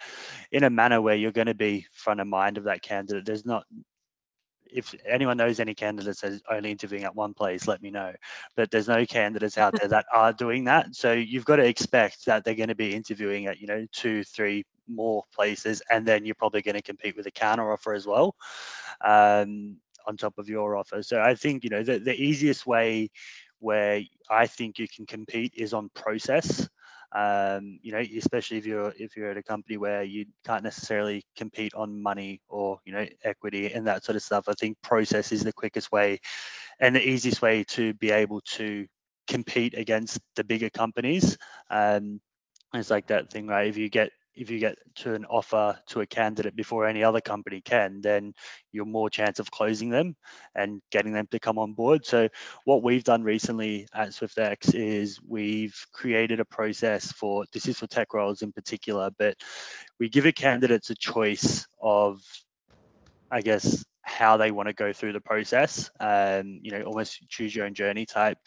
in 0.52 0.64
a 0.64 0.70
manner 0.70 1.00
where 1.00 1.16
you're 1.16 1.32
going 1.32 1.46
to 1.46 1.54
be 1.54 1.84
front 1.92 2.20
of 2.20 2.26
mind 2.26 2.56
of 2.56 2.64
that 2.64 2.82
candidate. 2.82 3.26
There's 3.26 3.44
not 3.44 3.64
if 4.72 4.94
anyone 5.06 5.36
knows 5.36 5.60
any 5.60 5.74
candidates 5.74 6.20
that's 6.20 6.40
only 6.50 6.70
interviewing 6.70 7.04
at 7.04 7.14
one 7.14 7.34
place, 7.34 7.68
let 7.68 7.82
me 7.82 7.90
know. 7.90 8.12
But 8.56 8.70
there's 8.70 8.88
no 8.88 9.04
candidates 9.06 9.58
out 9.58 9.74
there 9.78 9.88
that 9.88 10.06
are 10.12 10.32
doing 10.32 10.64
that. 10.64 10.94
So 10.94 11.12
you've 11.12 11.44
got 11.44 11.56
to 11.56 11.64
expect 11.64 12.24
that 12.26 12.44
they're 12.44 12.54
going 12.54 12.68
to 12.68 12.74
be 12.74 12.94
interviewing 12.94 13.46
at, 13.46 13.60
you 13.60 13.66
know, 13.66 13.86
two, 13.92 14.24
three 14.24 14.64
more 14.88 15.24
places, 15.34 15.82
and 15.90 16.06
then 16.06 16.24
you're 16.24 16.34
probably 16.34 16.62
going 16.62 16.74
to 16.74 16.82
compete 16.82 17.16
with 17.16 17.26
a 17.26 17.30
counter 17.30 17.72
offer 17.72 17.94
as 17.94 18.06
well. 18.06 18.34
Um, 19.04 19.76
on 20.06 20.16
top 20.16 20.38
of 20.38 20.48
your 20.48 20.76
offer. 20.76 21.02
So 21.02 21.20
I 21.20 21.34
think, 21.34 21.64
you 21.64 21.70
know, 21.70 21.82
the, 21.82 21.98
the 21.98 22.14
easiest 22.14 22.66
way 22.66 23.10
where 23.60 24.02
I 24.28 24.46
think 24.46 24.78
you 24.78 24.88
can 24.88 25.06
compete 25.06 25.54
is 25.56 25.72
on 25.72 25.90
process 25.94 26.68
um, 27.14 27.78
you 27.82 27.92
know 27.92 28.02
especially 28.18 28.56
if 28.58 28.66
you're 28.66 28.92
if 28.98 29.16
you're 29.16 29.30
at 29.30 29.36
a 29.36 29.42
company 29.42 29.76
where 29.76 30.02
you 30.02 30.24
can't 30.44 30.64
necessarily 30.64 31.22
compete 31.36 31.72
on 31.74 32.02
money 32.02 32.40
or 32.48 32.78
you 32.84 32.92
know 32.92 33.06
equity 33.24 33.72
and 33.72 33.86
that 33.86 34.04
sort 34.04 34.16
of 34.16 34.22
stuff 34.22 34.44
i 34.48 34.54
think 34.54 34.76
process 34.82 35.32
is 35.32 35.44
the 35.44 35.52
quickest 35.52 35.92
way 35.92 36.18
and 36.80 36.96
the 36.96 37.08
easiest 37.08 37.42
way 37.42 37.64
to 37.64 37.94
be 37.94 38.10
able 38.10 38.40
to 38.40 38.86
compete 39.28 39.74
against 39.76 40.20
the 40.36 40.44
bigger 40.44 40.70
companies. 40.70 41.36
Um, 41.70 42.20
it's 42.74 42.90
like 42.90 43.06
that 43.08 43.30
thing 43.30 43.46
right? 43.46 43.68
If 43.68 43.76
you 43.76 43.88
get 43.88 44.10
if 44.34 44.50
you 44.50 44.58
get 44.58 44.78
to 44.96 45.14
an 45.14 45.24
offer 45.26 45.78
to 45.88 46.00
a 46.00 46.06
candidate 46.06 46.56
before 46.56 46.86
any 46.86 47.04
other 47.04 47.20
company 47.20 47.60
can, 47.60 48.00
then 48.00 48.32
you're 48.72 48.84
more 48.84 49.10
chance 49.10 49.38
of 49.38 49.50
closing 49.50 49.90
them 49.90 50.16
and 50.54 50.80
getting 50.90 51.12
them 51.12 51.26
to 51.30 51.38
come 51.38 51.58
on 51.58 51.72
board. 51.72 52.04
So 52.04 52.28
what 52.64 52.82
we've 52.82 53.04
done 53.04 53.22
recently 53.22 53.86
at 53.94 54.10
Swyftx 54.10 54.74
is 54.74 55.20
we've 55.26 55.76
created 55.92 56.40
a 56.40 56.44
process 56.44 57.12
for 57.12 57.44
this 57.52 57.68
is 57.68 57.78
for 57.78 57.86
tech 57.86 58.14
roles 58.14 58.42
in 58.42 58.52
particular, 58.52 59.10
but 59.18 59.36
we 59.98 60.08
give 60.08 60.26
a 60.26 60.32
candidates 60.32 60.90
a 60.90 60.94
choice 60.94 61.66
of, 61.80 62.20
I 63.30 63.40
guess, 63.40 63.84
how 64.02 64.36
they 64.36 64.50
want 64.50 64.68
to 64.68 64.74
go 64.74 64.92
through 64.92 65.12
the 65.12 65.20
process. 65.20 65.90
Um, 66.00 66.60
you 66.62 66.70
know, 66.72 66.82
almost 66.82 67.28
choose 67.28 67.54
your 67.54 67.66
own 67.66 67.74
journey 67.74 68.04
type 68.04 68.38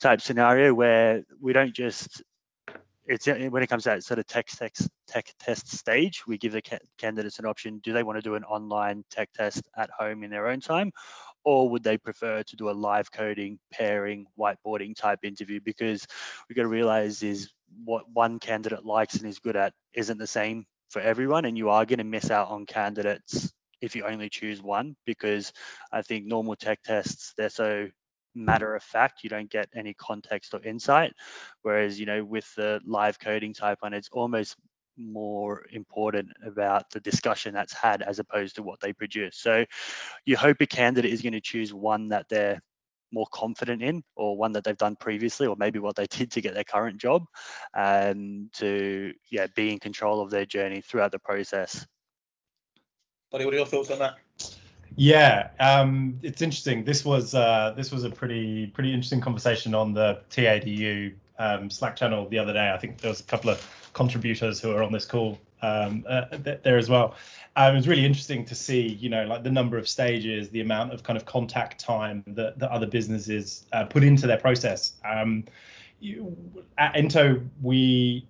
type 0.00 0.20
scenario 0.20 0.74
where 0.74 1.24
we 1.40 1.52
don't 1.52 1.74
just 1.74 2.22
it's 3.08 3.26
uh, 3.26 3.48
when 3.50 3.62
it 3.62 3.68
comes 3.68 3.84
to 3.84 3.88
that 3.90 4.04
sort 4.04 4.18
of 4.18 4.26
tech, 4.26 4.46
tech, 4.46 4.74
tech 5.06 5.32
test 5.40 5.68
stage, 5.70 6.24
we 6.26 6.36
give 6.36 6.52
the 6.52 6.62
ca- 6.62 6.78
candidates 6.98 7.38
an 7.38 7.46
option. 7.46 7.80
Do 7.82 7.92
they 7.92 8.02
want 8.02 8.18
to 8.18 8.22
do 8.22 8.34
an 8.34 8.44
online 8.44 9.02
tech 9.10 9.30
test 9.32 9.66
at 9.76 9.90
home 9.90 10.22
in 10.22 10.30
their 10.30 10.48
own 10.48 10.60
time? 10.60 10.92
Or 11.44 11.70
would 11.70 11.82
they 11.82 11.96
prefer 11.96 12.42
to 12.42 12.56
do 12.56 12.68
a 12.68 12.72
live 12.72 13.10
coding, 13.10 13.58
pairing, 13.72 14.26
whiteboarding 14.38 14.94
type 14.94 15.20
interview? 15.22 15.60
Because 15.64 16.06
we've 16.48 16.56
got 16.56 16.62
to 16.62 16.68
realize 16.68 17.22
is 17.22 17.50
what 17.84 18.04
one 18.12 18.38
candidate 18.38 18.84
likes 18.84 19.16
and 19.16 19.26
is 19.26 19.38
good 19.38 19.56
at 19.56 19.72
isn't 19.94 20.18
the 20.18 20.26
same 20.26 20.66
for 20.90 21.00
everyone. 21.00 21.46
And 21.46 21.56
you 21.56 21.70
are 21.70 21.86
going 21.86 21.98
to 21.98 22.04
miss 22.04 22.30
out 22.30 22.48
on 22.48 22.66
candidates 22.66 23.50
if 23.80 23.96
you 23.96 24.04
only 24.04 24.28
choose 24.28 24.60
one 24.60 24.96
because 25.06 25.52
I 25.92 26.02
think 26.02 26.26
normal 26.26 26.56
tech 26.56 26.82
tests, 26.82 27.32
they're 27.38 27.48
so 27.48 27.88
matter 28.38 28.74
of 28.74 28.82
fact 28.82 29.22
you 29.22 29.30
don't 29.30 29.50
get 29.50 29.68
any 29.74 29.94
context 29.94 30.54
or 30.54 30.62
insight. 30.62 31.12
Whereas 31.62 31.98
you 31.98 32.06
know 32.06 32.24
with 32.24 32.52
the 32.54 32.80
live 32.86 33.18
coding 33.18 33.52
type 33.52 33.78
one 33.80 33.94
it's 33.94 34.08
almost 34.12 34.56
more 34.96 35.64
important 35.72 36.28
about 36.44 36.90
the 36.90 37.00
discussion 37.00 37.54
that's 37.54 37.72
had 37.72 38.02
as 38.02 38.18
opposed 38.18 38.56
to 38.56 38.62
what 38.62 38.80
they 38.80 38.92
produce. 38.92 39.38
So 39.38 39.64
you 40.26 40.36
hope 40.36 40.60
a 40.60 40.66
candidate 40.66 41.12
is 41.12 41.22
going 41.22 41.32
to 41.34 41.40
choose 41.40 41.72
one 41.72 42.08
that 42.08 42.28
they're 42.28 42.60
more 43.12 43.26
confident 43.32 43.82
in 43.82 44.02
or 44.16 44.36
one 44.36 44.52
that 44.52 44.64
they've 44.64 44.76
done 44.76 44.96
previously 44.96 45.46
or 45.46 45.56
maybe 45.56 45.78
what 45.78 45.96
they 45.96 46.06
did 46.10 46.30
to 46.32 46.40
get 46.40 46.54
their 46.54 46.64
current 46.64 46.98
job 47.00 47.24
and 47.74 48.52
to 48.52 49.12
yeah 49.30 49.46
be 49.54 49.72
in 49.72 49.78
control 49.78 50.20
of 50.20 50.30
their 50.30 50.46
journey 50.46 50.80
throughout 50.80 51.12
the 51.12 51.18
process. 51.18 51.86
Buddy 53.30 53.44
what 53.44 53.54
are 53.54 53.58
your 53.58 53.66
thoughts 53.66 53.90
on 53.90 53.98
that 54.00 54.16
yeah, 54.98 55.50
um, 55.60 56.18
it's 56.24 56.42
interesting. 56.42 56.84
This 56.84 57.04
was 57.04 57.32
uh, 57.32 57.72
this 57.76 57.92
was 57.92 58.02
a 58.02 58.10
pretty 58.10 58.66
pretty 58.66 58.92
interesting 58.92 59.20
conversation 59.20 59.72
on 59.72 59.94
the 59.94 60.20
TADU 60.28 61.14
um, 61.38 61.70
Slack 61.70 61.94
channel 61.94 62.28
the 62.28 62.38
other 62.38 62.52
day. 62.52 62.72
I 62.72 62.78
think 62.78 62.98
there 63.00 63.08
was 63.08 63.20
a 63.20 63.24
couple 63.24 63.48
of 63.48 63.90
contributors 63.92 64.60
who 64.60 64.72
are 64.72 64.82
on 64.82 64.90
this 64.90 65.04
call 65.04 65.38
um, 65.62 66.04
uh, 66.08 66.24
th- 66.24 66.62
there 66.64 66.76
as 66.76 66.90
well. 66.90 67.14
Um, 67.54 67.74
it 67.74 67.76
was 67.76 67.86
really 67.86 68.04
interesting 68.04 68.44
to 68.46 68.56
see, 68.56 68.80
you 68.80 69.08
know, 69.08 69.24
like 69.24 69.44
the 69.44 69.50
number 69.52 69.78
of 69.78 69.88
stages, 69.88 70.48
the 70.48 70.62
amount 70.62 70.92
of 70.92 71.04
kind 71.04 71.16
of 71.16 71.24
contact 71.26 71.78
time 71.78 72.24
that, 72.26 72.58
that 72.58 72.70
other 72.70 72.86
businesses 72.86 73.66
uh, 73.72 73.84
put 73.84 74.02
into 74.02 74.26
their 74.26 74.36
process. 74.36 74.94
Um, 75.04 75.44
you, 76.00 76.36
at 76.76 76.94
Ento, 76.94 77.46
we 77.62 78.26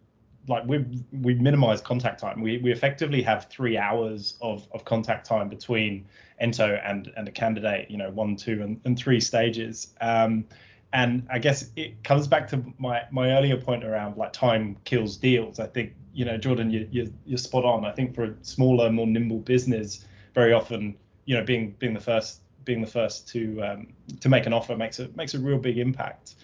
like 0.49 0.67
we 0.67 0.85
we 1.23 1.35
minimize 1.35 1.81
contact 1.81 2.21
time. 2.21 2.41
We 2.41 2.59
we 2.59 2.73
effectively 2.73 3.23
have 3.23 3.49
three 3.49 3.77
hours 3.77 4.37
of 4.41 4.69
of 4.73 4.85
contact 4.85 5.27
time 5.27 5.49
between 5.49 6.07
ento 6.43 6.81
and 6.85 7.13
and 7.17 7.29
a 7.29 7.33
candidate 7.33 7.91
you 7.91 7.97
know 7.97 8.11
one 8.11 8.37
two 8.37 8.63
and, 8.63 8.81
and 8.85 8.99
three 8.99 9.21
stages. 9.21 9.95
Um, 10.01 10.45
and 10.95 11.27
i 11.31 11.39
guess 11.39 11.71
it 11.77 12.03
comes 12.03 12.27
back 12.27 12.49
to 12.49 12.63
my 12.79 13.03
my 13.11 13.33
earlier 13.33 13.57
point 13.57 13.85
around 13.85 14.17
like 14.17 14.33
time 14.33 14.77
kills 14.85 15.17
deals. 15.17 15.61
I 15.61 15.67
think 15.67 15.95
you 16.15 16.25
know 16.25 16.39
jordan 16.39 16.71
you, 16.71 16.89
you 16.91 17.13
you're 17.27 17.39
spot 17.39 17.65
on. 17.65 17.85
I 17.85 17.93
think 17.93 18.15
for 18.15 18.25
a 18.25 18.35
smaller 18.43 18.91
more 18.91 19.07
nimble 19.07 19.41
business 19.41 20.07
very 20.35 20.53
often 20.53 20.97
you 21.27 21.37
know 21.37 21.45
being 21.45 21.75
being 21.79 21.95
the 21.95 22.01
first 22.01 22.41
being 22.65 22.81
the 22.81 22.87
first 22.87 23.29
to 23.29 23.63
um, 23.63 23.89
to 24.21 24.29
make 24.29 24.47
an 24.47 24.53
offer 24.53 24.77
makes 24.77 24.99
a 24.99 25.09
makes 25.09 25.35
a 25.35 25.39
real 25.39 25.59
big 25.59 25.79
impact. 25.79 26.35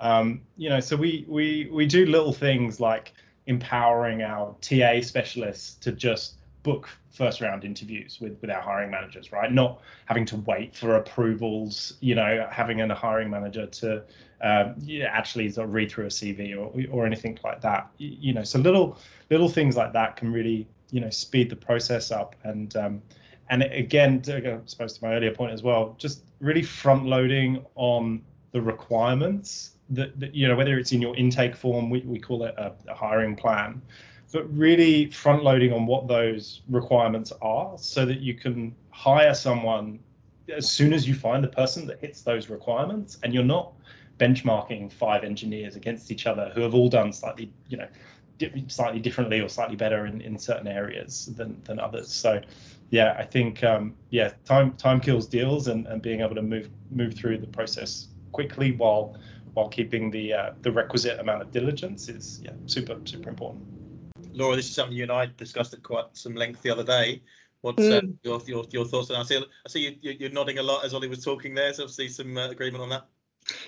Um, 0.00 0.42
you 0.56 0.68
know 0.68 0.80
so 0.80 0.96
we 0.96 1.24
we 1.28 1.68
we 1.72 1.86
do 1.86 2.06
little 2.06 2.32
things 2.32 2.78
like 2.78 3.14
empowering 3.48 4.22
our 4.22 4.54
ta 4.60 5.00
specialists 5.00 5.74
to 5.76 5.90
just 5.90 6.34
book 6.62 6.88
first 7.10 7.40
round 7.40 7.64
interviews 7.64 8.18
with 8.20 8.38
with 8.40 8.50
our 8.50 8.60
hiring 8.60 8.90
managers 8.90 9.32
right? 9.32 9.50
Not 9.50 9.80
having 10.04 10.26
to 10.26 10.36
wait 10.36 10.76
for 10.76 10.96
approvals 10.96 11.94
you 12.00 12.14
know 12.14 12.46
having 12.50 12.80
a 12.80 12.94
hiring 12.94 13.30
manager 13.30 13.66
to 13.66 14.02
um, 14.42 14.76
actually 15.04 15.50
sort 15.50 15.66
of 15.66 15.74
read 15.74 15.90
through 15.90 16.04
a 16.04 16.08
cv 16.08 16.56
or 16.56 16.72
or 16.94 17.06
anything 17.06 17.38
like 17.42 17.60
that. 17.62 17.90
You 17.96 18.34
know 18.34 18.44
so 18.44 18.58
little 18.58 18.98
little 19.30 19.48
things 19.48 19.76
like 19.76 19.92
that 19.94 20.16
can 20.16 20.30
really 20.32 20.68
you 20.90 21.00
know 21.00 21.10
speed 21.10 21.50
the 21.50 21.56
process 21.56 22.10
up 22.10 22.36
and 22.44 22.76
um, 22.76 23.02
and 23.50 23.62
again 23.62 24.20
to, 24.22 24.36
I 24.36 24.60
suppose 24.66 24.98
to 24.98 25.04
my 25.04 25.14
earlier 25.14 25.34
point 25.34 25.52
as 25.52 25.62
well 25.62 25.94
just 25.98 26.24
really 26.40 26.62
front 26.62 27.06
loading 27.06 27.64
on 27.76 28.22
the 28.52 28.60
requirements 28.60 29.77
that, 29.90 30.34
you 30.34 30.46
know 30.46 30.56
whether 30.56 30.78
it's 30.78 30.92
in 30.92 31.00
your 31.00 31.16
intake 31.16 31.56
form 31.56 31.90
we, 31.90 32.00
we 32.00 32.18
call 32.18 32.44
it 32.44 32.54
a, 32.58 32.72
a 32.88 32.94
hiring 32.94 33.34
plan 33.34 33.80
but 34.32 34.44
really 34.54 35.10
front 35.10 35.42
loading 35.42 35.72
on 35.72 35.86
what 35.86 36.06
those 36.06 36.62
requirements 36.68 37.32
are 37.40 37.76
so 37.78 38.04
that 38.04 38.20
you 38.20 38.34
can 38.34 38.74
hire 38.90 39.34
someone 39.34 39.98
as 40.54 40.70
soon 40.70 40.92
as 40.92 41.08
you 41.08 41.14
find 41.14 41.42
the 41.42 41.48
person 41.48 41.86
that 41.86 41.98
hits 42.00 42.22
those 42.22 42.50
requirements 42.50 43.18
and 43.22 43.32
you're 43.32 43.42
not 43.42 43.72
benchmarking 44.18 44.92
five 44.92 45.24
engineers 45.24 45.76
against 45.76 46.10
each 46.10 46.26
other 46.26 46.50
who 46.54 46.60
have 46.60 46.74
all 46.74 46.88
done 46.88 47.12
slightly 47.12 47.50
you 47.68 47.76
know 47.76 47.88
slightly 48.68 49.00
differently 49.00 49.40
or 49.40 49.48
slightly 49.48 49.74
better 49.74 50.06
in, 50.06 50.20
in 50.20 50.38
certain 50.38 50.68
areas 50.68 51.26
than, 51.36 51.60
than 51.64 51.80
others. 51.80 52.08
So 52.12 52.40
yeah 52.90 53.14
i 53.18 53.24
think 53.24 53.62
um, 53.64 53.94
yeah 54.10 54.32
time 54.44 54.72
time 54.72 55.00
kills 55.00 55.26
deals 55.26 55.68
and, 55.68 55.86
and 55.86 56.00
being 56.02 56.20
able 56.20 56.34
to 56.34 56.42
move 56.42 56.68
move 56.90 57.14
through 57.14 57.38
the 57.38 57.46
process 57.46 58.08
quickly 58.32 58.72
while 58.72 59.16
while 59.54 59.68
keeping 59.68 60.10
the 60.10 60.32
uh, 60.32 60.50
the 60.62 60.72
requisite 60.72 61.18
amount 61.20 61.42
of 61.42 61.50
diligence 61.50 62.08
is 62.08 62.40
yeah 62.44 62.52
super 62.66 62.96
super 63.04 63.28
important 63.28 63.64
Laura, 64.38 64.56
this 64.56 64.68
is 64.68 64.74
something 64.74 64.96
you 64.96 65.02
and 65.02 65.12
I 65.12 65.26
discussed 65.36 65.74
at 65.74 65.82
quite 65.82 66.04
some 66.12 66.34
length 66.34 66.62
the 66.62 66.70
other 66.70 66.84
day. 66.84 67.22
What's 67.62 67.82
uh, 67.82 68.00
mm. 68.02 68.16
your, 68.22 68.40
your 68.46 68.64
your 68.70 68.84
thoughts 68.84 69.10
on 69.10 69.14
that? 69.14 69.20
I 69.20 69.24
see, 69.24 69.36
I 69.38 69.68
see 69.68 69.98
you, 70.00 70.16
you're 70.18 70.30
nodding 70.30 70.58
a 70.58 70.62
lot 70.62 70.84
as 70.84 70.94
Ollie 70.94 71.08
was 71.08 71.24
talking 71.24 71.54
there. 71.54 71.72
So 71.72 71.82
obviously 71.82 72.08
some 72.08 72.36
uh, 72.36 72.48
agreement 72.48 72.82
on 72.82 72.88
that. 72.90 73.06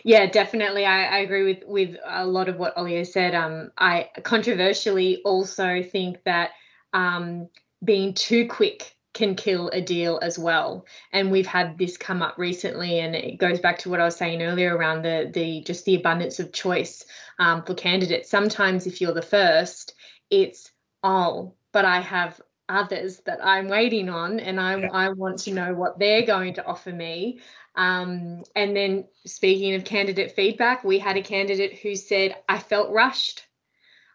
Yeah, 0.05 0.27
definitely. 0.27 0.85
I, 0.85 1.05
I, 1.05 1.19
agree 1.19 1.43
with 1.43 1.65
with 1.67 1.97
a 2.05 2.25
lot 2.25 2.49
of 2.49 2.57
what 2.57 2.77
Ollie 2.77 2.97
has 2.97 3.13
said. 3.13 3.35
Um, 3.35 3.73
I 3.79 4.11
controversially 4.23 5.23
also 5.25 5.83
think 5.83 6.23
that 6.25 6.51
um, 6.93 7.49
being 7.83 8.15
too 8.15 8.47
quick 8.47 8.95
can 9.13 9.35
kill 9.35 9.69
a 9.71 9.81
deal 9.81 10.19
as 10.23 10.39
well. 10.39 10.87
And 11.13 11.31
we've 11.31 11.47
had 11.47 11.79
this 11.79 11.97
come 11.97 12.23
up 12.23 12.39
recently, 12.39 13.01
and 13.01 13.15
it 13.15 13.39
goes 13.39 13.61
back 13.61 13.79
to 13.81 13.91
what 13.91 14.01
I 14.01 14.05
was 14.05 14.17
saying 14.17 14.43
earlier 14.43 14.77
around 14.77 15.03
the 15.03 15.31
the 15.33 15.63
just 15.63 15.85
the 15.85 15.97
abundance 15.97 16.39
of 16.39 16.53
choice 16.53 17.05
um, 17.39 17.63
for 17.63 17.75
candidates. 17.75 18.31
Sometimes 18.31 18.87
if 18.87 19.01
you're 19.01 19.15
the 19.15 19.23
first, 19.23 19.95
it's 20.31 20.71
oh, 21.03 21.55
but 21.73 21.85
I 21.85 22.01
have 22.01 22.41
others 22.69 23.19
that 23.27 23.45
I'm 23.45 23.69
waiting 23.69 24.09
on, 24.09 24.41
and 24.41 24.61
I 24.61 24.77
yeah. 24.79 24.89
I 24.93 25.09
want 25.11 25.39
to 25.41 25.55
know 25.55 25.75
what 25.75 25.99
they're 25.99 26.27
going 26.27 26.55
to 26.55 26.67
offer 26.67 26.93
me. 26.93 27.41
Um, 27.75 28.43
and 28.57 28.77
then 28.77 29.05
speaking 29.27 29.75
of 29.75 29.85
candidate 29.85 30.33
feedback, 30.33 30.85
we 30.85 30.99
had 30.99 31.17
a 31.17 31.23
candidate 31.23 31.79
who 31.79 31.95
said, 31.95 32.37
I 32.49 32.59
felt 32.59 32.91
rushed. 32.91 33.47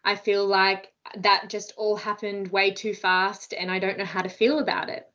I 0.04 0.14
feel 0.14 0.46
like 0.46 0.92
that 1.22 1.48
just 1.48 1.72
all 1.76 1.96
happened 1.96 2.48
way 2.48 2.70
too 2.70 2.94
fast 2.94 3.54
and 3.54 3.70
I 3.70 3.78
don't 3.78 3.98
know 3.98 4.04
how 4.04 4.22
to 4.22 4.28
feel 4.28 4.58
about 4.58 4.88
it. 4.88 5.08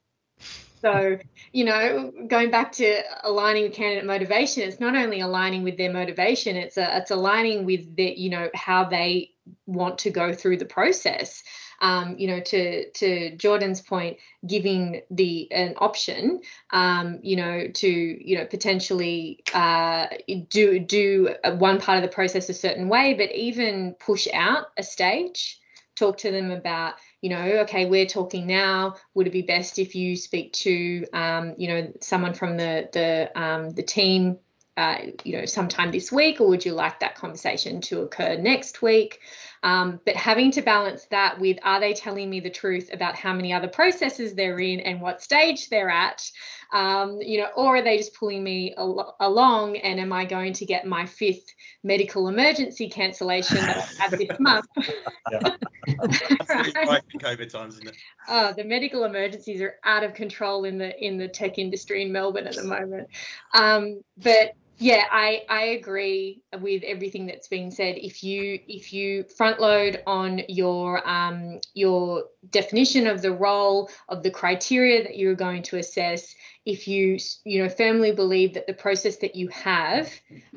So, 0.81 1.19
you 1.51 1.63
know, 1.63 2.11
going 2.27 2.49
back 2.49 2.71
to 2.73 3.03
aligning 3.23 3.71
candidate 3.71 4.05
motivation, 4.05 4.63
it's 4.63 4.79
not 4.79 4.95
only 4.95 5.19
aligning 5.19 5.63
with 5.63 5.77
their 5.77 5.93
motivation, 5.93 6.55
it's 6.55 6.77
a, 6.77 6.97
it's 6.97 7.11
aligning 7.11 7.65
with 7.65 7.95
the, 7.95 8.15
you 8.17 8.31
know, 8.31 8.49
how 8.55 8.85
they 8.85 9.29
want 9.67 9.99
to 9.99 10.09
go 10.09 10.33
through 10.33 10.57
the 10.57 10.65
process 10.65 11.43
um, 11.81 12.15
you 12.17 12.27
know, 12.27 12.39
to 12.39 12.89
to 12.91 13.35
Jordan's 13.35 13.81
point, 13.81 14.17
giving 14.47 15.01
the 15.09 15.51
an 15.51 15.73
option, 15.77 16.41
um, 16.69 17.19
you 17.23 17.35
know, 17.35 17.67
to 17.67 17.87
you 17.89 18.37
know 18.37 18.45
potentially 18.45 19.43
uh, 19.53 20.05
do 20.49 20.79
do 20.79 21.35
one 21.57 21.81
part 21.81 21.97
of 21.97 22.03
the 22.03 22.13
process 22.13 22.49
a 22.49 22.53
certain 22.53 22.87
way, 22.87 23.15
but 23.15 23.31
even 23.35 23.95
push 23.99 24.27
out 24.33 24.67
a 24.77 24.83
stage. 24.83 25.59
Talk 25.95 26.17
to 26.19 26.31
them 26.31 26.51
about 26.51 26.95
you 27.21 27.29
know, 27.29 27.41
okay, 27.61 27.85
we're 27.85 28.07
talking 28.07 28.47
now. 28.47 28.95
Would 29.13 29.27
it 29.27 29.33
be 29.33 29.43
best 29.43 29.77
if 29.77 29.93
you 29.93 30.15
speak 30.15 30.53
to, 30.53 31.05
um, 31.13 31.53
you 31.57 31.67
know, 31.67 31.93
someone 32.01 32.33
from 32.33 32.57
the 32.57 32.89
the 32.91 33.31
um, 33.39 33.69
the 33.69 33.83
team, 33.83 34.39
uh, 34.75 34.97
you 35.23 35.37
know, 35.37 35.45
sometime 35.45 35.91
this 35.91 36.11
week, 36.11 36.41
or 36.41 36.47
would 36.47 36.65
you 36.65 36.73
like 36.73 36.99
that 36.99 37.15
conversation 37.15 37.79
to 37.81 38.01
occur 38.01 38.37
next 38.37 38.81
week? 38.81 39.19
Um, 39.63 39.99
but 40.05 40.15
having 40.15 40.51
to 40.51 40.61
balance 40.61 41.05
that 41.11 41.39
with 41.39 41.57
are 41.63 41.79
they 41.79 41.93
telling 41.93 42.29
me 42.29 42.39
the 42.39 42.49
truth 42.49 42.89
about 42.91 43.15
how 43.15 43.33
many 43.33 43.53
other 43.53 43.67
processes 43.67 44.33
they're 44.33 44.59
in 44.59 44.79
and 44.79 44.99
what 44.99 45.21
stage 45.21 45.69
they're 45.69 45.89
at, 45.89 46.27
um, 46.73 47.21
you 47.21 47.39
know, 47.39 47.49
or 47.55 47.77
are 47.77 47.81
they 47.81 47.97
just 47.97 48.15
pulling 48.15 48.43
me 48.43 48.73
al- 48.77 49.15
along 49.19 49.77
and 49.77 49.99
am 49.99 50.11
I 50.13 50.25
going 50.25 50.53
to 50.53 50.65
get 50.65 50.87
my 50.87 51.05
fifth 51.05 51.45
medical 51.83 52.27
emergency 52.27 52.89
cancellation 52.89 53.57
that 53.57 53.77
I 53.77 54.03
have 54.03 54.11
this 54.11 54.29
month? 54.39 54.65
right. 55.97 57.03
COVID 57.19 57.49
times, 57.51 57.75
isn't 57.75 57.89
it? 57.89 57.95
Oh, 58.27 58.53
the 58.55 58.63
medical 58.63 59.03
emergencies 59.03 59.61
are 59.61 59.75
out 59.83 60.03
of 60.03 60.13
control 60.13 60.65
in 60.65 60.77
the 60.77 60.97
in 61.03 61.17
the 61.17 61.27
tech 61.27 61.57
industry 61.57 62.01
in 62.01 62.11
Melbourne 62.11 62.47
at 62.47 62.55
the 62.55 62.63
moment. 62.63 63.09
Um, 63.53 64.01
but 64.17 64.53
yeah 64.81 65.05
i 65.11 65.43
i 65.47 65.61
agree 65.61 66.41
with 66.59 66.83
everything 66.83 67.27
that's 67.27 67.47
been 67.47 67.71
said. 67.71 67.95
If 67.97 68.23
you 68.23 68.59
if 68.67 68.91
you 68.91 69.23
front 69.23 69.61
load 69.61 70.01
on 70.07 70.41
your 70.49 71.07
um 71.07 71.59
your 71.75 72.23
definition 72.49 73.05
of 73.05 73.21
the 73.21 73.31
role 73.31 73.89
of 74.09 74.23
the 74.23 74.31
criteria 74.31 75.03
that 75.03 75.17
you're 75.17 75.35
going 75.35 75.61
to 75.63 75.77
assess 75.77 76.33
if 76.65 76.87
you 76.87 77.17
you 77.45 77.61
know 77.63 77.69
firmly 77.69 78.11
believe 78.11 78.55
that 78.55 78.65
the 78.65 78.73
process 78.73 79.17
that 79.17 79.35
you 79.35 79.47
have 79.49 80.11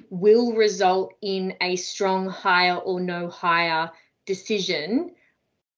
will 0.08 0.54
result 0.54 1.12
in 1.20 1.54
a 1.60 1.76
strong 1.76 2.26
hire 2.26 2.76
or 2.76 3.00
no 3.00 3.28
hire 3.28 3.90
decision 4.26 5.10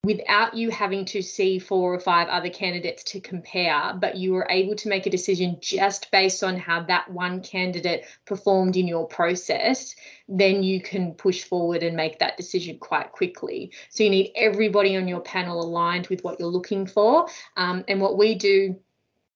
without 0.07 0.54
you 0.54 0.70
having 0.70 1.04
to 1.04 1.20
see 1.20 1.59
four 1.59 1.92
or 1.92 1.98
five 1.98 2.28
other 2.28 2.48
candidates 2.48 3.02
to 3.02 3.18
compare, 3.18 3.92
but 4.00 4.16
you 4.16 4.32
were 4.32 4.46
able 4.48 4.76
to 4.76 4.88
make 4.88 5.04
a 5.04 5.11
decision 5.11 5.59
just 5.61 6.09
based 6.12 6.44
on 6.44 6.57
how 6.57 6.80
that 6.80 7.11
one 7.11 7.40
candidate 7.40 8.04
performed 8.24 8.76
in 8.76 8.86
your 8.86 9.09
process, 9.09 9.96
then 10.28 10.62
you 10.62 10.80
can 10.80 11.12
push 11.14 11.42
forward 11.42 11.82
and 11.82 11.96
make 11.96 12.20
that 12.20 12.36
decision 12.36 12.78
quite 12.78 13.11
quickly. 13.11 13.72
So 13.90 14.04
you 14.04 14.11
need 14.11 14.30
everybody 14.36 14.96
on 14.96 15.09
your 15.09 15.22
panel 15.22 15.61
aligned 15.61 16.07
with 16.07 16.22
what 16.22 16.38
you're 16.38 16.48
looking 16.48 16.86
for. 16.86 17.26
Um, 17.57 17.84
and 17.88 18.00
what 18.00 18.16
we 18.16 18.36
do 18.36 18.78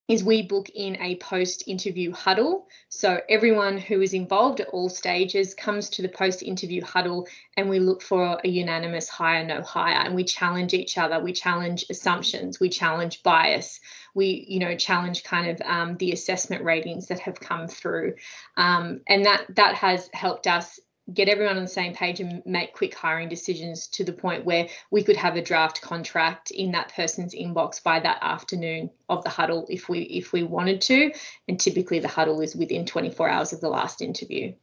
is 0.07 0.23
we 0.23 0.41
book 0.41 0.67
in 0.75 1.01
a 1.01 1.15
post 1.17 1.63
interview 1.67 2.11
huddle. 2.11 2.67
So 2.89 3.21
everyone 3.29 3.77
who 3.77 4.01
is 4.01 4.13
involved 4.13 4.59
at 4.59 4.67
all 4.69 4.89
stages 4.89 5.53
comes 5.53 5.89
to 5.91 6.01
the 6.01 6.09
post 6.09 6.43
interview 6.43 6.83
huddle 6.83 7.27
and 7.55 7.69
we 7.69 7.79
look 7.79 8.01
for 8.01 8.39
a 8.43 8.47
unanimous 8.47 9.07
hire, 9.07 9.45
no 9.45 9.61
hire, 9.61 10.03
and 10.03 10.13
we 10.13 10.23
challenge 10.23 10.73
each 10.73 10.97
other. 10.97 11.19
We 11.19 11.31
challenge 11.31 11.85
assumptions, 11.89 12.59
we 12.59 12.67
challenge 12.67 13.23
bias, 13.23 13.79
we, 14.13 14.45
you 14.49 14.59
know, 14.59 14.75
challenge 14.75 15.23
kind 15.23 15.49
of 15.49 15.61
um, 15.65 15.95
the 15.97 16.11
assessment 16.11 16.63
ratings 16.63 17.07
that 17.07 17.19
have 17.19 17.39
come 17.39 17.67
through. 17.67 18.15
Um, 18.57 19.01
and 19.07 19.23
that 19.25 19.45
that 19.55 19.75
has 19.75 20.09
helped 20.13 20.47
us 20.47 20.79
get 21.13 21.27
everyone 21.27 21.57
on 21.57 21.63
the 21.63 21.69
same 21.69 21.93
page 21.93 22.19
and 22.19 22.43
make 22.45 22.73
quick 22.73 22.93
hiring 22.93 23.27
decisions 23.27 23.87
to 23.87 24.03
the 24.03 24.13
point 24.13 24.45
where 24.45 24.67
we 24.91 25.03
could 25.03 25.17
have 25.17 25.35
a 25.35 25.41
draft 25.41 25.81
contract 25.81 26.51
in 26.51 26.71
that 26.71 26.93
person's 26.93 27.33
inbox 27.33 27.81
by 27.81 27.99
that 27.99 28.19
afternoon 28.21 28.89
of 29.09 29.23
the 29.23 29.29
huddle 29.29 29.65
if 29.69 29.89
we 29.89 30.01
if 30.01 30.31
we 30.31 30.43
wanted 30.43 30.79
to. 30.81 31.11
And 31.47 31.59
typically 31.59 31.99
the 31.99 32.07
huddle 32.07 32.41
is 32.41 32.55
within 32.55 32.85
24 32.85 33.29
hours 33.29 33.53
of 33.53 33.61
the 33.61 33.69
last 33.69 34.01
interview. 34.01 34.53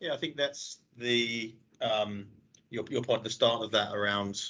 Yeah 0.00 0.14
i 0.14 0.16
think 0.16 0.36
that's 0.36 0.78
the 0.96 1.54
um 1.80 2.26
your, 2.70 2.84
your 2.88 3.02
point 3.02 3.18
at 3.18 3.24
the 3.24 3.30
start 3.30 3.62
of 3.62 3.70
that 3.72 3.92
around 3.94 4.40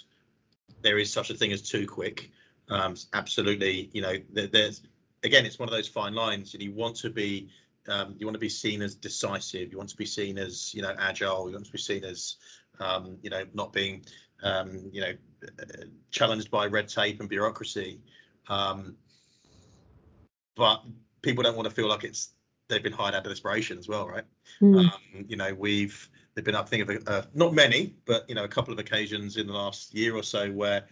there 0.82 0.98
is 0.98 1.12
such 1.12 1.30
a 1.30 1.34
thing 1.34 1.52
as 1.52 1.62
too 1.62 1.86
quick. 1.86 2.30
Um 2.68 2.96
absolutely 3.12 3.90
you 3.92 4.02
know 4.02 4.16
there, 4.32 4.48
there's 4.48 4.82
again 5.22 5.46
it's 5.46 5.58
one 5.58 5.68
of 5.68 5.74
those 5.74 5.88
fine 5.88 6.14
lines 6.14 6.54
and 6.54 6.62
you 6.62 6.72
want 6.72 6.96
to 6.96 7.10
be 7.10 7.48
um, 7.88 8.14
you 8.18 8.26
want 8.26 8.34
to 8.34 8.40
be 8.40 8.48
seen 8.48 8.82
as 8.82 8.94
decisive. 8.94 9.72
You 9.72 9.78
want 9.78 9.90
to 9.90 9.96
be 9.96 10.06
seen 10.06 10.38
as 10.38 10.74
you 10.74 10.82
know 10.82 10.94
agile. 10.98 11.48
You 11.48 11.54
want 11.54 11.66
to 11.66 11.72
be 11.72 11.78
seen 11.78 12.04
as 12.04 12.36
um, 12.78 13.16
you 13.22 13.30
know 13.30 13.44
not 13.54 13.72
being 13.72 14.04
um, 14.42 14.90
you 14.92 15.00
know 15.00 15.12
challenged 16.10 16.50
by 16.50 16.66
red 16.66 16.88
tape 16.88 17.20
and 17.20 17.28
bureaucracy. 17.28 18.00
Um, 18.48 18.96
but 20.56 20.82
people 21.22 21.42
don't 21.42 21.56
want 21.56 21.68
to 21.68 21.74
feel 21.74 21.88
like 21.88 22.04
it's 22.04 22.32
they've 22.68 22.82
been 22.82 22.92
hired 22.92 23.14
out 23.14 23.26
of 23.26 23.32
desperation 23.32 23.78
as 23.78 23.88
well, 23.88 24.06
right? 24.06 24.24
Mm. 24.62 24.90
you 25.28 25.36
know, 25.36 25.54
we've 25.54 26.08
there've 26.34 26.44
been 26.44 26.54
I 26.54 26.62
think 26.62 26.88
of 26.88 27.08
uh, 27.08 27.22
not 27.34 27.54
many, 27.54 27.94
but 28.04 28.28
you 28.28 28.34
know 28.34 28.44
a 28.44 28.48
couple 28.48 28.72
of 28.72 28.78
occasions 28.78 29.36
in 29.36 29.46
the 29.46 29.52
last 29.52 29.94
year 29.94 30.14
or 30.14 30.22
so 30.22 30.50
where 30.50 30.84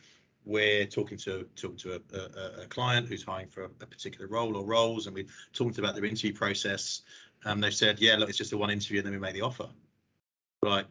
we're 0.48 0.86
talking 0.86 1.18
to 1.18 1.46
talking 1.54 1.76
to 1.76 1.92
a, 1.92 2.16
a, 2.16 2.62
a 2.62 2.66
client 2.66 3.06
who's 3.06 3.22
hiring 3.22 3.48
for 3.48 3.64
a, 3.64 3.66
a, 3.66 3.86
particular 3.86 4.26
role 4.26 4.56
or 4.56 4.64
roles, 4.64 5.06
and 5.06 5.14
we're 5.14 5.26
talking 5.52 5.78
about 5.78 5.94
their 5.94 6.06
interview 6.06 6.32
process. 6.32 7.02
And 7.44 7.62
they've 7.62 7.72
said, 7.72 8.00
"Yeah, 8.00 8.16
look, 8.16 8.30
it's 8.30 8.38
just 8.38 8.52
a 8.52 8.56
one 8.56 8.70
interview, 8.70 8.98
and 8.98 9.06
then 9.06 9.12
we 9.12 9.20
made 9.20 9.34
the 9.34 9.42
offer." 9.42 9.68
Right. 10.62 10.86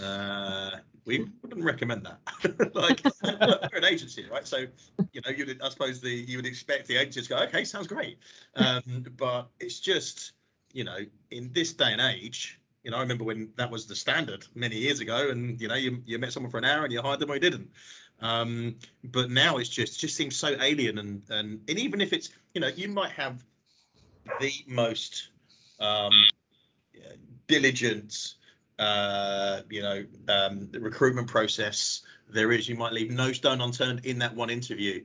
Uh, 0.00 0.70
we 1.04 1.26
wouldn't 1.42 1.64
recommend 1.64 2.06
that. 2.06 2.20
like 2.74 3.02
we're 3.72 3.78
an 3.78 3.84
agency, 3.84 4.24
right? 4.30 4.46
So 4.46 4.58
you 5.12 5.20
know, 5.24 5.32
you 5.32 5.56
I 5.62 5.68
suppose 5.68 6.00
the 6.00 6.10
you 6.10 6.38
would 6.38 6.46
expect 6.46 6.86
the 6.86 6.96
agency 6.96 7.22
to 7.22 7.28
go, 7.28 7.38
"Okay, 7.40 7.64
sounds 7.64 7.88
great," 7.88 8.18
um, 8.54 9.04
but 9.16 9.48
it's 9.58 9.80
just 9.80 10.32
you 10.72 10.84
know, 10.84 10.98
in 11.30 11.50
this 11.52 11.72
day 11.72 11.92
and 11.92 12.00
age, 12.00 12.60
you 12.84 12.90
know, 12.90 12.98
I 12.98 13.00
remember 13.00 13.24
when 13.24 13.50
that 13.56 13.70
was 13.70 13.86
the 13.86 13.96
standard 13.96 14.46
many 14.54 14.76
years 14.76 15.00
ago, 15.00 15.30
and 15.30 15.60
you 15.60 15.68
know, 15.68 15.74
you, 15.74 16.02
you 16.06 16.18
met 16.18 16.32
someone 16.32 16.50
for 16.50 16.58
an 16.58 16.64
hour 16.64 16.84
and 16.84 16.92
you 16.92 17.02
hired 17.02 17.20
them 17.20 17.30
or 17.30 17.34
you 17.34 17.40
didn't. 17.40 17.70
Um, 18.20 18.76
but 19.04 19.30
now 19.30 19.58
it's 19.58 19.68
just 19.68 20.00
just 20.00 20.16
seems 20.16 20.36
so 20.36 20.56
alien 20.60 20.98
and 20.98 21.22
and 21.30 21.60
and 21.68 21.78
even 21.78 22.00
if 22.00 22.12
it's 22.12 22.30
you 22.54 22.60
know 22.60 22.68
you 22.68 22.88
might 22.88 23.12
have 23.12 23.44
the 24.40 24.52
most 24.66 25.30
um, 25.78 26.12
diligent 27.46 28.34
uh, 28.78 29.60
you 29.70 29.82
know 29.82 30.04
um, 30.28 30.68
recruitment 30.72 31.28
process 31.28 32.02
there 32.28 32.52
is 32.52 32.68
you 32.68 32.76
might 32.76 32.92
leave 32.92 33.10
no 33.10 33.32
stone 33.32 33.60
unturned 33.60 34.04
in 34.04 34.18
that 34.18 34.34
one 34.34 34.50
interview. 34.50 35.04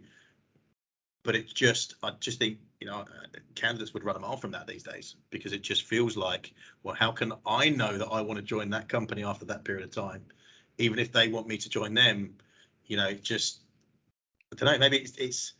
But 1.24 1.38
it's 1.38 1.53
just 1.53 1.95
i 2.03 2.11
just 2.20 2.38
think 2.38 2.57
you 2.82 2.88
know 2.88 3.05
candidates 3.55 3.93
would 3.93 4.03
run 4.03 4.18
a 4.18 4.20
mile 4.20 4.36
from 4.36 4.51
that 4.51 4.68
these 4.68 4.84
days 4.84 5.16
because 5.30 5.53
it 5.53 5.61
just 5.61 5.84
feels 5.84 6.18
like 6.18 6.53
well 6.84 6.95
how 6.95 7.11
can 7.11 7.32
i 7.45 7.70
know 7.70 7.97
that 7.97 8.07
i 8.07 8.20
want 8.20 8.38
to 8.38 8.43
join 8.43 8.70
that 8.72 8.89
company 8.89 9.24
after 9.24 9.45
that 9.45 9.64
period 9.64 9.86
of 9.86 9.91
time? 9.91 10.26
Even 10.80 10.99
if 10.99 11.11
they 11.11 11.30
want 11.30 11.47
me 11.47 11.57
to 11.57 11.70
join 11.70 11.93
them 11.93 12.36
you 12.88 12.97
know, 12.97 13.13
just 13.13 13.61
I 14.51 14.55
don't 14.55 14.73
know. 14.73 14.79
Maybe 14.79 14.97
it's, 14.97 15.17
it's 15.17 15.53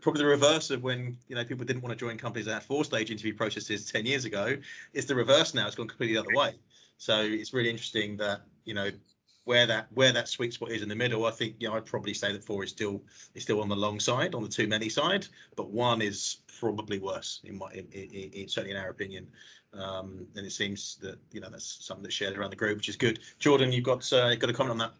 probably 0.00 0.22
the 0.22 0.28
reverse 0.28 0.70
of 0.70 0.82
when 0.82 1.16
you 1.28 1.36
know 1.36 1.44
people 1.44 1.64
didn't 1.64 1.82
want 1.82 1.98
to 1.98 2.04
join 2.04 2.16
companies 2.16 2.46
that 2.46 2.54
had 2.54 2.62
four-stage 2.62 3.10
interview 3.10 3.34
processes 3.34 3.90
ten 3.90 4.06
years 4.06 4.24
ago. 4.24 4.56
It's 4.92 5.06
the 5.06 5.14
reverse 5.14 5.54
now. 5.54 5.66
It's 5.66 5.76
gone 5.76 5.88
completely 5.88 6.16
the 6.16 6.20
other 6.20 6.34
way. 6.34 6.54
So 6.98 7.20
it's 7.20 7.52
really 7.52 7.70
interesting 7.70 8.16
that 8.18 8.42
you 8.64 8.74
know 8.74 8.90
where 9.44 9.66
that 9.66 9.88
where 9.94 10.12
that 10.12 10.28
sweet 10.28 10.52
spot 10.52 10.70
is 10.70 10.82
in 10.82 10.88
the 10.88 10.94
middle. 10.94 11.26
I 11.26 11.30
think 11.30 11.56
you 11.58 11.68
know 11.68 11.74
I'd 11.74 11.86
probably 11.86 12.14
say 12.14 12.32
that 12.32 12.44
four 12.44 12.62
is 12.64 12.70
still 12.70 13.02
is 13.34 13.42
still 13.42 13.60
on 13.60 13.68
the 13.68 13.76
long 13.76 13.98
side, 13.98 14.34
on 14.34 14.42
the 14.42 14.48
too 14.48 14.68
many 14.68 14.88
side, 14.88 15.26
but 15.56 15.70
one 15.70 16.02
is 16.02 16.38
probably 16.58 16.98
worse 16.98 17.40
in 17.44 17.58
my 17.58 17.70
in, 17.72 17.86
in, 17.92 18.30
in 18.32 18.48
certainly 18.48 18.76
in 18.76 18.82
our 18.82 18.90
opinion. 18.90 19.26
Um, 19.72 20.26
and 20.36 20.44
it 20.44 20.52
seems 20.52 20.96
that 20.96 21.18
you 21.32 21.40
know 21.40 21.48
that's 21.48 21.84
something 21.84 22.02
that's 22.02 22.14
shared 22.14 22.36
around 22.36 22.50
the 22.50 22.56
group, 22.56 22.76
which 22.76 22.88
is 22.88 22.96
good. 22.96 23.20
Jordan, 23.38 23.72
you've 23.72 23.84
got 23.84 24.12
uh, 24.12 24.34
got 24.34 24.50
a 24.50 24.52
comment 24.52 24.72
on 24.72 24.78
that. 24.78 24.92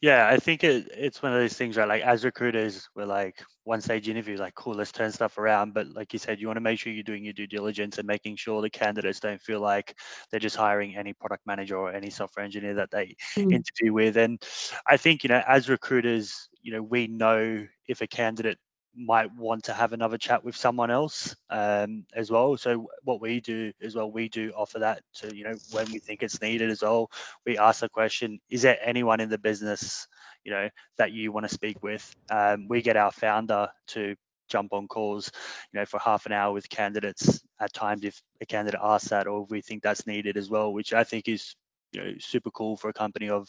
Yeah, 0.00 0.28
I 0.28 0.36
think 0.36 0.62
it, 0.62 0.88
it's 0.96 1.22
one 1.22 1.32
of 1.32 1.40
those 1.40 1.54
things, 1.54 1.76
right? 1.76 1.88
Like 1.88 2.02
as 2.02 2.24
recruiters, 2.24 2.88
we're 2.94 3.04
like 3.04 3.42
one 3.64 3.80
stage 3.80 4.08
interview, 4.08 4.36
like 4.36 4.54
cool, 4.54 4.74
let's 4.74 4.92
turn 4.92 5.10
stuff 5.10 5.38
around. 5.38 5.74
But 5.74 5.88
like 5.88 6.12
you 6.12 6.20
said, 6.20 6.40
you 6.40 6.46
want 6.46 6.56
to 6.56 6.60
make 6.60 6.78
sure 6.78 6.92
you're 6.92 7.02
doing 7.02 7.24
your 7.24 7.32
due 7.32 7.48
diligence 7.48 7.98
and 7.98 8.06
making 8.06 8.36
sure 8.36 8.62
the 8.62 8.70
candidates 8.70 9.18
don't 9.18 9.40
feel 9.40 9.60
like 9.60 9.96
they're 10.30 10.38
just 10.38 10.54
hiring 10.54 10.96
any 10.96 11.14
product 11.14 11.44
manager 11.46 11.76
or 11.76 11.92
any 11.92 12.10
software 12.10 12.44
engineer 12.44 12.74
that 12.74 12.92
they 12.92 13.16
mm. 13.36 13.52
interview 13.52 13.92
with. 13.92 14.16
And 14.16 14.40
I 14.86 14.96
think, 14.96 15.24
you 15.24 15.28
know, 15.28 15.42
as 15.48 15.68
recruiters, 15.68 16.48
you 16.62 16.72
know, 16.72 16.82
we 16.82 17.08
know 17.08 17.66
if 17.88 18.00
a 18.00 18.06
candidate 18.06 18.58
might 18.98 19.32
want 19.36 19.64
to 19.64 19.72
have 19.72 19.92
another 19.92 20.18
chat 20.18 20.44
with 20.44 20.56
someone 20.56 20.90
else 20.90 21.36
um, 21.50 22.04
as 22.14 22.30
well. 22.30 22.56
So 22.56 22.88
what 23.04 23.20
we 23.20 23.40
do 23.40 23.72
as 23.82 23.94
well, 23.94 24.10
we 24.10 24.28
do 24.28 24.52
offer 24.56 24.78
that 24.80 25.02
to 25.16 25.34
you 25.34 25.44
know 25.44 25.54
when 25.72 25.86
we 25.92 25.98
think 25.98 26.22
it's 26.22 26.40
needed 26.42 26.70
as 26.70 26.82
well. 26.82 27.10
We 27.46 27.58
ask 27.58 27.80
the 27.80 27.88
question: 27.88 28.40
Is 28.50 28.62
there 28.62 28.78
anyone 28.82 29.20
in 29.20 29.28
the 29.28 29.38
business 29.38 30.06
you 30.44 30.52
know 30.52 30.68
that 30.96 31.12
you 31.12 31.32
want 31.32 31.48
to 31.48 31.54
speak 31.54 31.82
with? 31.82 32.14
Um, 32.30 32.66
we 32.68 32.82
get 32.82 32.96
our 32.96 33.12
founder 33.12 33.68
to 33.88 34.14
jump 34.48 34.72
on 34.72 34.88
calls, 34.88 35.30
you 35.72 35.78
know, 35.78 35.86
for 35.86 36.00
half 36.00 36.26
an 36.26 36.32
hour 36.32 36.52
with 36.52 36.68
candidates 36.68 37.42
at 37.60 37.72
times 37.72 38.04
if 38.04 38.22
a 38.40 38.46
candidate 38.46 38.80
asks 38.82 39.10
that 39.10 39.26
or 39.26 39.44
we 39.44 39.60
think 39.60 39.82
that's 39.82 40.06
needed 40.06 40.36
as 40.36 40.50
well, 40.50 40.72
which 40.72 40.92
I 40.92 41.04
think 41.04 41.28
is 41.28 41.54
you 41.92 42.02
know 42.02 42.12
super 42.18 42.50
cool 42.50 42.76
for 42.76 42.88
a 42.88 42.92
company 42.92 43.28
of 43.28 43.48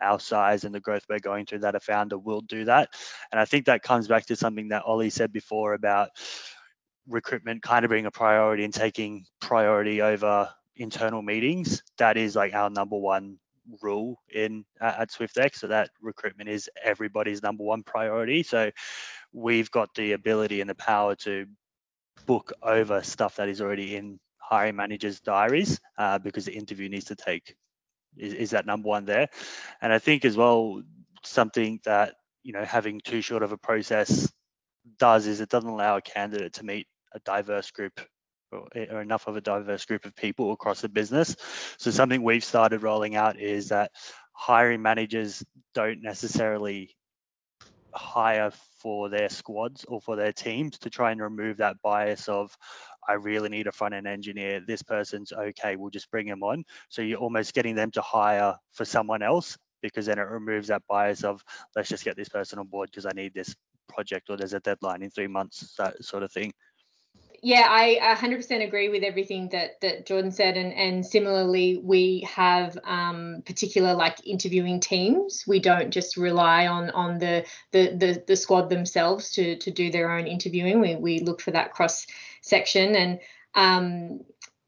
our 0.00 0.20
size 0.20 0.64
and 0.64 0.74
the 0.74 0.80
growth 0.80 1.04
we're 1.08 1.18
going 1.18 1.44
through 1.44 1.58
that 1.58 1.74
a 1.74 1.80
founder 1.80 2.18
will 2.18 2.40
do 2.42 2.64
that 2.64 2.88
and 3.30 3.40
i 3.40 3.44
think 3.44 3.66
that 3.66 3.82
comes 3.82 4.08
back 4.08 4.26
to 4.26 4.36
something 4.36 4.68
that 4.68 4.82
ollie 4.84 5.10
said 5.10 5.32
before 5.32 5.74
about 5.74 6.10
recruitment 7.08 7.62
kind 7.62 7.84
of 7.84 7.90
being 7.90 8.06
a 8.06 8.10
priority 8.10 8.64
and 8.64 8.72
taking 8.74 9.24
priority 9.40 10.00
over 10.00 10.48
internal 10.76 11.22
meetings 11.22 11.82
that 11.98 12.16
is 12.16 12.36
like 12.36 12.54
our 12.54 12.70
number 12.70 12.96
one 12.96 13.36
rule 13.80 14.18
in 14.34 14.64
uh, 14.80 14.94
at 14.98 15.10
Swyftx. 15.10 15.56
So 15.56 15.68
that 15.68 15.90
recruitment 16.00 16.48
is 16.48 16.68
everybody's 16.82 17.42
number 17.42 17.64
one 17.64 17.82
priority. 17.82 18.42
So 18.42 18.70
we've 19.32 19.70
got 19.70 19.94
the 19.94 20.12
ability 20.12 20.60
and 20.60 20.68
the 20.68 20.74
power 20.74 21.14
to 21.16 21.46
book 22.26 22.52
over 22.62 23.02
stuff 23.02 23.36
that 23.36 23.48
is 23.48 23.60
already 23.60 23.96
in 23.96 24.18
hiring 24.38 24.76
managers' 24.76 25.20
diaries 25.20 25.80
uh, 25.98 26.18
because 26.18 26.44
the 26.44 26.52
interview 26.52 26.88
needs 26.88 27.06
to 27.06 27.16
take 27.16 27.56
is, 28.16 28.34
is 28.34 28.50
that 28.50 28.66
number 28.66 28.88
one 28.88 29.04
there. 29.04 29.28
And 29.80 29.92
I 29.92 29.98
think 29.98 30.24
as 30.24 30.36
well, 30.36 30.82
something 31.24 31.80
that, 31.84 32.14
you 32.42 32.52
know, 32.52 32.64
having 32.64 33.00
too 33.00 33.20
short 33.20 33.42
of 33.42 33.52
a 33.52 33.58
process 33.58 34.32
does 34.98 35.26
is 35.26 35.40
it 35.40 35.48
doesn't 35.48 35.68
allow 35.68 35.96
a 35.96 36.02
candidate 36.02 36.52
to 36.54 36.64
meet 36.64 36.86
a 37.14 37.20
diverse 37.20 37.70
group 37.70 38.00
or, 38.50 38.66
eh, 38.74 38.86
or, 38.90 39.00
enough 39.00 39.26
of 39.26 39.36
a 39.36 39.40
diverse 39.40 39.84
group 39.84 40.04
of 40.04 40.14
people 40.16 40.52
across 40.52 40.80
the 40.80 40.88
business. 40.88 41.36
So 41.78 41.90
something 41.90 42.22
we've 42.22 42.44
started 42.44 42.82
rolling 42.82 43.16
out 43.16 43.38
is 43.38 43.68
that 43.68 43.92
hiring 44.32 44.82
managers 44.82 45.44
don't 45.74 46.02
necessarily 46.02 46.94
hire 47.94 48.50
for 48.80 49.08
their 49.08 49.28
squads 49.28 49.84
or 49.86 50.00
for 50.00 50.16
their 50.16 50.32
teams 50.32 50.78
to 50.78 50.90
try 50.90 51.12
and 51.12 51.20
remove 51.20 51.58
that 51.58 51.80
bias 51.82 52.28
of 52.28 52.56
I 53.08 53.14
really 53.14 53.48
need 53.48 53.66
a 53.66 53.72
front 53.72 53.94
end 53.94 54.06
engineer. 54.06 54.60
This 54.60 54.82
person's 54.82 55.32
okay. 55.32 55.76
We'll 55.76 55.90
just 55.90 56.10
bring 56.10 56.26
them 56.26 56.42
on. 56.42 56.64
So 56.88 57.02
you're 57.02 57.18
almost 57.18 57.54
getting 57.54 57.74
them 57.74 57.90
to 57.92 58.00
hire 58.00 58.56
for 58.72 58.84
someone 58.84 59.22
else 59.22 59.56
because 59.82 60.06
then 60.06 60.18
it 60.18 60.22
removes 60.22 60.68
that 60.68 60.82
bias 60.88 61.24
of 61.24 61.44
let's 61.74 61.88
just 61.88 62.04
get 62.04 62.16
this 62.16 62.28
person 62.28 62.58
on 62.58 62.66
board 62.66 62.90
because 62.90 63.06
I 63.06 63.12
need 63.14 63.34
this 63.34 63.54
project 63.88 64.30
or 64.30 64.36
there's 64.36 64.54
a 64.54 64.60
deadline 64.60 65.02
in 65.02 65.10
three 65.10 65.26
months, 65.26 65.74
that 65.76 66.04
sort 66.04 66.22
of 66.22 66.32
thing 66.32 66.52
yeah, 67.44 67.66
I 67.68 67.98
100% 68.16 68.64
agree 68.64 68.88
with 68.88 69.02
everything 69.02 69.48
that 69.48 69.80
that 69.80 70.06
Jordan 70.06 70.30
said, 70.30 70.56
and 70.56 70.72
and 70.74 71.04
similarly, 71.04 71.80
we 71.82 72.20
have 72.32 72.78
um, 72.84 73.42
particular 73.44 73.94
like 73.94 74.24
interviewing 74.24 74.78
teams. 74.78 75.44
We 75.44 75.58
don't 75.58 75.90
just 75.90 76.16
rely 76.16 76.68
on 76.68 76.90
on 76.90 77.18
the 77.18 77.44
the 77.72 77.96
the, 77.96 78.22
the 78.28 78.36
squad 78.36 78.70
themselves 78.70 79.32
to 79.32 79.56
to 79.56 79.70
do 79.72 79.90
their 79.90 80.12
own 80.12 80.28
interviewing. 80.28 80.80
We 80.80 80.94
we 80.94 81.18
look 81.18 81.40
for 81.40 81.50
that 81.50 81.72
cross 81.72 82.06
section, 82.42 82.94
and 82.94 83.20
um, 83.54 84.20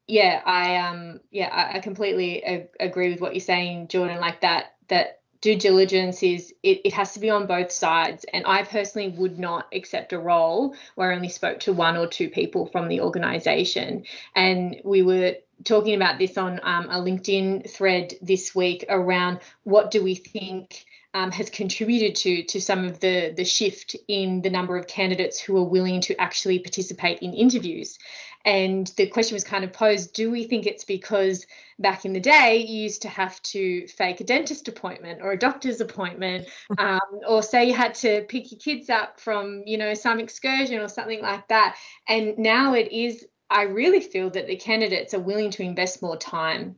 yeah, 0.07 0.41
I 0.45 0.77
um 0.77 1.19
yeah, 1.31 1.49
I, 1.49 1.77
I 1.77 1.79
completely 1.79 2.43
ag- 2.43 2.69
agree 2.79 3.11
with 3.11 3.21
what 3.21 3.33
you're 3.33 3.41
saying, 3.41 3.87
Jordan. 3.89 4.19
Like 4.19 4.41
that 4.41 4.75
that 4.89 5.21
due 5.41 5.55
diligence 5.55 6.23
is 6.23 6.53
it, 6.63 6.81
it 6.85 6.93
has 6.93 7.13
to 7.13 7.19
be 7.19 7.29
on 7.29 7.45
both 7.45 7.71
sides 7.71 8.25
and 8.33 8.45
i 8.47 8.63
personally 8.63 9.09
would 9.09 9.37
not 9.37 9.67
accept 9.73 10.11
a 10.13 10.17
role 10.17 10.73
where 10.95 11.11
i 11.11 11.15
only 11.15 11.29
spoke 11.29 11.59
to 11.59 11.71
one 11.73 11.97
or 11.97 12.07
two 12.07 12.29
people 12.29 12.65
from 12.65 12.87
the 12.87 13.01
organization 13.01 14.03
and 14.35 14.81
we 14.83 15.03
were 15.03 15.35
talking 15.63 15.93
about 15.95 16.17
this 16.17 16.37
on 16.37 16.59
um, 16.63 16.89
a 16.89 16.95
linkedin 16.99 17.69
thread 17.69 18.13
this 18.21 18.55
week 18.55 18.85
around 18.89 19.39
what 19.63 19.91
do 19.91 20.03
we 20.03 20.15
think 20.15 20.85
um, 21.15 21.31
has 21.31 21.49
contributed 21.49 22.13
to 22.13 22.43
to 22.43 22.61
some 22.61 22.83
of 22.83 22.99
the 22.99 23.33
the 23.35 23.45
shift 23.45 23.95
in 24.09 24.41
the 24.41 24.49
number 24.49 24.77
of 24.77 24.85
candidates 24.85 25.39
who 25.39 25.57
are 25.57 25.63
willing 25.63 26.01
to 26.01 26.21
actually 26.21 26.59
participate 26.59 27.19
in 27.19 27.33
interviews. 27.33 27.97
And 28.43 28.85
the 28.97 29.07
question 29.07 29.33
was 29.33 29.43
kind 29.43 29.63
of 29.63 29.71
posed: 29.71 30.13
Do 30.13 30.29
we 30.29 30.43
think 30.43 30.67
it's 30.67 30.83
because 30.83 31.47
back 31.79 32.03
in 32.03 32.11
the 32.11 32.19
day 32.19 32.57
you 32.57 32.83
used 32.83 33.01
to 33.03 33.09
have 33.09 33.41
to 33.43 33.87
fake 33.87 34.19
a 34.19 34.25
dentist 34.25 34.67
appointment 34.67 35.21
or 35.21 35.31
a 35.31 35.39
doctor's 35.39 35.79
appointment, 35.79 36.47
um, 36.77 36.99
or 37.27 37.41
say 37.41 37.65
you 37.65 37.73
had 37.73 37.95
to 37.95 38.25
pick 38.27 38.51
your 38.51 38.59
kids 38.59 38.89
up 38.89 39.19
from 39.19 39.63
you 39.65 39.77
know 39.77 39.93
some 39.93 40.19
excursion 40.19 40.79
or 40.79 40.89
something 40.89 41.21
like 41.21 41.47
that, 41.47 41.77
and 42.09 42.37
now 42.37 42.73
it 42.73 42.91
is. 42.91 43.25
I 43.49 43.61
really 43.61 44.01
feel 44.01 44.31
that 44.31 44.47
the 44.47 44.55
candidates 44.57 45.13
are 45.13 45.19
willing 45.19 45.51
to 45.51 45.63
invest 45.63 46.01
more 46.01 46.17
time 46.17 46.75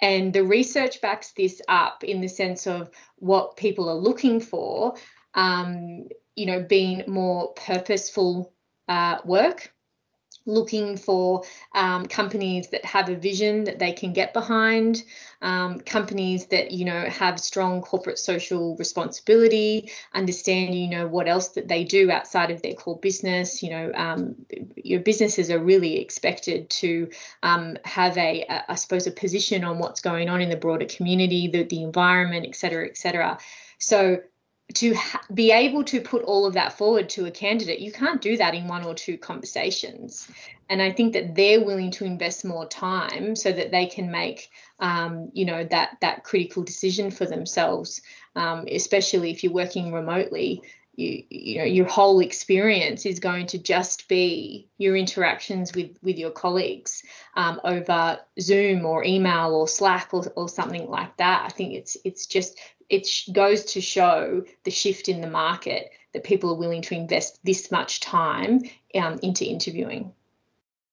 and 0.00 0.32
the 0.32 0.44
research 0.44 1.00
backs 1.00 1.32
this 1.32 1.60
up 1.68 2.04
in 2.04 2.20
the 2.20 2.28
sense 2.28 2.66
of 2.66 2.90
what 3.16 3.56
people 3.56 3.88
are 3.88 3.94
looking 3.94 4.40
for, 4.40 4.94
um, 5.34 6.06
you 6.34 6.46
know, 6.46 6.62
being 6.62 7.02
more 7.06 7.52
purposeful 7.54 8.52
uh, 8.88 9.18
work 9.24 9.72
looking 10.46 10.96
for 10.96 11.42
um, 11.74 12.06
companies 12.06 12.68
that 12.68 12.84
have 12.84 13.08
a 13.08 13.16
vision 13.16 13.64
that 13.64 13.78
they 13.78 13.92
can 13.92 14.12
get 14.12 14.32
behind, 14.32 15.02
um, 15.42 15.80
companies 15.80 16.46
that 16.46 16.70
you 16.70 16.84
know 16.84 17.04
have 17.06 17.38
strong 17.38 17.82
corporate 17.82 18.18
social 18.18 18.76
responsibility, 18.76 19.90
understand 20.14 20.74
you 20.74 20.88
know 20.88 21.06
what 21.06 21.28
else 21.28 21.48
that 21.48 21.68
they 21.68 21.84
do 21.84 22.10
outside 22.10 22.50
of 22.50 22.62
their 22.62 22.74
core 22.74 22.98
business. 23.00 23.62
You 23.62 23.70
know, 23.70 23.92
um, 23.94 24.34
your 24.76 25.00
businesses 25.00 25.50
are 25.50 25.58
really 25.62 25.98
expected 25.98 26.70
to 26.70 27.10
um, 27.42 27.76
have 27.84 28.16
a, 28.16 28.42
a, 28.48 28.72
I 28.72 28.74
suppose, 28.76 29.06
a 29.06 29.10
position 29.10 29.64
on 29.64 29.78
what's 29.78 30.00
going 30.00 30.28
on 30.28 30.40
in 30.40 30.48
the 30.48 30.56
broader 30.56 30.86
community, 30.86 31.48
the 31.48 31.64
the 31.64 31.82
environment, 31.82 32.46
et 32.48 32.56
cetera, 32.56 32.86
et 32.86 32.96
cetera. 32.96 33.38
So 33.78 34.20
to 34.74 34.94
ha- 34.94 35.22
be 35.32 35.52
able 35.52 35.84
to 35.84 36.00
put 36.00 36.22
all 36.22 36.44
of 36.44 36.54
that 36.54 36.72
forward 36.72 37.08
to 37.10 37.26
a 37.26 37.30
candidate, 37.30 37.78
you 37.80 37.92
can't 37.92 38.20
do 38.20 38.36
that 38.36 38.54
in 38.54 38.66
one 38.66 38.84
or 38.84 38.94
two 38.94 39.16
conversations. 39.16 40.28
And 40.68 40.82
I 40.82 40.90
think 40.90 41.12
that 41.12 41.36
they're 41.36 41.64
willing 41.64 41.92
to 41.92 42.04
invest 42.04 42.44
more 42.44 42.66
time 42.66 43.36
so 43.36 43.52
that 43.52 43.70
they 43.70 43.86
can 43.86 44.10
make, 44.10 44.50
um, 44.80 45.30
you 45.32 45.44
know, 45.44 45.64
that 45.64 45.96
that 46.00 46.24
critical 46.24 46.64
decision 46.64 47.10
for 47.10 47.26
themselves. 47.26 48.00
Um, 48.34 48.66
especially 48.70 49.30
if 49.30 49.42
you're 49.42 49.52
working 49.52 49.92
remotely, 49.92 50.62
you 50.96 51.22
you 51.30 51.58
know 51.58 51.64
your 51.64 51.86
whole 51.86 52.20
experience 52.20 53.06
is 53.06 53.20
going 53.20 53.46
to 53.46 53.58
just 53.58 54.08
be 54.08 54.68
your 54.78 54.96
interactions 54.96 55.74
with 55.74 55.96
with 56.02 56.18
your 56.18 56.30
colleagues 56.30 57.02
um, 57.36 57.60
over 57.64 58.18
Zoom 58.40 58.84
or 58.84 59.04
email 59.04 59.54
or 59.54 59.68
Slack 59.68 60.12
or, 60.12 60.24
or 60.36 60.48
something 60.48 60.88
like 60.88 61.16
that. 61.18 61.44
I 61.46 61.50
think 61.50 61.74
it's 61.74 61.96
it's 62.04 62.26
just 62.26 62.58
it 62.88 63.08
goes 63.32 63.64
to 63.64 63.80
show 63.80 64.44
the 64.64 64.70
shift 64.70 65.08
in 65.08 65.20
the 65.20 65.30
market 65.30 65.90
that 66.12 66.24
people 66.24 66.50
are 66.50 66.56
willing 66.56 66.82
to 66.82 66.94
invest 66.94 67.40
this 67.44 67.70
much 67.70 68.00
time 68.00 68.62
um, 68.94 69.18
into 69.22 69.44
interviewing. 69.44 70.12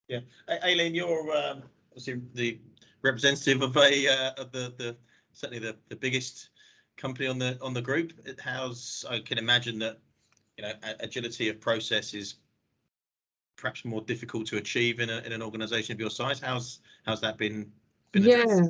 Yeah, 0.07 0.19
Aileen, 0.63 0.93
you're 0.93 1.31
um, 1.35 1.63
obviously 1.91 2.21
the 2.33 2.59
representative 3.01 3.61
of 3.61 3.75
a 3.77 4.07
uh, 4.07 4.31
of 4.41 4.51
the 4.51 4.73
the 4.77 4.95
certainly 5.31 5.59
the 5.59 5.75
the 5.89 5.95
biggest 5.95 6.49
company 6.97 7.27
on 7.27 7.39
the 7.39 7.57
on 7.61 7.73
the 7.73 7.81
group. 7.81 8.13
How's 8.39 9.05
I 9.09 9.19
can 9.19 9.37
imagine 9.37 9.79
that 9.79 9.99
you 10.57 10.63
know 10.63 10.73
agility 10.99 11.49
of 11.49 11.59
process 11.59 12.13
is 12.13 12.35
perhaps 13.55 13.85
more 13.85 14.01
difficult 14.01 14.45
to 14.47 14.57
achieve 14.57 14.99
in 14.99 15.09
a 15.09 15.19
in 15.19 15.31
an 15.31 15.41
organisation 15.41 15.93
of 15.93 15.99
your 15.99 16.09
size. 16.09 16.39
How's 16.39 16.79
how's 17.05 17.21
that 17.21 17.37
been? 17.37 17.71
been 18.11 18.23
yeah, 18.23 18.61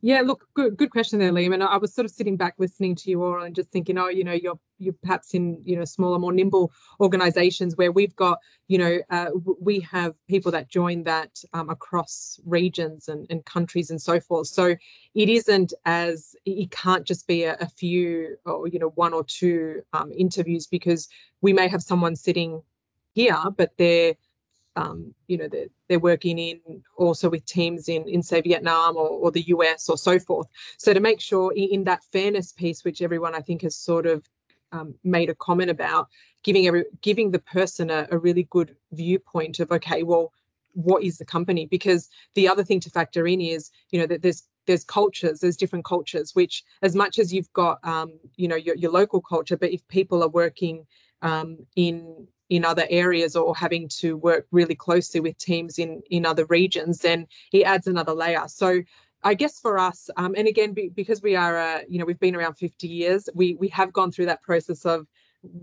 yeah, 0.00 0.20
look, 0.22 0.48
good 0.54 0.76
good 0.76 0.90
question 0.90 1.18
there, 1.18 1.30
Liam. 1.30 1.54
And 1.54 1.62
I 1.62 1.76
was 1.76 1.94
sort 1.94 2.04
of 2.06 2.10
sitting 2.10 2.36
back 2.36 2.54
listening 2.58 2.96
to 2.96 3.10
you 3.10 3.22
all 3.22 3.42
and 3.42 3.54
just 3.54 3.70
thinking, 3.70 3.98
oh, 3.98 4.08
you 4.08 4.24
know, 4.24 4.32
you're 4.32 4.58
you're 4.78 4.94
perhaps 5.02 5.34
in 5.34 5.60
you 5.64 5.76
know 5.76 5.84
smaller, 5.84 6.18
more 6.18 6.32
nimble 6.32 6.72
organisations 7.00 7.76
where 7.76 7.92
we've 7.92 8.16
got, 8.16 8.38
you 8.66 8.78
know, 8.78 8.98
uh, 9.10 9.30
we 9.60 9.78
have 9.80 10.14
people 10.28 10.50
that 10.52 10.68
join 10.68 11.04
that 11.04 11.38
um, 11.52 11.70
across 11.70 12.40
regions 12.44 13.08
and, 13.08 13.26
and 13.30 13.44
countries 13.44 13.90
and 13.90 14.02
so 14.02 14.18
forth. 14.18 14.48
So 14.48 14.74
it 15.14 15.28
isn't 15.28 15.72
as 15.84 16.34
it 16.46 16.70
can't 16.72 17.06
just 17.06 17.28
be 17.28 17.44
a, 17.44 17.56
a 17.60 17.68
few 17.68 18.36
or 18.44 18.66
you 18.66 18.80
know 18.80 18.90
one 18.96 19.12
or 19.12 19.22
two 19.24 19.82
um, 19.92 20.10
interviews 20.16 20.66
because 20.66 21.08
we 21.42 21.52
may 21.52 21.68
have 21.68 21.82
someone 21.82 22.16
sitting 22.16 22.62
here, 23.14 23.38
but 23.56 23.70
they're 23.76 24.14
um, 24.76 25.14
you 25.26 25.36
know 25.36 25.48
they're, 25.48 25.66
they're 25.88 25.98
working 25.98 26.38
in 26.38 26.60
also 26.96 27.28
with 27.28 27.44
teams 27.44 27.88
in 27.88 28.08
in 28.08 28.22
say 28.22 28.40
Vietnam 28.40 28.96
or, 28.96 29.08
or 29.08 29.30
the 29.30 29.42
US 29.48 29.88
or 29.88 29.98
so 29.98 30.18
forth. 30.18 30.46
So 30.78 30.94
to 30.94 31.00
make 31.00 31.20
sure 31.20 31.52
in, 31.54 31.84
that 31.84 32.04
fairness 32.12 32.52
piece, 32.52 32.84
which 32.84 33.02
everyone 33.02 33.34
I 33.34 33.40
think 33.40 33.62
has 33.62 33.76
sort 33.76 34.06
of 34.06 34.24
um, 34.72 34.94
made 35.04 35.28
a 35.28 35.34
comment 35.34 35.70
about, 35.70 36.08
giving 36.42 36.66
every 36.66 36.84
giving 37.02 37.30
the 37.30 37.38
person 37.38 37.90
a, 37.90 38.06
a 38.10 38.18
really 38.18 38.44
good 38.50 38.74
viewpoint 38.92 39.60
of 39.60 39.70
okay, 39.72 40.02
well, 40.02 40.32
what 40.72 41.02
is 41.02 41.18
the 41.18 41.24
company? 41.26 41.66
Because 41.66 42.08
the 42.34 42.48
other 42.48 42.64
thing 42.64 42.80
to 42.80 42.90
factor 42.90 43.26
in 43.26 43.40
is 43.40 43.70
you 43.90 44.00
know 44.00 44.06
that 44.06 44.22
there's 44.22 44.44
there's 44.66 44.84
cultures 44.84 45.40
there's 45.40 45.56
different 45.56 45.84
cultures 45.84 46.34
which 46.34 46.62
as 46.82 46.94
much 46.94 47.18
as 47.18 47.34
you've 47.34 47.52
got 47.52 47.78
um, 47.84 48.12
you 48.36 48.46
know 48.46 48.56
your, 48.56 48.76
your 48.76 48.92
local 48.92 49.20
culture 49.20 49.56
but 49.56 49.72
if 49.72 49.86
people 49.88 50.22
are 50.22 50.28
working 50.28 50.86
um, 51.22 51.58
in 51.76 52.26
in 52.52 52.66
other 52.66 52.86
areas 52.90 53.34
or 53.34 53.56
having 53.56 53.88
to 53.88 54.14
work 54.18 54.46
really 54.50 54.74
closely 54.74 55.20
with 55.20 55.38
teams 55.38 55.78
in 55.78 56.02
in 56.10 56.26
other 56.26 56.44
regions, 56.44 56.98
then 56.98 57.26
it 57.50 57.62
adds 57.62 57.86
another 57.86 58.12
layer. 58.12 58.46
So 58.46 58.82
I 59.24 59.32
guess 59.32 59.58
for 59.58 59.78
us, 59.78 60.10
um, 60.18 60.34
and 60.36 60.46
again, 60.46 60.74
be, 60.74 60.90
because 60.90 61.22
we 61.22 61.34
are, 61.34 61.56
uh, 61.56 61.80
you 61.88 61.98
know, 61.98 62.04
we've 62.04 62.20
been 62.20 62.36
around 62.36 62.56
50 62.56 62.86
years, 62.86 63.26
we 63.34 63.54
we 63.54 63.68
have 63.68 63.90
gone 63.90 64.12
through 64.12 64.26
that 64.26 64.42
process 64.42 64.84
of 64.84 65.06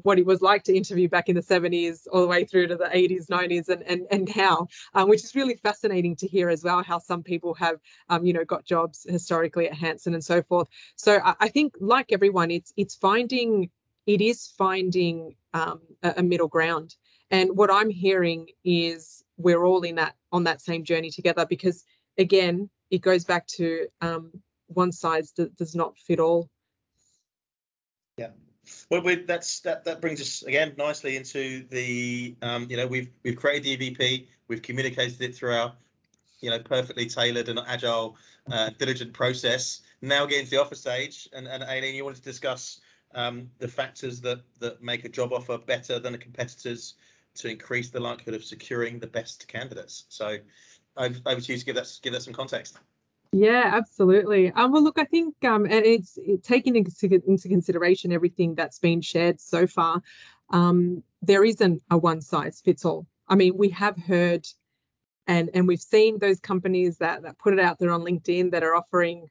what 0.01 0.17
it 0.17 0.25
was 0.25 0.41
like 0.41 0.63
to 0.63 0.75
interview 0.75 1.07
back 1.07 1.29
in 1.29 1.35
the 1.35 1.41
70s 1.41 2.07
all 2.11 2.21
the 2.21 2.27
way 2.27 2.43
through 2.43 2.67
to 2.67 2.75
the 2.75 2.85
80s 2.85 3.27
90s 3.27 3.69
and 3.69 3.81
and, 3.83 4.07
and 4.11 4.29
now 4.35 4.67
um, 4.93 5.07
which 5.07 5.23
is 5.23 5.35
really 5.35 5.55
fascinating 5.55 6.17
to 6.17 6.27
hear 6.27 6.49
as 6.49 6.65
well 6.65 6.83
how 6.83 6.99
some 6.99 7.23
people 7.23 7.53
have 7.53 7.77
um, 8.09 8.25
you 8.25 8.33
know 8.33 8.43
got 8.43 8.65
jobs 8.65 9.05
historically 9.07 9.69
at 9.69 9.73
Hansen 9.73 10.13
and 10.15 10.23
so 10.23 10.41
forth 10.41 10.67
so 10.97 11.19
I, 11.23 11.35
I, 11.39 11.47
think 11.47 11.75
like 11.79 12.11
everyone 12.11 12.51
it's 12.51 12.73
it's 12.75 12.95
finding 12.95 13.69
it 14.05 14.21
is 14.21 14.53
finding 14.57 15.35
um, 15.53 15.81
a, 16.03 16.15
a 16.17 16.23
middle 16.23 16.47
ground. 16.47 16.95
And 17.31 17.55
what 17.55 17.71
I'm 17.71 17.89
hearing 17.89 18.47
is 18.63 19.23
we're 19.37 19.63
all 19.63 19.81
in 19.83 19.95
that 19.95 20.15
on 20.31 20.43
that 20.43 20.61
same 20.61 20.83
journey 20.83 21.11
together 21.11 21.45
because 21.45 21.83
again, 22.17 22.69
it 22.91 23.01
goes 23.01 23.23
back 23.23 23.47
to 23.47 23.87
um, 24.01 24.31
one 24.67 24.91
size 24.91 25.31
d- 25.31 25.49
does 25.57 25.75
not 25.75 25.97
fit 25.97 26.19
all. 26.19 26.49
Yeah. 28.17 28.29
Well, 28.89 29.01
we, 29.01 29.15
that's 29.15 29.61
that. 29.61 29.83
That 29.85 30.01
brings 30.01 30.21
us 30.21 30.43
again 30.43 30.73
nicely 30.77 31.15
into 31.15 31.65
the. 31.69 32.35
Um, 32.41 32.67
you 32.69 32.77
know, 32.77 32.87
we've 32.87 33.09
we've 33.23 33.35
created 33.35 33.79
the 33.79 33.91
EVP. 33.91 34.27
We've 34.47 34.61
communicated 34.61 35.21
it 35.21 35.35
through 35.35 35.55
our, 35.55 35.73
you 36.41 36.49
know, 36.49 36.59
perfectly 36.59 37.05
tailored 37.05 37.49
and 37.49 37.59
agile, 37.67 38.17
uh, 38.51 38.71
diligent 38.77 39.13
process. 39.13 39.81
Now 40.01 40.25
getting 40.25 40.45
to 40.45 40.51
the 40.51 40.61
offer 40.61 40.75
stage, 40.75 41.29
and 41.33 41.47
and 41.47 41.63
Aileen, 41.63 41.95
you 41.95 42.03
wanted 42.03 42.17
to 42.17 42.23
discuss 42.23 42.81
um, 43.15 43.49
the 43.59 43.67
factors 43.67 44.21
that 44.21 44.41
that 44.59 44.81
make 44.81 45.05
a 45.05 45.09
job 45.09 45.33
offer 45.33 45.57
better 45.57 45.99
than 45.99 46.13
a 46.13 46.17
competitor's 46.17 46.95
to 47.35 47.49
increase 47.49 47.89
the 47.89 47.99
likelihood 47.99 48.33
of 48.33 48.43
securing 48.43 48.99
the 48.99 49.07
best 49.07 49.47
candidates. 49.47 50.05
So 50.09 50.37
over, 50.97 51.15
over 51.25 51.41
to 51.41 51.51
you 51.51 51.57
to 51.57 51.65
give 51.65 51.75
that 51.75 51.99
give 52.01 52.13
that 52.13 52.21
some 52.21 52.33
context. 52.33 52.79
Yeah, 53.31 53.69
absolutely. 53.73 54.51
Um, 54.53 54.71
well, 54.71 54.83
look, 54.83 54.97
I 54.97 55.03
think 55.03 55.35
um, 55.45 55.65
and 55.65 55.85
it's 55.85 56.17
it, 56.17 56.43
taking 56.43 56.75
into, 56.75 57.21
into 57.27 57.47
consideration 57.47 58.11
everything 58.11 58.55
that's 58.55 58.79
been 58.79 59.01
shared 59.01 59.39
so 59.39 59.67
far. 59.67 60.01
Um, 60.49 61.03
there 61.21 61.45
isn't 61.45 61.83
a 61.91 61.97
one 61.97 62.21
size 62.21 62.61
fits 62.63 62.85
all. 62.85 63.05
I 63.27 63.35
mean, 63.35 63.55
we 63.55 63.69
have 63.69 63.97
heard 63.97 64.47
and 65.27 65.49
and 65.53 65.67
we've 65.67 65.79
seen 65.79 66.17
those 66.17 66.39
companies 66.39 66.97
that 66.97 67.21
that 67.21 67.37
put 67.37 67.53
it 67.53 67.59
out 67.59 67.77
there 67.77 67.91
on 67.91 68.01
LinkedIn 68.01 68.51
that 68.51 68.63
are 68.63 68.75
offering 68.75 69.29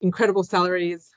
incredible 0.00 0.44
salaries, 0.44 1.10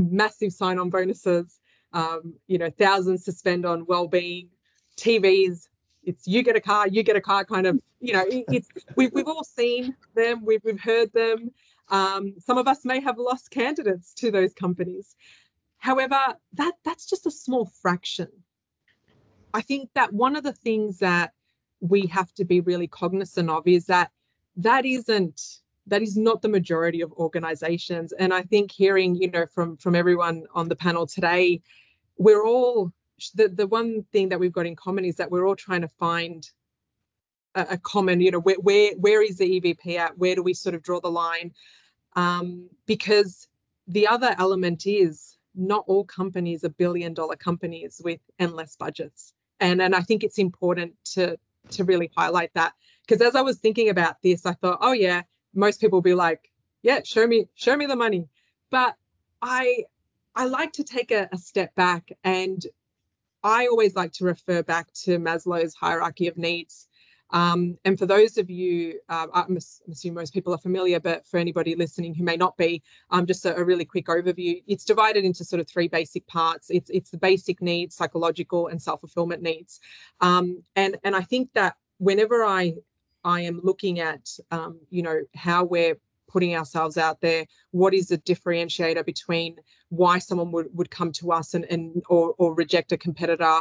massive 0.00 0.52
sign-on 0.52 0.90
bonuses, 0.90 1.60
um, 1.92 2.34
you 2.46 2.58
know, 2.58 2.70
thousands 2.70 3.24
to 3.24 3.32
spend 3.32 3.66
on 3.66 3.86
well-being, 3.86 4.48
TVs. 4.96 5.68
It's 6.04 6.26
you 6.26 6.42
get 6.42 6.56
a 6.56 6.60
car, 6.60 6.88
you 6.88 7.02
get 7.02 7.16
a 7.16 7.20
car, 7.20 7.44
kind 7.44 7.66
of. 7.66 7.78
You 8.00 8.14
know, 8.14 8.24
it, 8.26 8.44
it's 8.48 8.68
we've 8.96 9.12
we've 9.12 9.28
all 9.28 9.44
seen 9.44 9.94
them, 10.14 10.44
we've 10.44 10.62
we've 10.64 10.80
heard 10.80 11.12
them. 11.12 11.50
Um, 11.88 12.34
some 12.38 12.56
of 12.56 12.68
us 12.68 12.84
may 12.84 13.00
have 13.00 13.18
lost 13.18 13.50
candidates 13.50 14.14
to 14.14 14.30
those 14.30 14.54
companies. 14.54 15.16
However, 15.78 16.18
that 16.54 16.72
that's 16.84 17.06
just 17.06 17.26
a 17.26 17.30
small 17.30 17.66
fraction. 17.82 18.28
I 19.52 19.62
think 19.62 19.90
that 19.94 20.12
one 20.12 20.36
of 20.36 20.44
the 20.44 20.52
things 20.52 20.98
that 20.98 21.32
we 21.80 22.06
have 22.06 22.32
to 22.34 22.44
be 22.44 22.60
really 22.60 22.86
cognizant 22.86 23.50
of 23.50 23.66
is 23.66 23.86
that 23.86 24.10
that 24.56 24.84
isn't 24.84 25.40
that 25.90 26.02
is 26.02 26.16
not 26.16 26.40
the 26.40 26.48
majority 26.48 27.00
of 27.02 27.12
organizations. 27.12 28.12
And 28.12 28.32
i 28.32 28.42
think 28.42 28.72
hearing 28.72 29.14
you 29.14 29.30
know 29.30 29.46
from 29.46 29.76
from 29.76 29.94
everyone 29.94 30.46
on 30.54 30.68
the 30.68 30.76
panel 30.76 31.06
today 31.06 31.60
we're 32.16 32.44
all 32.44 32.92
the, 33.34 33.48
the 33.48 33.66
one 33.66 34.04
thing 34.12 34.28
that 34.28 34.40
we've 34.40 34.52
got 34.52 34.66
in 34.66 34.76
common 34.76 35.04
is 35.04 35.16
that 35.16 35.30
we're 35.30 35.46
all 35.46 35.56
trying 35.56 35.80
to 35.82 35.88
find 35.88 36.50
a, 37.54 37.66
a 37.70 37.78
common 37.78 38.20
you 38.20 38.30
know 38.30 38.40
where, 38.40 38.56
where 38.56 38.92
where 38.96 39.22
is 39.22 39.38
the 39.38 39.60
evp 39.60 39.96
at? 39.96 40.16
Where 40.18 40.34
do 40.34 40.42
we 40.42 40.54
sort 40.54 40.74
of 40.74 40.82
draw 40.82 41.00
the 41.00 41.10
line? 41.10 41.52
Um, 42.16 42.68
because 42.86 43.48
the 43.86 44.06
other 44.06 44.34
element 44.38 44.86
is 44.86 45.36
not 45.54 45.84
all 45.86 46.04
companies 46.04 46.64
are 46.64 46.70
billion 46.70 47.14
dollar 47.14 47.36
companies 47.36 48.00
with 48.04 48.20
endless 48.38 48.76
budgets. 48.76 49.32
And 49.58 49.82
and 49.82 49.94
i 49.94 50.00
think 50.00 50.22
it's 50.22 50.38
important 50.38 50.94
to 51.12 51.36
to 51.70 51.84
really 51.84 52.10
highlight 52.16 52.52
that. 52.54 52.72
Because 53.06 53.22
as 53.22 53.34
i 53.34 53.42
was 53.42 53.58
thinking 53.58 53.88
about 53.88 54.16
this 54.22 54.46
i 54.46 54.52
thought 54.52 54.78
oh 54.80 54.92
yeah 54.92 55.22
most 55.54 55.80
people 55.80 55.98
will 55.98 56.02
be 56.02 56.14
like, 56.14 56.50
yeah, 56.82 57.00
show 57.04 57.26
me, 57.26 57.48
show 57.54 57.76
me 57.76 57.86
the 57.86 57.96
money. 57.96 58.28
But 58.70 58.96
I 59.42 59.84
I 60.34 60.46
like 60.46 60.72
to 60.74 60.84
take 60.84 61.10
a, 61.10 61.28
a 61.32 61.38
step 61.38 61.74
back 61.74 62.12
and 62.24 62.64
I 63.42 63.66
always 63.66 63.96
like 63.96 64.12
to 64.14 64.24
refer 64.24 64.62
back 64.62 64.92
to 65.04 65.18
Maslow's 65.18 65.74
hierarchy 65.74 66.28
of 66.28 66.36
needs. 66.36 66.88
Um, 67.32 67.78
and 67.84 67.98
for 67.98 68.06
those 68.06 68.38
of 68.38 68.50
you, 68.50 68.98
uh, 69.08 69.28
I'm 69.32 69.56
assuming 69.56 70.14
most 70.14 70.34
people 70.34 70.52
are 70.52 70.58
familiar, 70.58 70.98
but 70.98 71.26
for 71.26 71.38
anybody 71.38 71.76
listening 71.76 72.14
who 72.14 72.24
may 72.24 72.36
not 72.36 72.56
be, 72.56 72.82
um, 73.10 73.24
just 73.24 73.46
a, 73.46 73.56
a, 73.56 73.64
really 73.64 73.84
quick 73.84 74.06
overview. 74.06 74.62
It's 74.66 74.84
divided 74.84 75.24
into 75.24 75.44
sort 75.44 75.60
of 75.60 75.68
three 75.68 75.86
basic 75.86 76.26
parts. 76.26 76.70
It's 76.70 76.90
it's 76.90 77.10
the 77.10 77.18
basic 77.18 77.62
needs, 77.62 77.94
psychological, 77.94 78.66
and 78.66 78.82
self 78.82 79.00
fulfillment 79.00 79.42
needs. 79.42 79.80
Um, 80.20 80.62
and 80.74 80.96
and 81.04 81.14
I 81.14 81.22
think 81.22 81.52
that 81.54 81.76
whenever 81.98 82.44
I 82.44 82.74
I 83.24 83.40
am 83.42 83.60
looking 83.62 84.00
at, 84.00 84.28
um, 84.50 84.80
you 84.90 85.02
know, 85.02 85.20
how 85.34 85.64
we're 85.64 85.98
putting 86.28 86.54
ourselves 86.54 86.96
out 86.96 87.20
there. 87.20 87.46
What 87.72 87.92
is 87.94 88.08
the 88.08 88.18
differentiator 88.18 89.04
between 89.04 89.56
why 89.88 90.18
someone 90.18 90.52
would, 90.52 90.68
would 90.72 90.90
come 90.90 91.12
to 91.12 91.32
us 91.32 91.54
and, 91.54 91.64
and 91.64 92.02
or, 92.08 92.34
or 92.38 92.54
reject 92.54 92.92
a 92.92 92.96
competitor? 92.96 93.60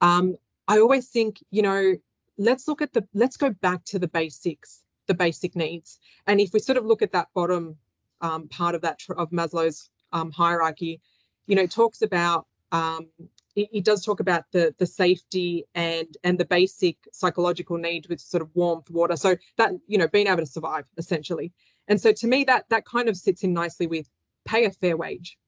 Um, 0.00 0.36
I 0.68 0.78
always 0.78 1.08
think, 1.08 1.42
you 1.50 1.62
know, 1.62 1.94
let's 2.38 2.68
look 2.68 2.82
at 2.82 2.92
the, 2.92 3.06
let's 3.14 3.36
go 3.36 3.50
back 3.50 3.84
to 3.86 3.98
the 3.98 4.08
basics, 4.08 4.82
the 5.06 5.14
basic 5.14 5.54
needs. 5.56 5.98
And 6.26 6.40
if 6.40 6.52
we 6.52 6.60
sort 6.60 6.78
of 6.78 6.86
look 6.86 7.02
at 7.02 7.12
that 7.12 7.28
bottom 7.34 7.76
um, 8.20 8.48
part 8.48 8.74
of 8.74 8.80
that, 8.82 9.00
of 9.16 9.30
Maslow's 9.30 9.90
um, 10.12 10.30
hierarchy, 10.30 11.00
you 11.46 11.56
know, 11.56 11.62
it 11.62 11.70
talks 11.70 12.00
about 12.00 12.46
um, 12.72 13.08
it, 13.56 13.84
does 13.84 14.04
talk 14.04 14.20
about 14.20 14.44
the 14.52 14.74
the 14.78 14.86
safety 14.86 15.64
and 15.74 16.16
and 16.24 16.38
the 16.38 16.44
basic 16.44 16.96
psychological 17.12 17.76
need 17.76 18.06
with 18.08 18.20
sort 18.20 18.42
of 18.42 18.50
warmth, 18.54 18.90
water. 18.90 19.16
So 19.16 19.36
that 19.58 19.72
you 19.86 19.98
know, 19.98 20.08
being 20.08 20.26
able 20.26 20.40
to 20.40 20.46
survive 20.46 20.84
essentially. 20.96 21.52
And 21.88 22.00
so 22.00 22.12
to 22.12 22.26
me, 22.26 22.44
that 22.44 22.64
that 22.70 22.84
kind 22.84 23.08
of 23.08 23.16
sits 23.16 23.44
in 23.44 23.52
nicely 23.52 23.86
with 23.86 24.08
pay 24.44 24.64
a 24.64 24.70
fair 24.70 24.96
wage. 24.96 25.38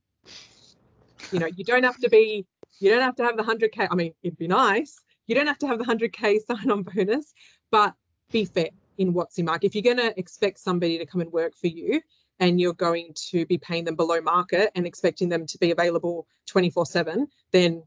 You 1.33 1.41
know, 1.41 1.49
you 1.57 1.65
don't 1.65 1.83
have 1.83 1.99
to 1.99 2.09
be, 2.09 2.47
you 2.79 2.91
don't 2.91 3.03
have 3.03 3.17
to 3.17 3.25
have 3.25 3.37
the 3.37 3.43
hundred 3.43 3.73
k. 3.73 3.89
I 3.91 3.95
mean, 3.95 4.13
it'd 4.23 4.39
be 4.39 4.49
nice. 4.49 5.01
You 5.27 5.35
don't 5.35 5.47
have 5.47 5.59
to 5.59 5.67
have 5.67 5.79
the 5.79 5.85
hundred 5.85 6.13
k 6.13 6.39
sign-on 6.47 6.83
bonus, 6.83 7.33
but 7.71 7.95
be 8.31 8.45
fair 8.45 8.69
in 8.99 9.13
what's 9.13 9.39
in 9.39 9.45
market. 9.45 9.67
If 9.67 9.75
you're 9.75 9.95
going 9.95 10.11
to 10.11 10.19
expect 10.19 10.59
somebody 10.59 10.99
to 10.99 11.07
come 11.07 11.21
and 11.21 11.31
work 11.33 11.55
for 11.57 11.67
you, 11.67 12.01
and 12.41 12.61
you're 12.61 12.75
going 12.75 13.13
to 13.15 13.47
be 13.47 13.59
paying 13.59 13.85
them 13.85 13.97
below 13.97 14.21
market 14.21 14.71
and 14.75 14.87
expecting 14.87 15.29
them 15.29 15.47
to 15.47 15.59
be 15.59 15.71
available 15.71 16.27
24 16.47 16.87
7 16.87 17.27
then 17.53 17.83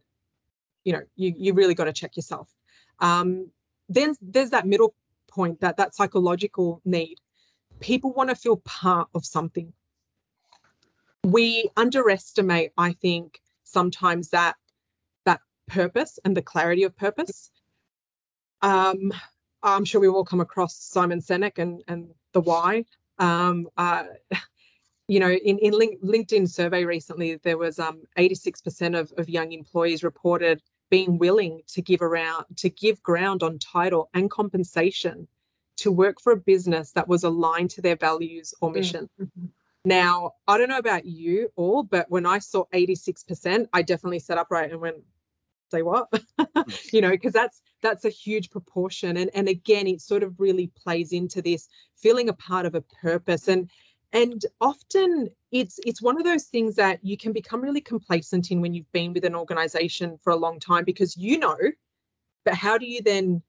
you 0.83 0.93
know 0.93 1.01
you 1.15 1.33
you 1.37 1.53
really 1.53 1.73
got 1.73 1.85
to 1.85 1.93
check 1.93 2.15
yourself. 2.15 2.49
Um, 2.99 3.51
then 3.87 4.15
there's 4.21 4.51
that 4.51 4.67
middle 4.67 4.93
point 5.27 5.61
that 5.61 5.77
that 5.77 5.95
psychological 5.95 6.81
need. 6.85 7.15
People 7.79 8.13
want 8.13 8.29
to 8.29 8.35
feel 8.35 8.57
part 8.57 9.09
of 9.15 9.25
something. 9.25 9.73
We 11.23 11.69
underestimate 11.75 12.71
i 12.77 12.93
think 12.93 13.39
sometimes 13.63 14.29
that 14.29 14.55
that 15.25 15.41
purpose 15.67 16.17
and 16.25 16.35
the 16.35 16.41
clarity 16.41 16.83
of 16.83 16.95
purpose. 16.97 17.51
Um, 18.61 19.13
i'm 19.61 19.85
sure 19.85 20.01
we've 20.01 20.13
all 20.13 20.25
come 20.25 20.41
across 20.41 20.75
simon 20.75 21.19
sinek 21.19 21.57
and 21.57 21.83
and 21.87 22.09
the 22.33 22.41
why. 22.41 22.85
Um, 23.17 23.67
uh, 23.77 24.05
you 25.09 25.19
know, 25.19 25.31
in, 25.31 25.57
in 25.57 25.73
link, 25.73 25.99
LinkedIn 26.03 26.47
survey 26.47 26.85
recently, 26.85 27.35
there 27.37 27.57
was 27.57 27.79
um, 27.79 28.03
86% 28.17 28.97
of, 28.97 29.11
of 29.17 29.27
young 29.27 29.51
employees 29.51 30.03
reported 30.03 30.61
being 30.91 31.17
willing 31.17 31.61
to 31.67 31.81
give 31.81 32.03
around 32.03 32.45
to 32.57 32.69
give 32.69 33.01
ground 33.01 33.41
on 33.41 33.57
title 33.57 34.09
and 34.13 34.29
compensation 34.29 35.27
to 35.77 35.91
work 35.91 36.21
for 36.21 36.33
a 36.33 36.37
business 36.37 36.91
that 36.91 37.07
was 37.07 37.23
aligned 37.23 37.71
to 37.71 37.81
their 37.81 37.95
values 37.95 38.53
or 38.61 38.69
mm, 38.69 38.75
mission. 38.75 39.09
Mm-hmm. 39.19 39.45
Now, 39.85 40.33
I 40.47 40.57
don't 40.59 40.69
know 40.69 40.77
about 40.77 41.05
you 41.05 41.49
all, 41.55 41.81
but 41.83 42.05
when 42.09 42.27
I 42.27 42.37
saw 42.37 42.65
86%, 42.73 43.67
I 43.73 43.81
definitely 43.81 44.19
sat 44.19 44.37
upright 44.37 44.71
and 44.71 44.79
went, 44.79 44.97
say 45.71 45.83
what 45.83 46.07
you 46.91 46.99
know 46.99 47.11
because 47.11 47.31
that's 47.31 47.61
that's 47.83 48.03
a 48.03 48.09
huge 48.09 48.49
proportion 48.49 49.17
and 49.17 49.29
and 49.35 49.47
again 49.47 49.85
it 49.85 50.01
sort 50.01 50.23
of 50.23 50.33
really 50.39 50.71
plays 50.75 51.13
into 51.13 51.43
this 51.43 51.67
feeling 51.95 52.27
a 52.27 52.33
part 52.33 52.65
of 52.65 52.73
a 52.73 52.81
purpose 52.81 53.47
and 53.47 53.69
and 54.13 54.45
often 54.59 55.29
it's 55.51 55.79
it's 55.85 56.01
one 56.01 56.17
of 56.17 56.23
those 56.23 56.45
things 56.45 56.75
that 56.75 56.99
you 57.03 57.17
can 57.17 57.31
become 57.31 57.61
really 57.61 57.81
complacent 57.81 58.51
in 58.51 58.61
when 58.61 58.73
you've 58.73 58.91
been 58.91 59.13
with 59.13 59.25
an 59.25 59.35
organization 59.35 60.17
for 60.23 60.31
a 60.31 60.35
long 60.35 60.59
time 60.59 60.83
because 60.83 61.15
you 61.17 61.37
know 61.37 61.57
but 62.45 62.53
how 62.53 62.77
do 62.77 62.87
you 62.87 63.01
then 63.01 63.41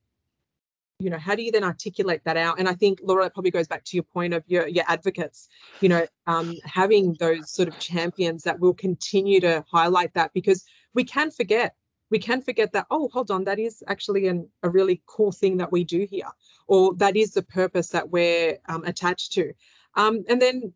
you 0.98 1.08
know 1.08 1.18
how 1.18 1.34
do 1.34 1.42
you 1.42 1.50
then 1.50 1.64
articulate 1.64 2.22
that 2.24 2.36
out? 2.36 2.58
And 2.58 2.68
i 2.68 2.74
think 2.74 3.00
laura 3.02 3.24
that 3.24 3.34
probably 3.34 3.50
goes 3.50 3.66
back 3.66 3.84
to 3.84 3.96
your 3.96 4.04
point 4.04 4.34
of 4.34 4.44
your 4.46 4.68
your 4.68 4.84
advocates 4.88 5.48
you 5.80 5.88
know 5.88 6.06
um, 6.26 6.54
having 6.64 7.14
those 7.14 7.50
sort 7.50 7.68
of 7.68 7.78
champions 7.78 8.42
that 8.42 8.60
will 8.60 8.74
continue 8.74 9.40
to 9.40 9.64
highlight 9.70 10.12
that 10.14 10.32
because 10.34 10.64
we 10.94 11.04
can 11.04 11.30
forget 11.30 11.74
we 12.10 12.18
can 12.18 12.42
forget 12.42 12.72
that 12.72 12.86
oh 12.90 13.08
hold 13.12 13.30
on 13.30 13.44
that 13.44 13.58
is 13.58 13.82
actually 13.86 14.26
an, 14.26 14.46
a 14.62 14.68
really 14.68 15.00
cool 15.06 15.32
thing 15.32 15.56
that 15.56 15.72
we 15.72 15.84
do 15.84 16.06
here 16.10 16.28
or 16.66 16.94
that 16.94 17.16
is 17.16 17.32
the 17.32 17.42
purpose 17.42 17.88
that 17.88 18.10
we're 18.10 18.58
um, 18.68 18.84
attached 18.84 19.32
to 19.32 19.52
um, 19.94 20.24
and 20.28 20.40
then 20.40 20.72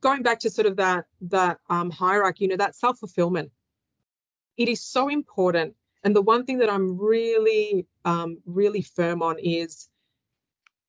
going 0.00 0.22
back 0.22 0.38
to 0.40 0.50
sort 0.50 0.66
of 0.66 0.76
that 0.76 1.06
that 1.20 1.58
um, 1.70 1.90
hierarchy 1.90 2.44
you 2.44 2.48
know 2.48 2.56
that 2.56 2.74
self-fulfillment 2.74 3.50
it 4.56 4.68
is 4.68 4.82
so 4.82 5.08
important 5.08 5.74
and 6.04 6.16
the 6.16 6.22
one 6.22 6.44
thing 6.44 6.58
that 6.58 6.70
I'm 6.70 6.98
really, 6.98 7.86
um, 8.04 8.38
really 8.44 8.82
firm 8.82 9.22
on 9.22 9.38
is 9.38 9.88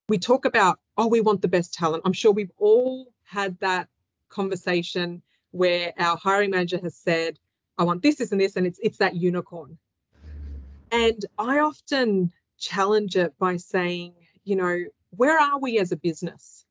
we 0.10 0.18
talk 0.18 0.46
about, 0.46 0.80
oh, 0.98 1.08
we 1.08 1.22
want 1.22 1.42
the 1.42 1.48
best 1.48 1.74
talent. 1.74 2.04
I'm 2.06 2.14
sure 2.14 2.32
we've 2.32 2.52
all 2.58 3.14
had 3.24 3.60
that 3.60 3.88
conversation 4.30 5.22
where 5.52 5.94
our 6.00 6.18
hiring 6.18 6.50
manager 6.50 6.80
has 6.82 6.96
said, 6.96 7.38
I 7.78 7.84
want 7.84 8.02
this, 8.02 8.16
this, 8.16 8.32
and 8.32 8.42
this, 8.42 8.56
and 8.56 8.68
it's 8.68 8.80
it's 8.84 8.98
that 8.98 9.16
unicorn. 9.16 9.78
And 10.92 11.26
I 11.40 11.60
often 11.60 12.32
challenge 12.60 13.16
it 13.16 13.34
by 13.40 13.58
saying, 13.58 14.14
you 14.44 14.56
know, 14.56 14.84
where 15.12 15.40
are 15.40 15.60
we 15.60 15.80
as 15.80 15.92
a 15.92 15.96
business? 15.96 16.66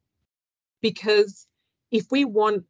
Because 0.82 1.46
if 1.90 2.06
we 2.10 2.24
want 2.24 2.64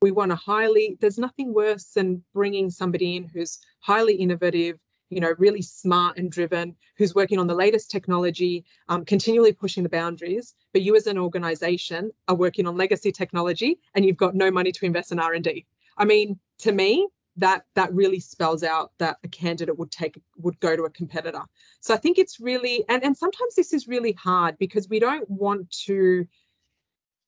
we 0.00 0.10
want 0.10 0.32
a 0.32 0.36
highly 0.36 0.98
there's 1.00 1.18
nothing 1.18 1.54
worse 1.54 1.92
than 1.94 2.24
bringing 2.34 2.70
somebody 2.70 3.14
in 3.16 3.24
who's 3.24 3.60
highly 3.80 4.14
innovative 4.14 4.78
you 5.12 5.20
know, 5.20 5.34
really 5.36 5.60
smart 5.60 6.16
and 6.16 6.32
driven, 6.32 6.74
who's 6.96 7.14
working 7.14 7.38
on 7.38 7.46
the 7.46 7.54
latest 7.54 7.90
technology, 7.90 8.64
um, 8.88 9.04
continually 9.04 9.52
pushing 9.52 9.82
the 9.82 9.88
boundaries. 9.90 10.54
But 10.72 10.80
you 10.80 10.96
as 10.96 11.06
an 11.06 11.18
organization 11.18 12.10
are 12.28 12.34
working 12.34 12.66
on 12.66 12.78
legacy 12.78 13.12
technology 13.12 13.78
and 13.94 14.06
you've 14.06 14.16
got 14.16 14.34
no 14.34 14.50
money 14.50 14.72
to 14.72 14.86
invest 14.86 15.12
in 15.12 15.18
R&D. 15.18 15.66
I 15.98 16.06
mean, 16.06 16.40
to 16.60 16.72
me, 16.72 17.08
that 17.36 17.64
that 17.74 17.92
really 17.94 18.20
spells 18.20 18.62
out 18.62 18.92
that 18.98 19.16
a 19.24 19.28
candidate 19.28 19.78
would 19.78 19.90
take 19.90 20.20
would 20.36 20.58
go 20.60 20.76
to 20.76 20.84
a 20.84 20.90
competitor. 20.90 21.42
So 21.80 21.94
I 21.94 21.96
think 21.96 22.18
it's 22.18 22.40
really 22.40 22.84
and, 22.90 23.02
and 23.02 23.16
sometimes 23.16 23.54
this 23.54 23.72
is 23.72 23.88
really 23.88 24.12
hard 24.12 24.58
because 24.58 24.88
we 24.88 24.98
don't 24.98 25.28
want 25.30 25.70
to, 25.86 26.26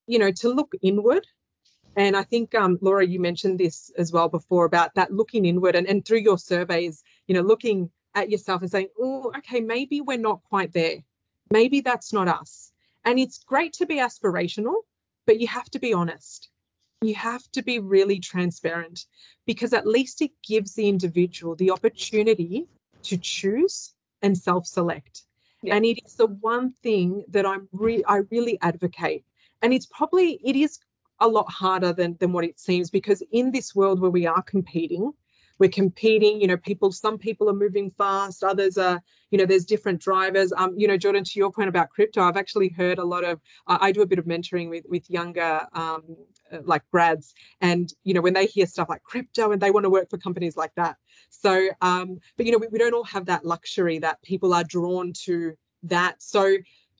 you 0.06 0.18
know, 0.18 0.30
to 0.30 0.48
look 0.48 0.72
inward 0.82 1.26
and 1.96 2.16
I 2.16 2.24
think, 2.24 2.54
um, 2.54 2.78
Laura, 2.80 3.06
you 3.06 3.20
mentioned 3.20 3.58
this 3.58 3.90
as 3.96 4.12
well 4.12 4.28
before 4.28 4.64
about 4.64 4.94
that 4.94 5.12
looking 5.12 5.44
inward 5.44 5.76
and, 5.76 5.86
and 5.86 6.04
through 6.04 6.18
your 6.18 6.38
surveys, 6.38 7.02
you 7.26 7.34
know, 7.34 7.40
looking 7.40 7.90
at 8.14 8.30
yourself 8.30 8.62
and 8.62 8.70
saying, 8.70 8.88
oh, 8.98 9.32
okay, 9.38 9.60
maybe 9.60 10.00
we're 10.00 10.18
not 10.18 10.42
quite 10.48 10.72
there. 10.72 10.96
Maybe 11.50 11.80
that's 11.80 12.12
not 12.12 12.28
us. 12.28 12.72
And 13.04 13.18
it's 13.18 13.44
great 13.44 13.72
to 13.74 13.86
be 13.86 13.96
aspirational, 13.96 14.74
but 15.26 15.40
you 15.40 15.46
have 15.46 15.70
to 15.70 15.78
be 15.78 15.92
honest. 15.92 16.48
You 17.02 17.14
have 17.14 17.48
to 17.52 17.62
be 17.62 17.78
really 17.78 18.18
transparent 18.18 19.06
because 19.46 19.72
at 19.72 19.86
least 19.86 20.22
it 20.22 20.30
gives 20.46 20.74
the 20.74 20.88
individual 20.88 21.54
the 21.54 21.70
opportunity 21.70 22.66
to 23.02 23.18
choose 23.18 23.92
and 24.22 24.36
self 24.36 24.66
select. 24.66 25.22
Yeah. 25.62 25.76
And 25.76 25.84
it 25.84 26.00
is 26.04 26.14
the 26.14 26.26
one 26.26 26.72
thing 26.82 27.24
that 27.28 27.46
I'm 27.46 27.68
re- 27.72 28.04
I 28.08 28.22
really 28.30 28.58
advocate. 28.62 29.24
And 29.62 29.72
it's 29.72 29.86
probably, 29.86 30.40
it 30.44 30.56
is 30.56 30.78
a 31.20 31.28
lot 31.28 31.50
harder 31.50 31.92
than, 31.92 32.16
than 32.20 32.32
what 32.32 32.44
it 32.44 32.58
seems 32.58 32.90
because 32.90 33.22
in 33.32 33.50
this 33.50 33.74
world 33.74 34.00
where 34.00 34.10
we 34.10 34.26
are 34.26 34.42
competing, 34.42 35.12
we're 35.58 35.70
competing 35.70 36.40
you 36.40 36.48
know 36.48 36.56
people 36.56 36.90
some 36.90 37.16
people 37.16 37.48
are 37.48 37.54
moving 37.54 37.88
fast 37.96 38.42
others 38.42 38.76
are 38.76 39.00
you 39.30 39.38
know 39.38 39.46
there's 39.46 39.64
different 39.64 40.00
drivers. 40.00 40.52
Um 40.56 40.74
you 40.76 40.88
know 40.88 40.96
jordan 40.96 41.22
to 41.22 41.38
your 41.38 41.52
point 41.52 41.68
about 41.68 41.90
crypto 41.90 42.22
i've 42.22 42.36
actually 42.36 42.70
heard 42.70 42.98
a 42.98 43.04
lot 43.04 43.22
of 43.22 43.40
uh, 43.68 43.78
i 43.80 43.92
do 43.92 44.02
a 44.02 44.06
bit 44.06 44.18
of 44.18 44.24
mentoring 44.24 44.68
with 44.68 44.84
with 44.88 45.08
younger 45.08 45.60
um 45.72 46.16
uh, 46.52 46.58
like 46.64 46.82
grads. 46.90 47.34
And 47.60 47.92
you 48.04 48.14
know 48.14 48.20
when 48.20 48.34
they 48.34 48.46
hear 48.46 48.66
stuff 48.66 48.88
like 48.88 49.02
crypto 49.02 49.52
and 49.52 49.60
they 49.60 49.70
want 49.70 49.84
to 49.84 49.90
work 49.90 50.10
for 50.10 50.18
companies 50.18 50.56
like 50.56 50.74
that. 50.76 50.96
So 51.30 51.68
um 51.80 52.18
but 52.36 52.46
you 52.46 52.52
know 52.52 52.58
we, 52.58 52.68
we 52.68 52.78
don't 52.78 52.94
all 52.94 53.04
have 53.04 53.26
that 53.26 53.44
luxury 53.44 53.98
that 54.00 54.22
people 54.22 54.52
are 54.54 54.64
drawn 54.64 55.12
to 55.24 55.54
that. 55.84 56.22
So 56.22 56.56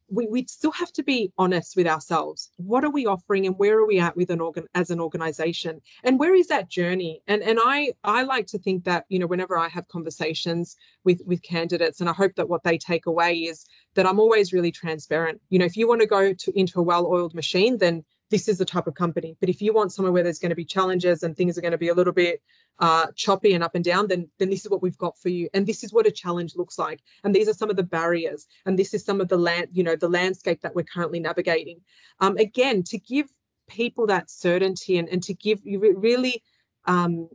we, 0.09 0.27
we 0.27 0.47
still 0.47 0.73
have 0.73 0.93
to 0.93 1.03
be 1.03 1.33
honest 1.39 1.77
with 1.77 1.87
ourselves. 1.87 2.51
What 2.57 2.85
are 2.85 2.91
we 2.91 3.07
offering 3.07 3.47
and 3.47 3.59
where 3.59 3.79
are 3.79 3.87
we 3.87 3.99
at 3.99 4.17
with 4.17 4.31
an 4.31 4.41
organ 4.41 4.67
as 4.75 4.91
an 4.91 5.01
organization? 5.01 5.81
And 6.03 6.19
where 6.19 6.35
is 6.35 6.49
that 6.49 6.71
journey? 6.71 7.23
And 7.27 7.43
and 7.43 7.59
I 7.63 7.93
I 8.05 8.23
like 8.23 8.47
to 8.49 8.59
think 8.59 8.85
that, 8.85 9.05
you 9.09 9.19
know, 9.19 9.27
whenever 9.27 9.59
I 9.59 9.69
have 9.69 9.89
conversations 9.89 10.77
with 11.05 11.23
with 11.27 11.43
candidates, 11.43 12.01
and 12.01 12.09
I 12.09 12.13
hope 12.13 12.35
that 12.37 12.49
what 12.49 12.65
they 12.65 12.79
take 12.79 13.07
away 13.07 13.35
is 13.35 13.65
that 13.95 14.07
I'm 14.07 14.21
always 14.21 14.53
really 14.53 14.73
transparent. 14.73 15.41
You 15.49 15.59
know, 15.59 15.65
if 15.65 15.77
you 15.77 15.89
want 15.89 16.01
to 16.03 16.07
go 16.07 16.33
to 16.33 16.59
into 16.59 16.81
a 16.81 16.83
well-oiled 16.83 17.35
machine, 17.35 17.79
then 17.79 18.05
this 18.31 18.49
is 18.49 18.59
the 18.59 18.65
type 18.65 18.87
of 18.87 18.95
company. 18.95 19.37
But 19.41 19.49
if 19.49 19.61
you 19.61 19.73
want 19.73 19.93
somewhere 19.93 20.13
where 20.13 20.23
there's 20.23 20.39
going 20.39 20.51
to 20.51 20.57
be 20.57 20.65
challenges 20.65 21.23
and 21.23 21.37
things 21.37 21.57
are 21.57 21.61
going 21.61 21.73
to 21.73 21.79
be 21.79 21.89
a 21.89 21.95
little 21.95 22.13
bit 22.13 22.43
uh, 22.79 23.07
choppy 23.15 23.55
and 23.55 23.63
up 23.63 23.75
and 23.75 23.85
down, 23.85 24.09
then 24.09 24.29
then 24.39 24.51
this 24.51 24.65
is 24.65 24.71
what 24.71 24.83
we've 24.83 24.99
got 24.99 25.19
for 25.19 25.29
you. 25.29 25.49
And 25.55 25.67
this 25.67 25.85
is 25.85 25.93
what 25.93 26.07
a 26.07 26.11
challenge 26.11 26.57
looks 26.57 26.79
like. 26.79 27.01
And 27.23 27.35
these 27.35 27.49
are 27.49 27.55
some 27.55 27.71
of 27.71 27.77
the 27.77 27.83
barriers. 27.83 28.47
And 28.67 28.79
this 28.79 28.95
is 28.95 29.05
some 29.05 29.21
of 29.21 29.29
the 29.29 29.37
land, 29.37 29.69
you 29.73 29.83
know, 29.83 29.97
the 29.97 30.09
landscape 30.09 30.63
that 30.63 30.75
we're 30.75 30.85
currently 30.85 31.21
navigating. 31.21 31.81
Um, 32.21 32.37
again, 32.39 32.83
to 32.85 32.99
give 32.99 33.29
people 33.69 34.07
that 34.07 34.31
certainty 34.31 34.99
and, 34.99 35.09
and 35.09 35.23
to 35.23 35.35
give 35.35 35.61
you 35.65 35.79
really 35.97 36.43
um, 36.87 37.29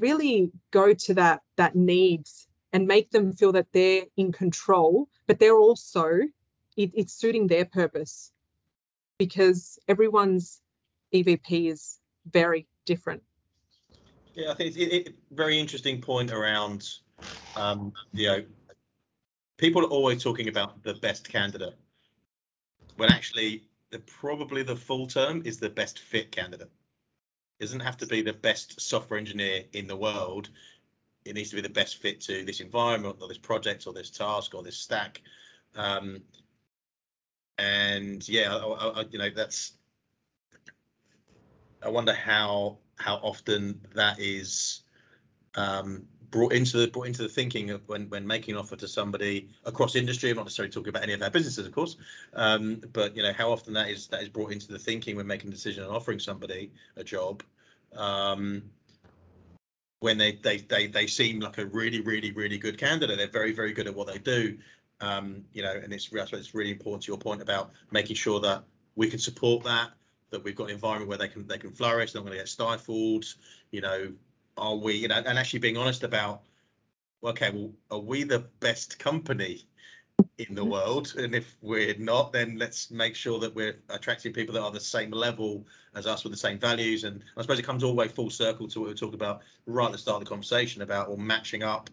really 0.00 0.52
go 0.70 0.94
to 0.94 1.14
that 1.14 1.40
that 1.56 1.74
needs 1.74 2.46
and 2.72 2.86
make 2.86 3.10
them 3.10 3.32
feel 3.32 3.52
that 3.52 3.66
they're 3.72 4.04
in 4.16 4.30
control, 4.30 5.08
but 5.26 5.38
they're 5.38 5.58
also 5.58 6.20
it, 6.76 6.90
it's 6.94 7.14
suiting 7.14 7.46
their 7.46 7.64
purpose 7.64 8.32
because 9.18 9.78
everyone's 9.88 10.60
EVP 11.14 11.70
is 11.70 11.98
very 12.30 12.66
different. 12.86 13.22
Yeah, 14.34 14.52
I 14.52 14.54
think 14.54 14.76
it's 14.76 15.08
a 15.08 15.34
very 15.34 15.58
interesting 15.58 16.00
point 16.00 16.30
around, 16.30 16.88
um, 17.56 17.92
you 18.12 18.28
know, 18.28 18.44
people 19.56 19.82
are 19.84 19.88
always 19.88 20.22
talking 20.22 20.48
about 20.48 20.82
the 20.84 20.94
best 20.94 21.28
candidate, 21.28 21.74
when 22.96 23.10
actually 23.10 23.64
the 23.90 23.98
probably 24.00 24.62
the 24.62 24.76
full 24.76 25.06
term 25.06 25.42
is 25.44 25.58
the 25.58 25.70
best 25.70 25.98
fit 25.98 26.30
candidate. 26.30 26.70
It 27.58 27.64
doesn't 27.64 27.80
have 27.80 27.96
to 27.96 28.06
be 28.06 28.22
the 28.22 28.32
best 28.32 28.80
software 28.80 29.18
engineer 29.18 29.64
in 29.72 29.88
the 29.88 29.96
world. 29.96 30.50
It 31.24 31.34
needs 31.34 31.50
to 31.50 31.56
be 31.56 31.62
the 31.62 31.68
best 31.68 31.96
fit 31.96 32.20
to 32.22 32.44
this 32.44 32.60
environment 32.60 33.16
or 33.20 33.26
this 33.26 33.38
project 33.38 33.86
or 33.86 33.92
this 33.92 34.10
task 34.10 34.54
or 34.54 34.62
this 34.62 34.76
stack. 34.76 35.20
Um, 35.74 36.22
and 37.58 38.26
yeah, 38.28 38.54
I, 38.54 39.00
I, 39.00 39.04
you 39.10 39.18
know 39.18 39.30
that's. 39.34 39.72
I 41.82 41.88
wonder 41.88 42.12
how 42.12 42.78
how 42.96 43.16
often 43.16 43.80
that 43.94 44.18
is 44.18 44.82
um, 45.54 46.04
brought 46.30 46.52
into 46.52 46.78
the 46.78 46.88
brought 46.88 47.06
into 47.06 47.22
the 47.22 47.28
thinking 47.28 47.70
of 47.70 47.86
when 47.88 48.08
when 48.10 48.26
making 48.26 48.54
an 48.54 48.60
offer 48.60 48.76
to 48.76 48.88
somebody 48.88 49.48
across 49.64 49.96
industry. 49.96 50.30
I'm 50.30 50.36
not 50.36 50.46
necessarily 50.46 50.72
talking 50.72 50.90
about 50.90 51.02
any 51.02 51.12
of 51.12 51.22
our 51.22 51.30
businesses, 51.30 51.66
of 51.66 51.72
course, 51.72 51.96
um, 52.34 52.80
but 52.92 53.16
you 53.16 53.22
know 53.22 53.32
how 53.32 53.50
often 53.50 53.72
that 53.74 53.90
is 53.90 54.06
that 54.08 54.22
is 54.22 54.28
brought 54.28 54.52
into 54.52 54.72
the 54.72 54.78
thinking 54.78 55.16
when 55.16 55.26
making 55.26 55.48
a 55.48 55.52
decision 55.52 55.84
and 55.84 55.92
offering 55.92 56.18
somebody 56.18 56.70
a 56.96 57.04
job. 57.04 57.42
Um, 57.96 58.62
when 60.00 60.16
they, 60.16 60.32
they 60.32 60.58
they 60.58 60.86
they 60.86 61.08
seem 61.08 61.40
like 61.40 61.58
a 61.58 61.66
really 61.66 62.00
really 62.00 62.30
really 62.32 62.58
good 62.58 62.78
candidate, 62.78 63.18
they're 63.18 63.26
very 63.26 63.52
very 63.52 63.72
good 63.72 63.88
at 63.88 63.94
what 63.94 64.06
they 64.06 64.18
do 64.18 64.56
um, 65.00 65.44
you 65.52 65.62
know, 65.62 65.72
and 65.72 65.92
it's, 65.92 66.08
I 66.12 66.24
suppose 66.24 66.40
it's 66.40 66.54
really 66.54 66.72
important 66.72 67.04
to 67.04 67.12
your 67.12 67.18
point 67.18 67.40
about 67.40 67.70
making 67.90 68.16
sure 68.16 68.40
that 68.40 68.64
we 68.96 69.08
can 69.08 69.18
support 69.18 69.64
that, 69.64 69.90
that 70.30 70.42
we've 70.42 70.56
got 70.56 70.64
an 70.64 70.70
environment 70.70 71.08
where 71.08 71.18
they 71.18 71.28
can 71.28 71.46
they 71.46 71.58
can 71.58 71.70
flourish, 71.70 72.12
they're 72.12 72.20
not 72.20 72.26
going 72.26 72.38
to 72.38 72.42
get 72.42 72.48
stifled. 72.48 73.24
You 73.70 73.80
know, 73.80 74.12
are 74.56 74.76
we, 74.76 74.94
you 74.94 75.08
know, 75.08 75.22
and 75.24 75.38
actually 75.38 75.60
being 75.60 75.76
honest 75.76 76.02
about, 76.02 76.42
okay, 77.24 77.50
well, 77.50 77.70
are 77.90 78.00
we 78.00 78.24
the 78.24 78.40
best 78.60 78.98
company 78.98 79.66
in 80.38 80.54
the 80.54 80.64
world? 80.64 81.14
And 81.16 81.34
if 81.34 81.56
we're 81.62 81.96
not, 81.98 82.32
then 82.32 82.58
let's 82.58 82.90
make 82.90 83.14
sure 83.14 83.38
that 83.38 83.54
we're 83.54 83.76
attracting 83.88 84.32
people 84.32 84.54
that 84.54 84.62
are 84.62 84.70
the 84.70 84.80
same 84.80 85.12
level 85.12 85.64
as 85.94 86.06
us 86.06 86.24
with 86.24 86.32
the 86.32 86.38
same 86.38 86.58
values. 86.58 87.04
And 87.04 87.22
I 87.36 87.42
suppose 87.42 87.58
it 87.58 87.64
comes 87.64 87.84
all 87.84 87.92
the 87.92 87.96
way 87.96 88.08
full 88.08 88.30
circle 88.30 88.68
to 88.68 88.80
what 88.80 88.86
we 88.86 88.92
were 88.92 88.98
talking 88.98 89.14
about 89.14 89.42
right 89.66 89.86
at 89.86 89.92
the 89.92 89.98
start 89.98 90.20
of 90.20 90.24
the 90.24 90.30
conversation 90.30 90.82
about 90.82 91.08
or 91.08 91.16
matching 91.16 91.62
up 91.62 91.88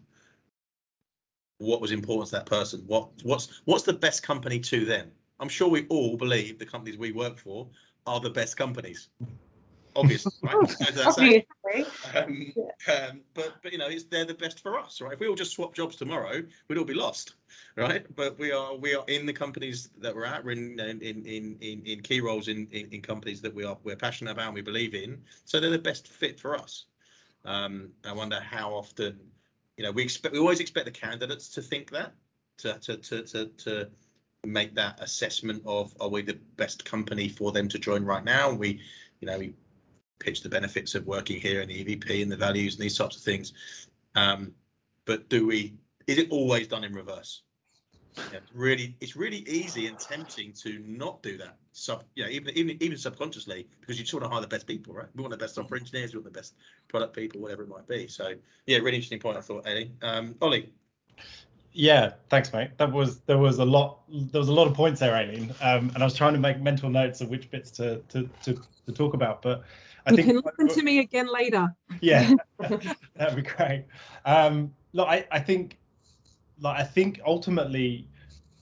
what 1.58 1.80
was 1.80 1.92
important 1.92 2.28
to 2.28 2.36
that 2.36 2.46
person. 2.46 2.82
What 2.86 3.08
what's 3.22 3.62
what's 3.64 3.84
the 3.84 3.92
best 3.92 4.22
company 4.22 4.60
to 4.60 4.84
them? 4.84 5.10
I'm 5.40 5.48
sure 5.48 5.68
we 5.68 5.86
all 5.88 6.16
believe 6.16 6.58
the 6.58 6.66
companies 6.66 6.98
we 6.98 7.12
work 7.12 7.38
for 7.38 7.68
are 8.06 8.20
the 8.20 8.30
best 8.30 8.56
companies. 8.56 9.08
obvious, 9.96 10.26
right? 10.42 10.54
Obviously. 10.54 11.46
Um, 12.14 12.52
um, 12.88 13.20
but 13.34 13.54
but 13.62 13.72
you 13.72 13.78
know, 13.78 13.88
it's 13.88 14.04
they're 14.04 14.24
the 14.24 14.34
best 14.34 14.62
for 14.62 14.78
us, 14.78 15.00
right? 15.00 15.12
If 15.12 15.20
we 15.20 15.26
all 15.28 15.34
just 15.34 15.52
swap 15.52 15.74
jobs 15.74 15.96
tomorrow, 15.96 16.42
we'd 16.68 16.78
all 16.78 16.84
be 16.84 16.94
lost, 16.94 17.34
right? 17.76 18.06
But 18.14 18.38
we 18.38 18.52
are 18.52 18.74
we 18.74 18.94
are 18.94 19.04
in 19.08 19.26
the 19.26 19.32
companies 19.32 19.90
that 19.98 20.14
we're 20.14 20.26
at. 20.26 20.44
We're 20.44 20.52
in 20.52 20.78
in 20.78 21.00
in 21.00 21.56
in, 21.60 21.82
in 21.84 22.00
key 22.02 22.20
roles 22.20 22.48
in, 22.48 22.68
in 22.70 22.88
in 22.92 23.02
companies 23.02 23.40
that 23.42 23.54
we 23.54 23.64
are 23.64 23.76
we're 23.82 23.96
passionate 23.96 24.32
about 24.32 24.46
and 24.46 24.54
we 24.54 24.62
believe 24.62 24.94
in. 24.94 25.22
So 25.44 25.58
they're 25.60 25.70
the 25.70 25.78
best 25.78 26.08
fit 26.08 26.38
for 26.38 26.54
us. 26.56 26.86
Um, 27.44 27.90
I 28.04 28.12
wonder 28.12 28.40
how 28.40 28.74
often, 28.74 29.20
you 29.76 29.84
know, 29.84 29.90
we 29.92 30.02
expect 30.02 30.32
we 30.32 30.38
always 30.38 30.60
expect 30.60 30.86
the 30.86 30.92
candidates 30.92 31.48
to 31.48 31.62
think 31.62 31.90
that 31.90 32.14
to 32.58 32.78
to 32.78 32.96
to 32.96 33.22
to, 33.22 33.46
to 33.46 33.88
make 34.44 34.74
that 34.74 35.00
assessment 35.02 35.62
of 35.66 35.94
are 36.00 36.08
we 36.08 36.22
the 36.22 36.38
best 36.56 36.84
company 36.84 37.28
for 37.28 37.52
them 37.52 37.68
to 37.68 37.78
join 37.78 38.04
right 38.04 38.24
now? 38.24 38.50
And 38.50 38.58
We, 38.58 38.80
you 39.20 39.26
know, 39.26 39.38
we 39.38 39.54
pitch 40.18 40.42
the 40.42 40.48
benefits 40.48 40.94
of 40.94 41.06
working 41.06 41.40
here 41.40 41.60
and 41.60 41.70
the 41.70 41.84
EVP 41.84 42.22
and 42.22 42.30
the 42.30 42.36
values 42.36 42.74
and 42.74 42.82
these 42.82 42.96
types 42.96 43.16
of 43.16 43.22
things. 43.22 43.52
Um, 44.14 44.52
but 45.04 45.28
do 45.28 45.46
we? 45.46 45.74
Is 46.06 46.18
it 46.18 46.30
always 46.30 46.68
done 46.68 46.84
in 46.84 46.94
reverse? 46.94 47.42
Yeah, 48.16 48.38
it's 48.38 48.52
really, 48.54 48.96
it's 49.00 49.16
really 49.16 49.44
easy 49.48 49.86
and 49.86 49.98
tempting 49.98 50.52
to 50.62 50.78
not 50.86 51.22
do 51.22 51.36
that. 51.38 51.56
Sub, 51.72 52.04
you 52.14 52.24
know, 52.24 52.30
even 52.30 52.56
even 52.56 52.82
even 52.82 52.96
subconsciously, 52.96 53.68
because 53.80 53.98
you 53.98 54.06
sort 54.06 54.22
of 54.22 54.30
hire 54.30 54.40
the 54.40 54.46
best 54.46 54.66
people, 54.66 54.94
right? 54.94 55.06
We 55.14 55.22
want 55.22 55.32
the 55.32 55.36
best 55.36 55.54
software 55.54 55.78
engineers, 55.78 56.14
we 56.14 56.20
want 56.20 56.32
the 56.32 56.38
best 56.38 56.54
product 56.88 57.14
people, 57.14 57.40
whatever 57.40 57.62
it 57.62 57.68
might 57.68 57.86
be. 57.86 58.08
So, 58.08 58.34
yeah, 58.66 58.78
really 58.78 58.96
interesting 58.96 59.20
point. 59.20 59.36
I 59.36 59.42
thought, 59.42 59.66
Eddie. 59.66 59.92
Um, 60.02 60.34
Ollie. 60.40 60.72
Yeah, 61.72 62.14
thanks, 62.30 62.50
mate. 62.54 62.70
That 62.78 62.90
was 62.90 63.20
there 63.20 63.36
was 63.36 63.58
a 63.58 63.64
lot 63.64 64.00
there 64.08 64.38
was 64.38 64.48
a 64.48 64.52
lot 64.52 64.66
of 64.66 64.72
points 64.72 65.00
there, 65.00 65.14
Aileen, 65.14 65.54
um, 65.60 65.90
and 65.92 65.98
I 65.98 66.04
was 66.04 66.14
trying 66.14 66.32
to 66.32 66.38
make 66.38 66.58
mental 66.58 66.88
notes 66.88 67.20
of 67.20 67.28
which 67.28 67.50
bits 67.50 67.70
to 67.72 67.98
to 68.08 68.28
to, 68.44 68.58
to 68.86 68.92
talk 68.92 69.12
about. 69.12 69.42
But 69.42 69.62
I 70.06 70.12
you 70.12 70.16
think 70.16 70.28
can 70.28 70.42
listen 70.58 70.74
to 70.74 70.82
me 70.82 71.00
again 71.00 71.30
later. 71.30 71.68
Yeah, 72.00 72.32
that'd 72.58 73.36
be 73.36 73.42
great. 73.42 73.84
Um, 74.24 74.72
look, 74.94 75.06
I 75.06 75.26
I 75.30 75.38
think 75.38 75.76
like 76.60 76.80
I 76.80 76.84
think 76.84 77.20
ultimately 77.26 78.08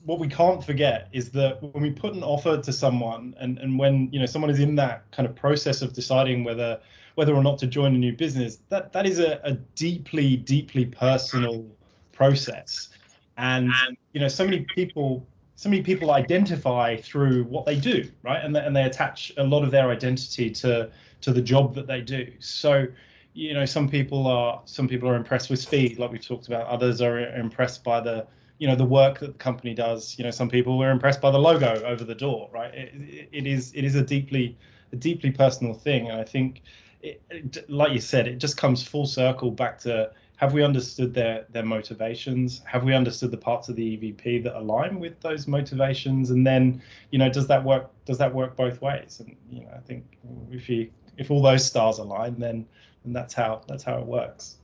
what 0.05 0.19
we 0.19 0.29
can't 0.29 0.63
forget 0.63 1.09
is 1.13 1.31
that 1.31 1.63
when 1.63 1.83
we 1.83 1.91
put 1.91 2.15
an 2.15 2.23
offer 2.23 2.61
to 2.61 2.73
someone 2.73 3.35
and, 3.41 3.59
and 3.59 3.79
when 3.79 4.11
you 4.13 4.21
know 4.21 4.27
someone 4.27 4.51
is 4.51 4.61
in 4.61 4.75
that 4.77 5.11
kind 5.13 5.27
of 5.29 5.35
process 5.35 5.83
of 5.83 5.93
deciding 5.93 6.45
whether 6.45 6.79
whether 7.15 7.35
or 7.35 7.43
not 7.43 7.59
to 7.59 7.67
join 7.67 7.95
a 7.95 7.99
new 7.99 8.13
business 8.13 8.59
that 8.69 8.93
that 8.93 9.07
is 9.07 9.19
a, 9.19 9.41
a 9.45 9.53
deeply 9.53 10.37
deeply 10.37 10.85
personal 10.85 11.65
process. 12.13 12.91
And 13.39 13.73
you 14.13 14.21
know 14.21 14.29
so 14.29 14.45
many 14.45 14.67
people 14.75 15.27
so 15.57 15.69
many 15.71 15.83
people 15.83 16.11
identify 16.11 16.97
through 16.97 17.45
what 17.45 17.65
they 17.65 17.79
do 17.79 18.11
right? 18.23 18.45
And, 18.45 18.55
they, 18.55 18.61
and 18.61 18.75
they 18.77 18.85
attach 18.85 19.33
a 19.39 19.45
lot 19.45 19.65
of 19.65 19.71
their 19.71 19.91
identity 19.91 20.51
to 20.51 20.91
to 21.23 21.33
the 21.33 21.43
job 21.43 21.75
that 21.75 21.87
they 21.87 22.03
do. 22.03 22.31
So 22.41 22.87
you 23.35 23.53
know 23.53 23.65
some 23.65 23.89
people 23.89 24.27
are 24.29 24.63
some 24.65 24.89
people 24.89 25.09
are 25.09 25.17
impressed 25.17 25.51
with 25.51 25.59
speed 25.59 25.99
like 25.99 26.13
we've 26.13 26.27
talked 26.27 26.47
about. 26.47 26.67
Others 26.69 27.03
are 27.03 27.19
impressed 27.37 27.83
by 27.85 28.01
the 28.01 28.27
you 28.59 28.69
know 28.69 28.77
the 28.77 28.85
work 28.85 29.19
that 29.19 29.33
the 29.33 29.39
company 29.39 29.75
does. 29.75 30.17
You 30.17 30.25
know 30.25 30.31
some 30.31 30.49
people 30.49 30.79
were 30.79 30.91
impressed 30.91 31.21
by 31.21 31.33
the 31.33 31.39
logo 31.39 31.83
over 31.85 32.05
the 32.05 32.15
door 32.15 32.49
right? 32.53 32.73
It, 32.73 33.29
it 33.33 33.47
is 33.47 33.73
it 33.75 33.85
is 33.85 33.97
a 33.97 34.03
deeply 34.03 34.57
a 34.93 34.97
deeply 34.97 35.33
personal 35.33 35.75
thing. 35.75 36.09
And 36.09 36.21
i 36.21 36.25
think 36.25 36.63
it, 37.03 37.21
it, 37.29 37.69
like 37.69 37.93
you 37.93 38.01
said 38.01 38.29
it 38.29 38.37
just 38.37 38.57
comes 38.57 38.83
full 38.87 39.07
circle 39.07 39.51
back 39.51 39.79
to 39.81 40.11
have 40.37 40.53
we 40.53 40.63
understood 40.63 41.13
their 41.13 41.47
their 41.51 41.65
motivations? 41.65 42.63
Have 42.67 42.85
we 42.85 42.95
understood 42.95 43.33
the 43.33 43.37
parts 43.37 43.69
of 43.69 43.75
the 43.77 43.97
evp 43.97 44.45
that 44.45 44.57
align 44.57 45.01
with 45.01 45.21
those 45.21 45.49
motivations? 45.49 46.31
And 46.31 46.47
then 46.47 46.81
you 47.11 47.19
know 47.19 47.29
does 47.29 47.49
that 47.49 47.65
work 47.65 47.91
does 48.05 48.19
that 48.19 48.33
work 48.33 48.55
both 48.57 48.81
ways? 48.81 49.21
And 49.21 49.37
you 49.51 49.63
know 49.63 49.73
i 49.77 49.81
think 49.81 50.05
if 50.53 50.69
you 50.69 50.91
if 51.17 51.31
all 51.33 51.43
those 51.43 51.65
stars 51.65 51.99
align 51.99 52.39
then 52.39 52.67
then 53.05 53.13
that's 53.13 53.35
how 53.35 53.61
that's 53.69 53.85
how 53.85 53.99
it 53.99 54.07
works 54.07 54.57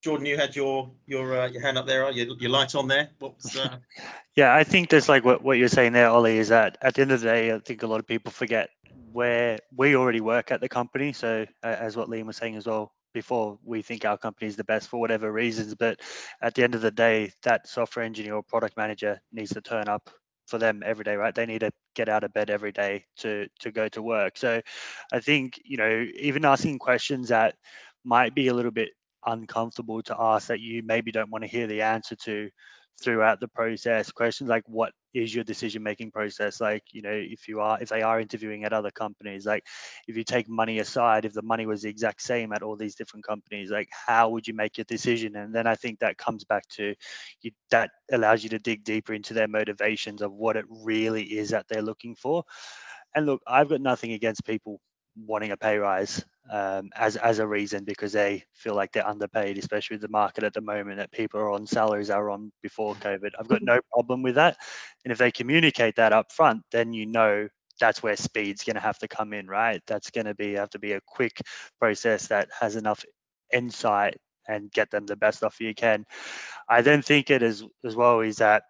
Jordan, 0.00 0.26
you 0.26 0.36
had 0.36 0.54
your 0.54 0.90
your 1.06 1.40
uh, 1.40 1.48
your 1.48 1.60
hand 1.60 1.76
up 1.76 1.86
there, 1.86 2.08
your 2.10 2.36
your 2.38 2.50
light 2.50 2.74
on 2.74 2.86
there. 2.86 3.10
What's 3.18 3.56
uh... 3.56 3.78
yeah, 4.36 4.54
I 4.54 4.62
think 4.62 4.90
just 4.90 5.08
like 5.08 5.24
what, 5.24 5.42
what 5.42 5.58
you're 5.58 5.68
saying 5.68 5.92
there, 5.92 6.08
Ollie, 6.08 6.38
is 6.38 6.48
that 6.48 6.78
at 6.82 6.94
the 6.94 7.02
end 7.02 7.10
of 7.10 7.20
the 7.20 7.26
day, 7.26 7.52
I 7.52 7.58
think 7.58 7.82
a 7.82 7.86
lot 7.86 7.98
of 7.98 8.06
people 8.06 8.30
forget 8.30 8.70
where 9.12 9.58
we 9.76 9.96
already 9.96 10.20
work 10.20 10.52
at 10.52 10.60
the 10.60 10.68
company. 10.68 11.12
So 11.12 11.46
uh, 11.64 11.66
as 11.66 11.96
what 11.96 12.08
Liam 12.08 12.26
was 12.26 12.36
saying 12.36 12.54
as 12.54 12.66
well 12.66 12.92
before, 13.12 13.58
we 13.64 13.82
think 13.82 14.04
our 14.04 14.16
company 14.16 14.46
is 14.46 14.54
the 14.54 14.64
best 14.64 14.88
for 14.88 15.00
whatever 15.00 15.32
reasons. 15.32 15.74
But 15.74 16.00
at 16.40 16.54
the 16.54 16.62
end 16.62 16.76
of 16.76 16.80
the 16.80 16.92
day, 16.92 17.32
that 17.42 17.66
software 17.66 18.04
engineer 18.04 18.36
or 18.36 18.42
product 18.42 18.76
manager 18.76 19.20
needs 19.32 19.52
to 19.54 19.60
turn 19.60 19.88
up 19.88 20.10
for 20.48 20.58
them 20.58 20.82
every 20.84 21.04
day, 21.04 21.16
right? 21.16 21.34
They 21.34 21.46
need 21.46 21.60
to 21.60 21.72
get 21.94 22.08
out 22.08 22.24
of 22.24 22.34
bed 22.34 22.50
every 22.50 22.72
day 22.72 23.04
to 23.18 23.48
to 23.60 23.72
go 23.72 23.88
to 23.90 24.02
work. 24.02 24.38
So 24.38 24.60
I 25.12 25.20
think 25.20 25.60
you 25.64 25.78
know 25.78 26.06
even 26.18 26.44
asking 26.44 26.78
questions 26.80 27.28
that 27.28 27.54
might 28.04 28.34
be 28.34 28.48
a 28.48 28.54
little 28.54 28.72
bit 28.72 28.90
uncomfortable 29.26 30.02
to 30.04 30.16
ask 30.18 30.48
that 30.48 30.60
you 30.60 30.82
maybe 30.84 31.12
don't 31.12 31.30
want 31.30 31.44
to 31.44 31.50
hear 31.50 31.66
the 31.66 31.82
answer 31.82 32.16
to 32.16 32.50
throughout 33.00 33.40
the 33.40 33.48
process 33.48 34.10
questions 34.10 34.50
like 34.50 34.64
what 34.66 34.92
is 35.14 35.34
your 35.34 35.44
decision 35.44 35.82
making 35.82 36.10
process 36.10 36.60
like? 36.60 36.82
You 36.92 37.02
know 37.02 37.12
if 37.12 37.48
you 37.48 37.60
are 37.60 37.80
if 37.80 37.88
they 37.88 38.02
are 38.02 38.20
interviewing 38.20 38.64
at 38.64 38.72
other 38.72 38.90
companies 38.90 39.46
like 39.46 39.64
if 40.06 40.16
you 40.16 40.24
take 40.24 40.48
money 40.48 40.80
aside 40.80 41.24
if 41.24 41.32
the 41.32 41.42
money 41.42 41.66
was 41.66 41.82
the 41.82 41.88
exact 41.90 42.22
same 42.22 42.52
at 42.52 42.62
all 42.62 42.76
these 42.76 42.94
different 42.94 43.24
companies 43.26 43.70
like 43.70 43.88
how 43.92 44.28
would 44.30 44.46
you 44.46 44.54
make 44.54 44.76
your 44.78 44.84
decision? 44.84 45.36
And 45.36 45.54
then 45.54 45.66
i 45.66 45.74
think 45.74 45.98
that 46.00 46.18
comes 46.18 46.44
back 46.44 46.68
to 46.70 46.94
you, 47.42 47.50
that 47.70 47.90
allows 48.12 48.42
you 48.42 48.50
to 48.50 48.58
dig 48.58 48.84
deeper 48.84 49.14
into 49.14 49.34
their 49.34 49.48
motivations 49.48 50.22
of 50.22 50.32
what 50.32 50.56
it 50.56 50.64
really 50.68 51.24
is 51.24 51.50
that 51.50 51.66
they're 51.68 51.82
looking 51.82 52.14
for. 52.14 52.44
And 53.14 53.26
look 53.26 53.42
i've 53.46 53.68
got 53.68 53.80
nothing 53.80 54.12
against 54.12 54.44
people 54.44 54.80
wanting 55.16 55.52
a 55.52 55.56
pay 55.56 55.78
rise 55.78 56.24
um, 56.50 56.90
as 56.96 57.16
as 57.16 57.38
a 57.38 57.46
reason 57.46 57.84
because 57.84 58.12
they 58.12 58.44
feel 58.54 58.74
like 58.74 58.92
they're 58.92 59.06
underpaid, 59.06 59.58
especially 59.58 59.94
with 59.94 60.02
the 60.02 60.08
market 60.08 60.44
at 60.44 60.54
the 60.54 60.60
moment 60.60 60.96
that 60.98 61.12
people 61.12 61.40
are 61.40 61.50
on 61.50 61.66
salaries 61.66 62.10
are 62.10 62.30
on 62.30 62.52
before 62.62 62.94
COVID. 63.00 63.30
I've 63.38 63.48
got 63.48 63.62
no 63.62 63.80
problem 63.92 64.22
with 64.22 64.34
that, 64.36 64.56
and 65.04 65.12
if 65.12 65.18
they 65.18 65.30
communicate 65.30 65.96
that 65.96 66.12
up 66.12 66.32
front, 66.32 66.62
then 66.72 66.92
you 66.92 67.06
know 67.06 67.48
that's 67.80 68.02
where 68.02 68.16
speed's 68.16 68.64
going 68.64 68.74
to 68.74 68.80
have 68.80 68.98
to 68.98 69.08
come 69.08 69.32
in, 69.32 69.46
right? 69.46 69.80
That's 69.86 70.10
going 70.10 70.26
to 70.26 70.34
be 70.34 70.54
have 70.54 70.70
to 70.70 70.78
be 70.78 70.92
a 70.92 71.00
quick 71.06 71.40
process 71.78 72.26
that 72.28 72.48
has 72.58 72.76
enough 72.76 73.04
insight 73.52 74.16
and 74.48 74.72
get 74.72 74.90
them 74.90 75.06
the 75.06 75.16
best 75.16 75.44
offer 75.44 75.62
you 75.62 75.74
can. 75.74 76.04
I 76.68 76.82
then 76.82 77.02
think 77.02 77.30
it 77.30 77.42
as 77.42 77.64
as 77.84 77.96
well 77.96 78.20
is 78.20 78.36
that 78.36 78.64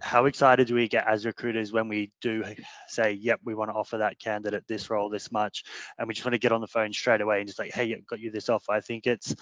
how 0.00 0.26
excited 0.26 0.66
do 0.66 0.74
we 0.74 0.88
get 0.88 1.06
as 1.06 1.26
recruiters 1.26 1.72
when 1.72 1.88
we 1.88 2.10
do 2.20 2.44
say, 2.88 3.12
yep, 3.12 3.40
we 3.44 3.54
want 3.54 3.70
to 3.70 3.74
offer 3.74 3.98
that 3.98 4.18
candidate 4.18 4.64
this 4.68 4.90
role 4.90 5.08
this 5.08 5.32
much, 5.32 5.64
and 5.98 6.08
we 6.08 6.14
just 6.14 6.24
want 6.24 6.34
to 6.34 6.38
get 6.38 6.52
on 6.52 6.60
the 6.60 6.66
phone 6.66 6.92
straight 6.92 7.20
away 7.20 7.38
and 7.38 7.46
just 7.46 7.58
like, 7.58 7.72
hey, 7.72 7.94
got 8.08 8.20
you 8.20 8.30
this 8.30 8.48
offer. 8.48 8.72
I 8.72 8.80
think 8.80 9.06
it's 9.06 9.34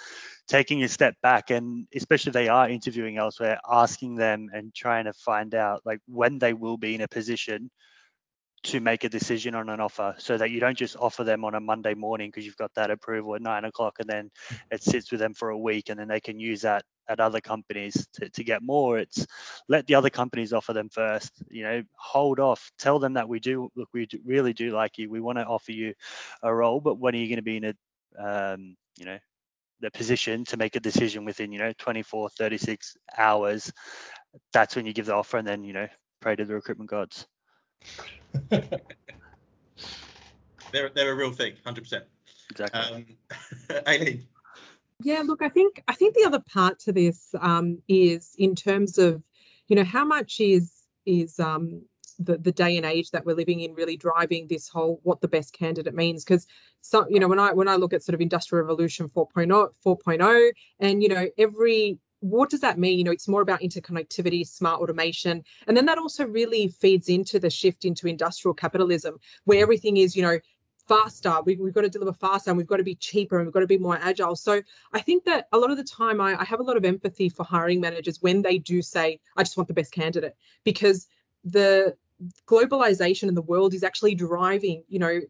taking 0.48 0.82
a 0.82 0.88
step 0.88 1.14
back, 1.22 1.50
and 1.50 1.86
especially 1.94 2.30
if 2.30 2.34
they 2.34 2.48
are 2.48 2.68
interviewing 2.68 3.18
elsewhere, 3.18 3.58
asking 3.70 4.16
them 4.16 4.48
and 4.52 4.74
trying 4.74 5.04
to 5.04 5.12
find 5.12 5.54
out 5.54 5.82
like 5.84 6.00
when 6.06 6.38
they 6.38 6.52
will 6.52 6.76
be 6.76 6.94
in 6.94 7.02
a 7.02 7.08
position 7.08 7.70
to 8.66 8.80
make 8.80 9.04
a 9.04 9.08
decision 9.08 9.54
on 9.54 9.68
an 9.68 9.80
offer 9.80 10.14
so 10.18 10.36
that 10.36 10.50
you 10.50 10.58
don't 10.58 10.76
just 10.76 10.96
offer 10.96 11.22
them 11.22 11.44
on 11.44 11.54
a 11.54 11.60
Monday 11.60 11.94
morning 11.94 12.28
because 12.28 12.44
you've 12.44 12.56
got 12.56 12.74
that 12.74 12.90
approval 12.90 13.36
at 13.36 13.42
nine 13.42 13.64
o'clock 13.64 13.96
and 14.00 14.08
then 14.08 14.30
mm. 14.48 14.58
it 14.72 14.82
sits 14.82 15.10
with 15.12 15.20
them 15.20 15.34
for 15.34 15.50
a 15.50 15.58
week 15.58 15.88
and 15.88 16.00
then 16.00 16.08
they 16.08 16.18
can 16.18 16.40
use 16.40 16.62
that 16.62 16.82
at 17.08 17.20
other 17.20 17.40
companies 17.40 18.06
to, 18.14 18.28
to 18.30 18.44
get 18.44 18.62
more. 18.62 18.98
It's 18.98 19.26
let 19.68 19.86
the 19.86 19.94
other 19.94 20.10
companies 20.10 20.52
offer 20.52 20.72
them 20.72 20.88
first, 20.88 21.32
you 21.48 21.62
know, 21.62 21.82
hold 21.98 22.40
off, 22.40 22.70
tell 22.78 22.98
them 22.98 23.14
that 23.14 23.28
we 23.28 23.40
do, 23.40 23.70
look, 23.76 23.88
we 23.92 24.06
do, 24.06 24.18
really 24.24 24.52
do 24.52 24.70
like 24.70 24.98
you. 24.98 25.10
We 25.10 25.20
want 25.20 25.38
to 25.38 25.44
offer 25.44 25.72
you 25.72 25.94
a 26.42 26.52
role, 26.52 26.80
but 26.80 26.98
when 26.98 27.14
are 27.14 27.18
you 27.18 27.28
going 27.28 27.36
to 27.36 27.42
be 27.42 27.56
in 27.58 27.64
a, 27.64 27.74
um, 28.52 28.76
you 28.98 29.06
know, 29.06 29.18
the 29.80 29.90
position 29.90 30.44
to 30.46 30.56
make 30.56 30.74
a 30.76 30.80
decision 30.80 31.24
within, 31.24 31.52
you 31.52 31.58
know, 31.58 31.72
24, 31.78 32.30
36 32.30 32.96
hours? 33.16 33.72
That's 34.52 34.76
when 34.76 34.86
you 34.86 34.92
give 34.92 35.06
the 35.06 35.14
offer 35.14 35.36
and 35.38 35.46
then, 35.46 35.64
you 35.64 35.72
know, 35.72 35.88
pray 36.20 36.36
to 36.36 36.44
the 36.44 36.54
recruitment 36.54 36.90
gods. 36.90 37.26
they're 40.72 40.90
they're 40.90 41.12
a 41.12 41.14
real 41.14 41.32
thing, 41.32 41.54
hundred 41.64 41.82
percent. 41.82 42.04
Exactly. 42.50 42.80
Um, 42.80 43.06
Aileen. 43.86 44.26
Yeah, 45.02 45.22
look, 45.24 45.42
I 45.42 45.48
think 45.48 45.82
I 45.88 45.94
think 45.94 46.14
the 46.14 46.24
other 46.24 46.40
part 46.40 46.78
to 46.80 46.92
this 46.92 47.34
um, 47.40 47.78
is 47.88 48.34
in 48.38 48.54
terms 48.54 48.98
of, 48.98 49.22
you 49.68 49.76
know, 49.76 49.84
how 49.84 50.04
much 50.04 50.40
is 50.40 50.72
is 51.04 51.38
um, 51.38 51.82
the 52.18 52.38
the 52.38 52.52
day 52.52 52.76
and 52.76 52.86
age 52.86 53.10
that 53.10 53.24
we're 53.26 53.36
living 53.36 53.60
in 53.60 53.74
really 53.74 53.96
driving 53.96 54.46
this 54.48 54.68
whole 54.68 55.00
what 55.02 55.20
the 55.20 55.28
best 55.28 55.52
candidate 55.52 55.94
means 55.94 56.24
because 56.24 56.46
so 56.80 57.06
you 57.10 57.20
know 57.20 57.28
when 57.28 57.38
I 57.38 57.52
when 57.52 57.68
I 57.68 57.76
look 57.76 57.92
at 57.92 58.02
sort 58.02 58.14
of 58.14 58.20
industrial 58.20 58.62
revolution 58.64 59.08
4.0 59.08 59.68
4.0 59.84 60.50
and 60.80 61.02
you 61.02 61.08
know 61.10 61.28
every 61.36 61.98
what 62.20 62.50
does 62.50 62.60
that 62.60 62.78
mean? 62.78 62.98
You 62.98 63.04
know, 63.04 63.10
it's 63.10 63.28
more 63.28 63.42
about 63.42 63.60
interconnectivity, 63.60 64.46
smart 64.46 64.80
automation. 64.80 65.44
And 65.66 65.76
then 65.76 65.86
that 65.86 65.98
also 65.98 66.26
really 66.26 66.68
feeds 66.68 67.08
into 67.08 67.38
the 67.38 67.50
shift 67.50 67.84
into 67.84 68.08
industrial 68.08 68.54
capitalism, 68.54 69.18
where 69.44 69.60
everything 69.62 69.98
is, 69.98 70.16
you 70.16 70.22
know, 70.22 70.38
faster. 70.88 71.34
We, 71.44 71.54
have 71.56 71.74
got 71.74 71.82
to 71.82 71.88
deliver 71.88 72.12
faster 72.12 72.50
and 72.50 72.58
we've 72.58 72.66
got 72.66 72.76
to 72.78 72.84
be 72.84 72.94
cheaper 72.94 73.38
and 73.38 73.46
we've 73.46 73.54
got 73.54 73.60
to 73.60 73.66
be 73.66 73.78
more 73.78 73.98
agile. 74.00 74.36
So 74.36 74.62
I 74.92 75.00
think 75.00 75.24
that 75.24 75.48
a 75.52 75.58
lot 75.58 75.70
of 75.70 75.76
the 75.76 75.84
time 75.84 76.20
I, 76.20 76.40
I 76.40 76.44
have 76.44 76.60
a 76.60 76.62
lot 76.62 76.76
of 76.76 76.84
empathy 76.84 77.28
for 77.28 77.44
hiring 77.44 77.80
managers 77.80 78.22
when 78.22 78.42
they 78.42 78.58
do 78.58 78.82
say, 78.82 79.20
I 79.36 79.42
just 79.42 79.56
want 79.56 79.68
the 79.68 79.74
best 79.74 79.92
candidate, 79.92 80.36
because 80.64 81.06
the 81.44 81.96
globalization 82.46 83.28
in 83.28 83.34
the 83.34 83.42
world 83.42 83.74
is 83.74 83.82
actually 83.82 84.14
driving, 84.14 84.82
you 84.88 84.98
know, 84.98 85.20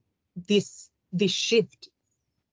this 0.48 0.90
this 1.12 1.32
shift 1.32 1.88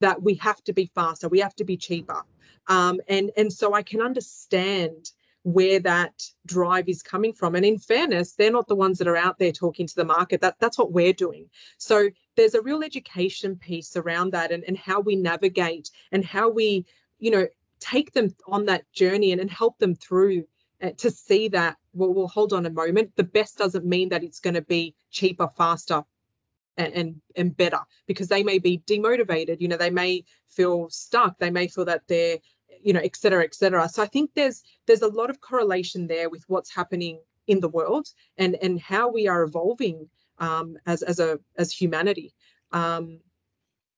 that 0.00 0.22
we 0.22 0.34
have 0.34 0.62
to 0.64 0.72
be 0.72 0.90
faster, 0.94 1.28
we 1.28 1.40
have 1.40 1.54
to 1.56 1.64
be 1.64 1.76
cheaper. 1.76 2.22
Um, 2.66 3.00
and, 3.08 3.30
and 3.36 3.52
so 3.52 3.74
I 3.74 3.82
can 3.82 4.00
understand 4.00 5.10
where 5.44 5.78
that 5.78 6.22
drive 6.46 6.88
is 6.88 7.02
coming 7.02 7.32
from. 7.32 7.54
And 7.54 7.64
in 7.66 7.78
fairness, 7.78 8.32
they're 8.32 8.50
not 8.50 8.66
the 8.66 8.74
ones 8.74 8.98
that 8.98 9.06
are 9.06 9.16
out 9.16 9.38
there 9.38 9.52
talking 9.52 9.86
to 9.86 9.94
the 9.94 10.04
market. 10.04 10.40
That, 10.40 10.56
that's 10.58 10.78
what 10.78 10.92
we're 10.92 11.12
doing. 11.12 11.48
So 11.76 12.08
there's 12.34 12.54
a 12.54 12.62
real 12.62 12.82
education 12.82 13.56
piece 13.56 13.94
around 13.94 14.32
that 14.32 14.50
and, 14.50 14.64
and 14.64 14.76
how 14.76 15.00
we 15.00 15.16
navigate 15.16 15.90
and 16.12 16.24
how 16.24 16.48
we, 16.48 16.86
you 17.18 17.30
know, 17.30 17.46
take 17.78 18.12
them 18.12 18.34
on 18.46 18.64
that 18.66 18.90
journey 18.92 19.32
and, 19.32 19.40
and 19.40 19.50
help 19.50 19.78
them 19.78 19.94
through 19.94 20.44
uh, 20.82 20.90
to 20.96 21.10
see 21.10 21.48
that, 21.48 21.76
well, 21.92 22.14
well, 22.14 22.26
hold 22.26 22.54
on 22.54 22.64
a 22.64 22.70
moment. 22.70 23.12
The 23.16 23.24
best 23.24 23.58
doesn't 23.58 23.84
mean 23.84 24.08
that 24.08 24.24
it's 24.24 24.40
going 24.40 24.54
to 24.54 24.62
be 24.62 24.94
cheaper, 25.10 25.50
faster, 25.58 26.04
and 26.76 27.20
and 27.36 27.56
better 27.56 27.78
because 28.08 28.26
they 28.26 28.42
may 28.42 28.58
be 28.58 28.78
demotivated 28.78 29.60
you 29.60 29.68
know 29.68 29.76
they 29.76 29.90
may 29.90 30.24
feel 30.48 30.88
stuck 30.90 31.38
they 31.38 31.48
may 31.48 31.68
feel 31.68 31.84
that 31.84 32.02
they're 32.08 32.38
you 32.84 32.92
know 32.92 33.00
et 33.00 33.16
cetera 33.16 33.42
et 33.42 33.54
cetera 33.54 33.88
so 33.88 34.02
i 34.02 34.06
think 34.06 34.30
there's 34.34 34.62
there's 34.86 35.02
a 35.02 35.08
lot 35.08 35.30
of 35.30 35.40
correlation 35.40 36.06
there 36.06 36.28
with 36.28 36.44
what's 36.48 36.72
happening 36.72 37.18
in 37.46 37.58
the 37.60 37.68
world 37.68 38.08
and 38.38 38.56
and 38.62 38.80
how 38.80 39.10
we 39.10 39.26
are 39.26 39.42
evolving 39.42 40.08
um, 40.38 40.76
as 40.86 41.02
as 41.02 41.18
a 41.18 41.38
as 41.56 41.72
humanity 41.72 42.34
um, 42.72 43.20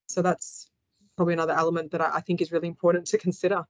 so 0.06 0.22
that's 0.22 0.70
probably 1.16 1.34
another 1.34 1.54
element 1.54 1.90
that 1.90 2.00
I, 2.00 2.16
I 2.16 2.20
think 2.20 2.40
is 2.40 2.52
really 2.52 2.68
important 2.68 3.06
to 3.08 3.18
consider 3.18 3.64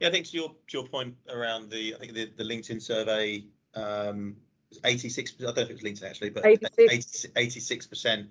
Yeah, 0.00 0.08
I 0.08 0.10
think 0.10 0.26
to 0.26 0.36
your 0.36 0.48
to 0.48 0.78
your 0.78 0.86
point 0.86 1.14
around 1.28 1.70
the 1.70 1.94
I 1.94 1.98
think 1.98 2.12
the, 2.14 2.30
the 2.36 2.44
LinkedIn 2.44 2.80
survey, 2.82 3.44
um, 3.74 4.36
86. 4.84 5.34
I 5.38 5.44
don't 5.44 5.56
know 5.56 5.62
if 5.62 5.70
it 5.70 5.72
was 5.74 5.82
LinkedIn 5.82 6.08
actually, 6.10 6.30
but 6.30 6.44
86. 6.44 7.26
86 7.36 7.86
percent. 7.86 8.26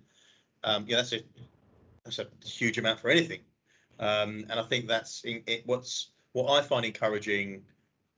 Um, 0.64 0.86
yeah, 0.88 0.98
that's 0.98 1.14
a 1.14 1.20
that's 2.04 2.20
a 2.20 2.28
huge 2.44 2.78
amount 2.78 3.00
for 3.00 3.10
anything. 3.10 3.42
Um, 4.00 4.46
and 4.50 4.60
I 4.60 4.64
think 4.64 4.88
that's 4.88 5.24
in, 5.24 5.44
it, 5.48 5.64
what's 5.66 6.10
what 6.34 6.52
I 6.52 6.62
find 6.62 6.86
encouraging 6.86 7.64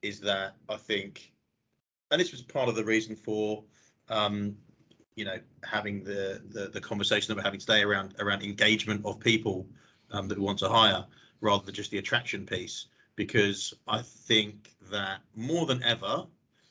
is 0.01 0.19
that 0.21 0.55
I 0.69 0.75
think, 0.77 1.33
and 2.11 2.19
this 2.19 2.31
was 2.31 2.41
part 2.41 2.69
of 2.69 2.75
the 2.75 2.83
reason 2.83 3.15
for 3.15 3.63
um, 4.09 4.55
you 5.15 5.25
know 5.25 5.39
having 5.63 6.03
the, 6.03 6.41
the 6.49 6.67
the 6.67 6.81
conversation 6.81 7.27
that 7.27 7.37
we're 7.37 7.43
having 7.43 7.59
today 7.59 7.83
around 7.83 8.15
around 8.19 8.43
engagement 8.43 9.05
of 9.05 9.19
people 9.19 9.67
um, 10.11 10.27
that 10.27 10.37
we 10.37 10.43
want 10.43 10.59
to 10.59 10.69
hire 10.69 11.05
rather 11.41 11.63
than 11.65 11.75
just 11.75 11.91
the 11.91 11.97
attraction 11.97 12.45
piece. 12.45 12.87
Because 13.15 13.73
I 13.87 14.01
think 14.03 14.75
that 14.91 15.21
more 15.35 15.65
than 15.65 15.81
ever, 15.83 16.25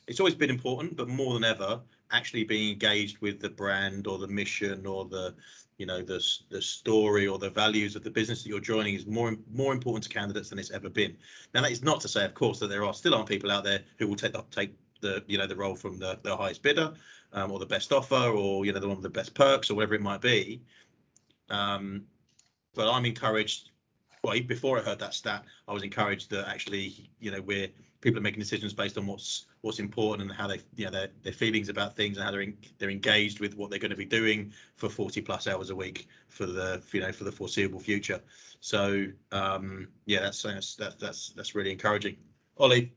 it's 0.07 0.21
always 0.21 0.35
been 0.35 0.51
important, 0.51 0.97
but 0.97 1.09
more 1.09 1.35
than 1.35 1.43
ever, 1.43 1.81
actually 2.13 2.45
being 2.45 2.73
engaged 2.73 3.19
with 3.21 3.41
the 3.41 3.49
brand 3.49 4.07
or 4.07 4.19
the 4.19 4.29
mission 4.29 4.87
or 4.87 5.05
the 5.05 5.35
you 5.79 5.87
know 5.87 6.03
the 6.03 6.23
the 6.49 6.63
story 6.63 7.27
or 7.27 7.39
the 7.39 7.51
values 7.51 7.97
of 7.97 8.03
the 8.03 8.11
business 8.11 8.43
that 8.43 8.49
you're 8.49 8.61
joining 8.61 8.95
is 8.95 9.07
more 9.07 9.37
more 9.53 9.73
important 9.73 10.05
to 10.05 10.09
candidates 10.09 10.51
than 10.51 10.59
it's 10.59 10.71
ever 10.71 10.89
been. 10.89 11.17
Now 11.55 11.63
that 11.63 11.73
is 11.73 11.83
not 11.83 12.01
to 12.03 12.09
say, 12.09 12.25
of 12.25 12.35
course, 12.35 12.59
that 12.61 12.69
there 12.69 12.85
are 12.85 12.95
still 12.95 13.15
aren't 13.15 13.29
people 13.29 13.51
out 13.51 13.65
there 13.65 13.81
who 13.99 14.09
will 14.09 14.17
take 14.17 14.33
the 14.33 14.45
take 14.51 14.75
the 15.01 15.23
you 15.27 15.39
know 15.39 15.47
the 15.47 15.57
role 15.57 15.77
from 15.77 15.99
the, 15.99 16.19
the 16.23 16.37
highest 16.37 16.63
bidder 16.63 16.95
um, 17.33 17.53
or 17.53 17.59
the 17.59 17.67
best 17.67 17.93
offer 17.93 18.15
or 18.15 18.65
you 18.65 18.73
know 18.73 18.81
the 18.81 18.89
one 18.89 18.97
with 18.97 19.03
the 19.03 19.11
best 19.11 19.35
perks 19.35 19.71
or 19.71 19.75
whatever 19.75 19.95
it 19.95 20.03
might 20.03 20.21
be. 20.21 20.63
Um, 21.51 22.05
but 22.75 22.91
I'm 22.91 23.05
encouraged 23.05 23.71
well, 24.27 24.41
before 24.41 24.79
I 24.79 24.83
heard 24.83 24.99
that 24.99 25.15
stat, 25.15 25.45
I 25.69 25.73
was 25.73 25.85
encouraged 25.85 26.31
that 26.31 26.49
actually, 26.49 27.11
you 27.21 27.31
know, 27.31 27.41
we're 27.41 27.69
people 28.01 28.18
are 28.18 28.22
making 28.22 28.40
decisions 28.40 28.72
based 28.72 28.99
on 28.99 29.07
what's 29.07 29.47
what's 29.62 29.78
important 29.78 30.28
and 30.28 30.38
how 30.38 30.47
they, 30.47 30.61
you 30.76 30.84
know, 30.84 30.90
their 30.90 31.09
their 31.22 31.32
feelings 31.32 31.68
about 31.68 31.97
things 31.97 32.16
and 32.16 32.24
how 32.24 32.30
they're 32.30 32.42
in, 32.42 32.57
they're 32.78 32.90
engaged 32.90 33.40
with 33.40 33.57
what 33.57 33.70
they're 33.70 33.78
going 33.78 33.90
to 33.90 33.97
be 33.97 34.05
doing 34.05 34.53
for 34.76 34.88
40 34.88 35.20
plus 35.22 35.47
hours 35.47 35.70
a 35.70 35.76
week 35.76 36.09
for 36.28 36.47
the, 36.47 36.82
you 36.92 37.01
know, 37.01 37.12
for 37.12 37.24
the 37.24 37.32
foreseeable 37.32 37.80
future. 37.80 38.20
So, 38.61 39.07
um, 39.32 39.88
yeah, 40.07 40.20
that's 40.20 40.42
that's 40.42 40.76
that's 40.76 41.30
that's 41.30 41.55
really 41.55 41.72
encouraging. 41.72 42.16
Ollie. 42.59 42.92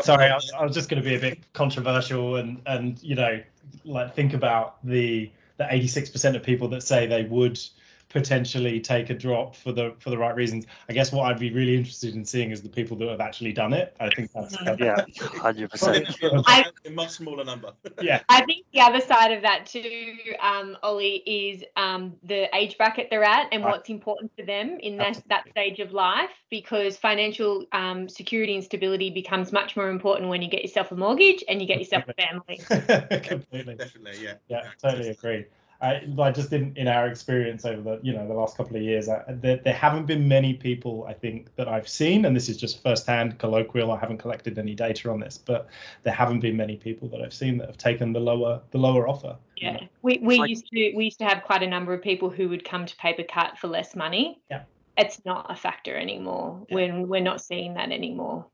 Sorry, 0.00 0.26
I 0.26 0.34
was, 0.34 0.52
I 0.58 0.64
was 0.64 0.74
just 0.74 0.88
going 0.88 1.02
to 1.02 1.08
be 1.08 1.14
a 1.14 1.20
bit 1.20 1.52
controversial 1.52 2.36
and 2.36 2.60
and 2.66 3.02
you 3.02 3.14
know, 3.14 3.40
like 3.84 4.14
think 4.14 4.34
about 4.34 4.84
the 4.84 5.30
the 5.58 5.64
86% 5.64 6.36
of 6.36 6.42
people 6.42 6.68
that 6.68 6.82
say 6.82 7.06
they 7.06 7.24
would 7.24 7.60
potentially 8.08 8.80
take 8.80 9.10
a 9.10 9.14
drop 9.14 9.54
for 9.54 9.72
the 9.72 9.94
for 9.98 10.10
the 10.10 10.18
right 10.18 10.34
reasons. 10.34 10.66
I 10.88 10.92
guess 10.92 11.12
what 11.12 11.30
I'd 11.30 11.38
be 11.38 11.52
really 11.52 11.76
interested 11.76 12.14
in 12.14 12.24
seeing 12.24 12.50
is 12.50 12.62
the 12.62 12.68
people 12.68 12.96
that 12.98 13.08
have 13.08 13.20
actually 13.20 13.52
done 13.52 13.72
it. 13.72 13.94
I 14.00 14.08
think 14.10 14.30
that's 14.32 14.56
yeah, 14.78 15.04
hundred 15.40 15.70
percent. 15.70 16.08
A 16.22 16.90
much 16.90 17.10
smaller 17.10 17.44
number. 17.44 17.72
yeah. 18.00 18.22
I 18.28 18.44
think 18.44 18.64
the 18.72 18.80
other 18.80 19.00
side 19.00 19.32
of 19.32 19.42
that 19.42 19.66
too, 19.66 20.14
um, 20.40 20.76
Ollie, 20.82 21.22
is 21.26 21.62
um, 21.76 22.14
the 22.22 22.54
age 22.56 22.78
bracket 22.78 23.08
they're 23.10 23.24
at 23.24 23.48
and 23.52 23.62
Right. 23.64 23.72
what's 23.72 23.90
important 23.90 24.30
to 24.38 24.44
them 24.44 24.78
in 24.80 24.96
that, 24.98 25.20
that 25.28 25.48
stage 25.50 25.80
of 25.80 25.92
life. 25.92 26.30
Because 26.50 26.96
financial 26.96 27.66
um, 27.72 28.08
security 28.08 28.54
and 28.54 28.64
stability 28.64 29.10
becomes 29.10 29.52
much 29.52 29.76
more 29.76 29.90
important 29.90 30.30
when 30.30 30.40
you 30.40 30.48
get 30.48 30.62
yourself 30.62 30.92
a 30.92 30.96
mortgage 30.96 31.44
and 31.48 31.60
you 31.60 31.66
get 31.66 31.78
yourself 31.78 32.04
a 32.08 32.14
family. 32.14 33.20
Completely. 33.22 33.74
Definitely, 33.74 34.24
yeah. 34.24 34.34
Yeah, 34.48 34.62
totally 34.80 35.08
agree. 35.08 35.44
I, 35.80 36.02
I 36.18 36.32
just 36.32 36.50
didn't, 36.50 36.76
in 36.76 36.88
our 36.88 37.06
experience 37.06 37.64
over 37.64 37.80
the, 37.80 38.00
you 38.02 38.12
know, 38.12 38.26
the 38.26 38.34
last 38.34 38.56
couple 38.56 38.76
of 38.76 38.82
years, 38.82 39.08
I, 39.08 39.22
there, 39.28 39.58
there 39.58 39.72
haven't 39.74 40.06
been 40.06 40.26
many 40.26 40.54
people, 40.54 41.04
I 41.08 41.12
think, 41.12 41.54
that 41.54 41.68
I've 41.68 41.88
seen, 41.88 42.24
and 42.24 42.34
this 42.34 42.48
is 42.48 42.56
just 42.56 42.82
firsthand 42.82 43.38
colloquial. 43.38 43.92
I 43.92 43.98
haven't 43.98 44.18
collected 44.18 44.58
any 44.58 44.74
data 44.74 45.08
on 45.08 45.20
this, 45.20 45.38
but 45.38 45.68
there 46.02 46.12
haven't 46.12 46.40
been 46.40 46.56
many 46.56 46.76
people 46.76 47.08
that 47.10 47.20
I've 47.22 47.32
seen 47.32 47.58
that 47.58 47.68
have 47.68 47.76
taken 47.78 48.12
the 48.12 48.18
lower, 48.18 48.60
the 48.72 48.78
lower 48.78 49.06
offer. 49.06 49.36
you 49.56 49.68
Yeah, 49.68 49.72
know. 49.74 49.88
we, 50.02 50.18
we 50.20 50.38
like- 50.40 50.50
used 50.50 50.66
to 50.66 50.92
we 50.96 51.04
used 51.04 51.18
to 51.20 51.24
have 51.26 51.44
quite 51.44 51.62
a 51.62 51.68
number 51.68 51.94
of 51.94 52.02
people 52.02 52.28
who 52.28 52.48
would 52.48 52.64
come 52.64 52.84
to 52.84 52.96
PaperCut 52.96 53.56
for 53.58 53.68
less 53.68 53.94
money. 53.94 54.40
Yeah. 54.50 54.62
It's 54.96 55.24
not 55.24 55.46
a 55.48 55.54
factor 55.54 55.96
anymore. 55.96 56.66
Yeah. 56.68 56.74
When 56.74 57.08
we're 57.08 57.20
not 57.20 57.40
seeing 57.40 57.74
that 57.74 57.92
anymore 57.92 58.46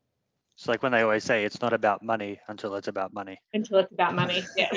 It's 0.54 0.68
like 0.68 0.82
when 0.82 0.92
they 0.92 1.02
always 1.02 1.24
say 1.24 1.44
it's 1.44 1.60
not 1.60 1.72
about 1.72 2.02
money 2.02 2.38
until 2.48 2.74
it's 2.76 2.88
about 2.88 3.12
money. 3.12 3.40
until 3.52 3.78
it's 3.78 3.92
about 3.92 4.14
money. 4.14 4.44
Yeah. 4.56 4.68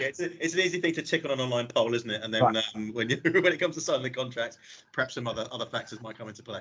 Yeah, 0.00 0.06
it's, 0.06 0.20
a, 0.20 0.44
it's 0.44 0.54
an 0.54 0.60
easy 0.60 0.80
thing 0.80 0.94
to 0.94 1.02
tick 1.02 1.24
on 1.24 1.30
an 1.30 1.40
online 1.40 1.66
poll, 1.66 1.94
isn't 1.94 2.10
it? 2.10 2.22
And 2.22 2.32
then 2.32 2.42
Right. 2.42 2.64
um, 2.74 2.92
when 2.94 3.10
you, 3.10 3.16
when 3.24 3.46
it 3.46 3.60
comes 3.60 3.74
to 3.76 3.80
signing 3.80 4.02
the 4.02 4.10
contract, 4.10 4.58
perhaps 4.92 5.14
some 5.14 5.28
other 5.28 5.46
other 5.52 5.66
factors 5.66 6.00
might 6.00 6.18
come 6.18 6.28
into 6.28 6.42
play. 6.42 6.60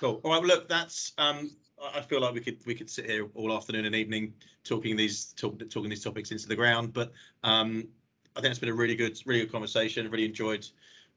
Cool. 0.00 0.20
All 0.24 0.32
right. 0.32 0.40
Well, 0.40 0.48
look, 0.48 0.68
that's. 0.68 1.12
Um, 1.18 1.50
I 1.82 1.98
I 1.98 2.00
feel 2.00 2.20
like 2.20 2.34
we 2.34 2.40
could 2.40 2.58
we 2.66 2.74
could 2.74 2.90
sit 2.90 3.06
here 3.08 3.28
all 3.34 3.54
afternoon 3.54 3.84
and 3.84 3.94
evening 3.94 4.34
talking 4.64 4.96
these 4.96 5.26
talk, 5.36 5.58
talking 5.70 5.90
these 5.90 6.02
topics 6.02 6.32
into 6.32 6.48
the 6.48 6.56
ground. 6.56 6.92
But 6.92 7.12
um, 7.44 7.88
I 8.36 8.40
think 8.40 8.50
it's 8.50 8.58
been 8.58 8.70
a 8.70 8.74
really 8.74 8.96
good 8.96 9.18
really 9.26 9.40
good 9.40 9.52
conversation. 9.52 10.10
Really 10.10 10.24
enjoyed 10.24 10.66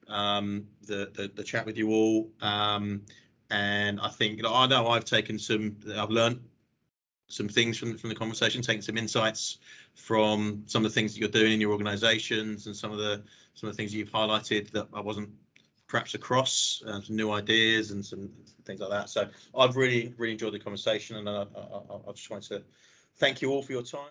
um, 0.08 0.66
the, 0.86 1.10
the 1.14 1.30
the 1.34 1.44
chat 1.44 1.66
with 1.66 1.76
you 1.76 1.90
all. 1.90 2.30
Um, 2.42 3.02
and 3.50 4.00
I 4.00 4.08
think 4.08 4.36
you 4.36 4.42
know 4.42 4.54
I 4.54 4.66
know 4.66 4.88
I've 4.88 5.04
taken 5.04 5.38
some 5.38 5.76
I've 5.96 6.10
learned 6.10 6.40
some 7.28 7.48
things 7.48 7.78
from 7.78 7.96
from 7.96 8.08
the 8.08 8.14
conversation, 8.16 8.62
taking 8.62 8.82
some 8.82 8.96
insights 8.96 9.58
from 9.94 10.62
some 10.66 10.84
of 10.84 10.90
the 10.90 10.94
things 10.94 11.14
that 11.14 11.20
you're 11.20 11.28
doing 11.28 11.52
in 11.52 11.60
your 11.60 11.72
organisations 11.72 12.66
and 12.66 12.76
some 12.76 12.92
of 12.92 12.98
the 12.98 13.22
some 13.54 13.68
of 13.68 13.76
the 13.76 13.76
things 13.76 13.94
you've 13.94 14.10
highlighted 14.10 14.70
that 14.70 14.88
I 14.92 15.00
wasn't 15.00 15.28
perhaps 15.86 16.14
across, 16.14 16.82
uh, 16.86 17.00
some 17.00 17.16
new 17.16 17.32
ideas 17.32 17.90
and 17.90 18.04
some 18.04 18.30
things 18.64 18.80
like 18.80 18.90
that. 18.90 19.10
So 19.10 19.28
I've 19.56 19.76
really 19.76 20.14
really 20.16 20.32
enjoyed 20.32 20.54
the 20.54 20.58
conversation, 20.58 21.16
and 21.16 21.28
I, 21.28 21.32
I, 21.32 21.60
I, 21.60 22.08
I 22.08 22.12
just 22.12 22.30
wanted 22.30 22.48
to 22.48 22.62
thank 23.16 23.42
you 23.42 23.50
all 23.50 23.62
for 23.62 23.72
your 23.72 23.82
time. 23.82 24.08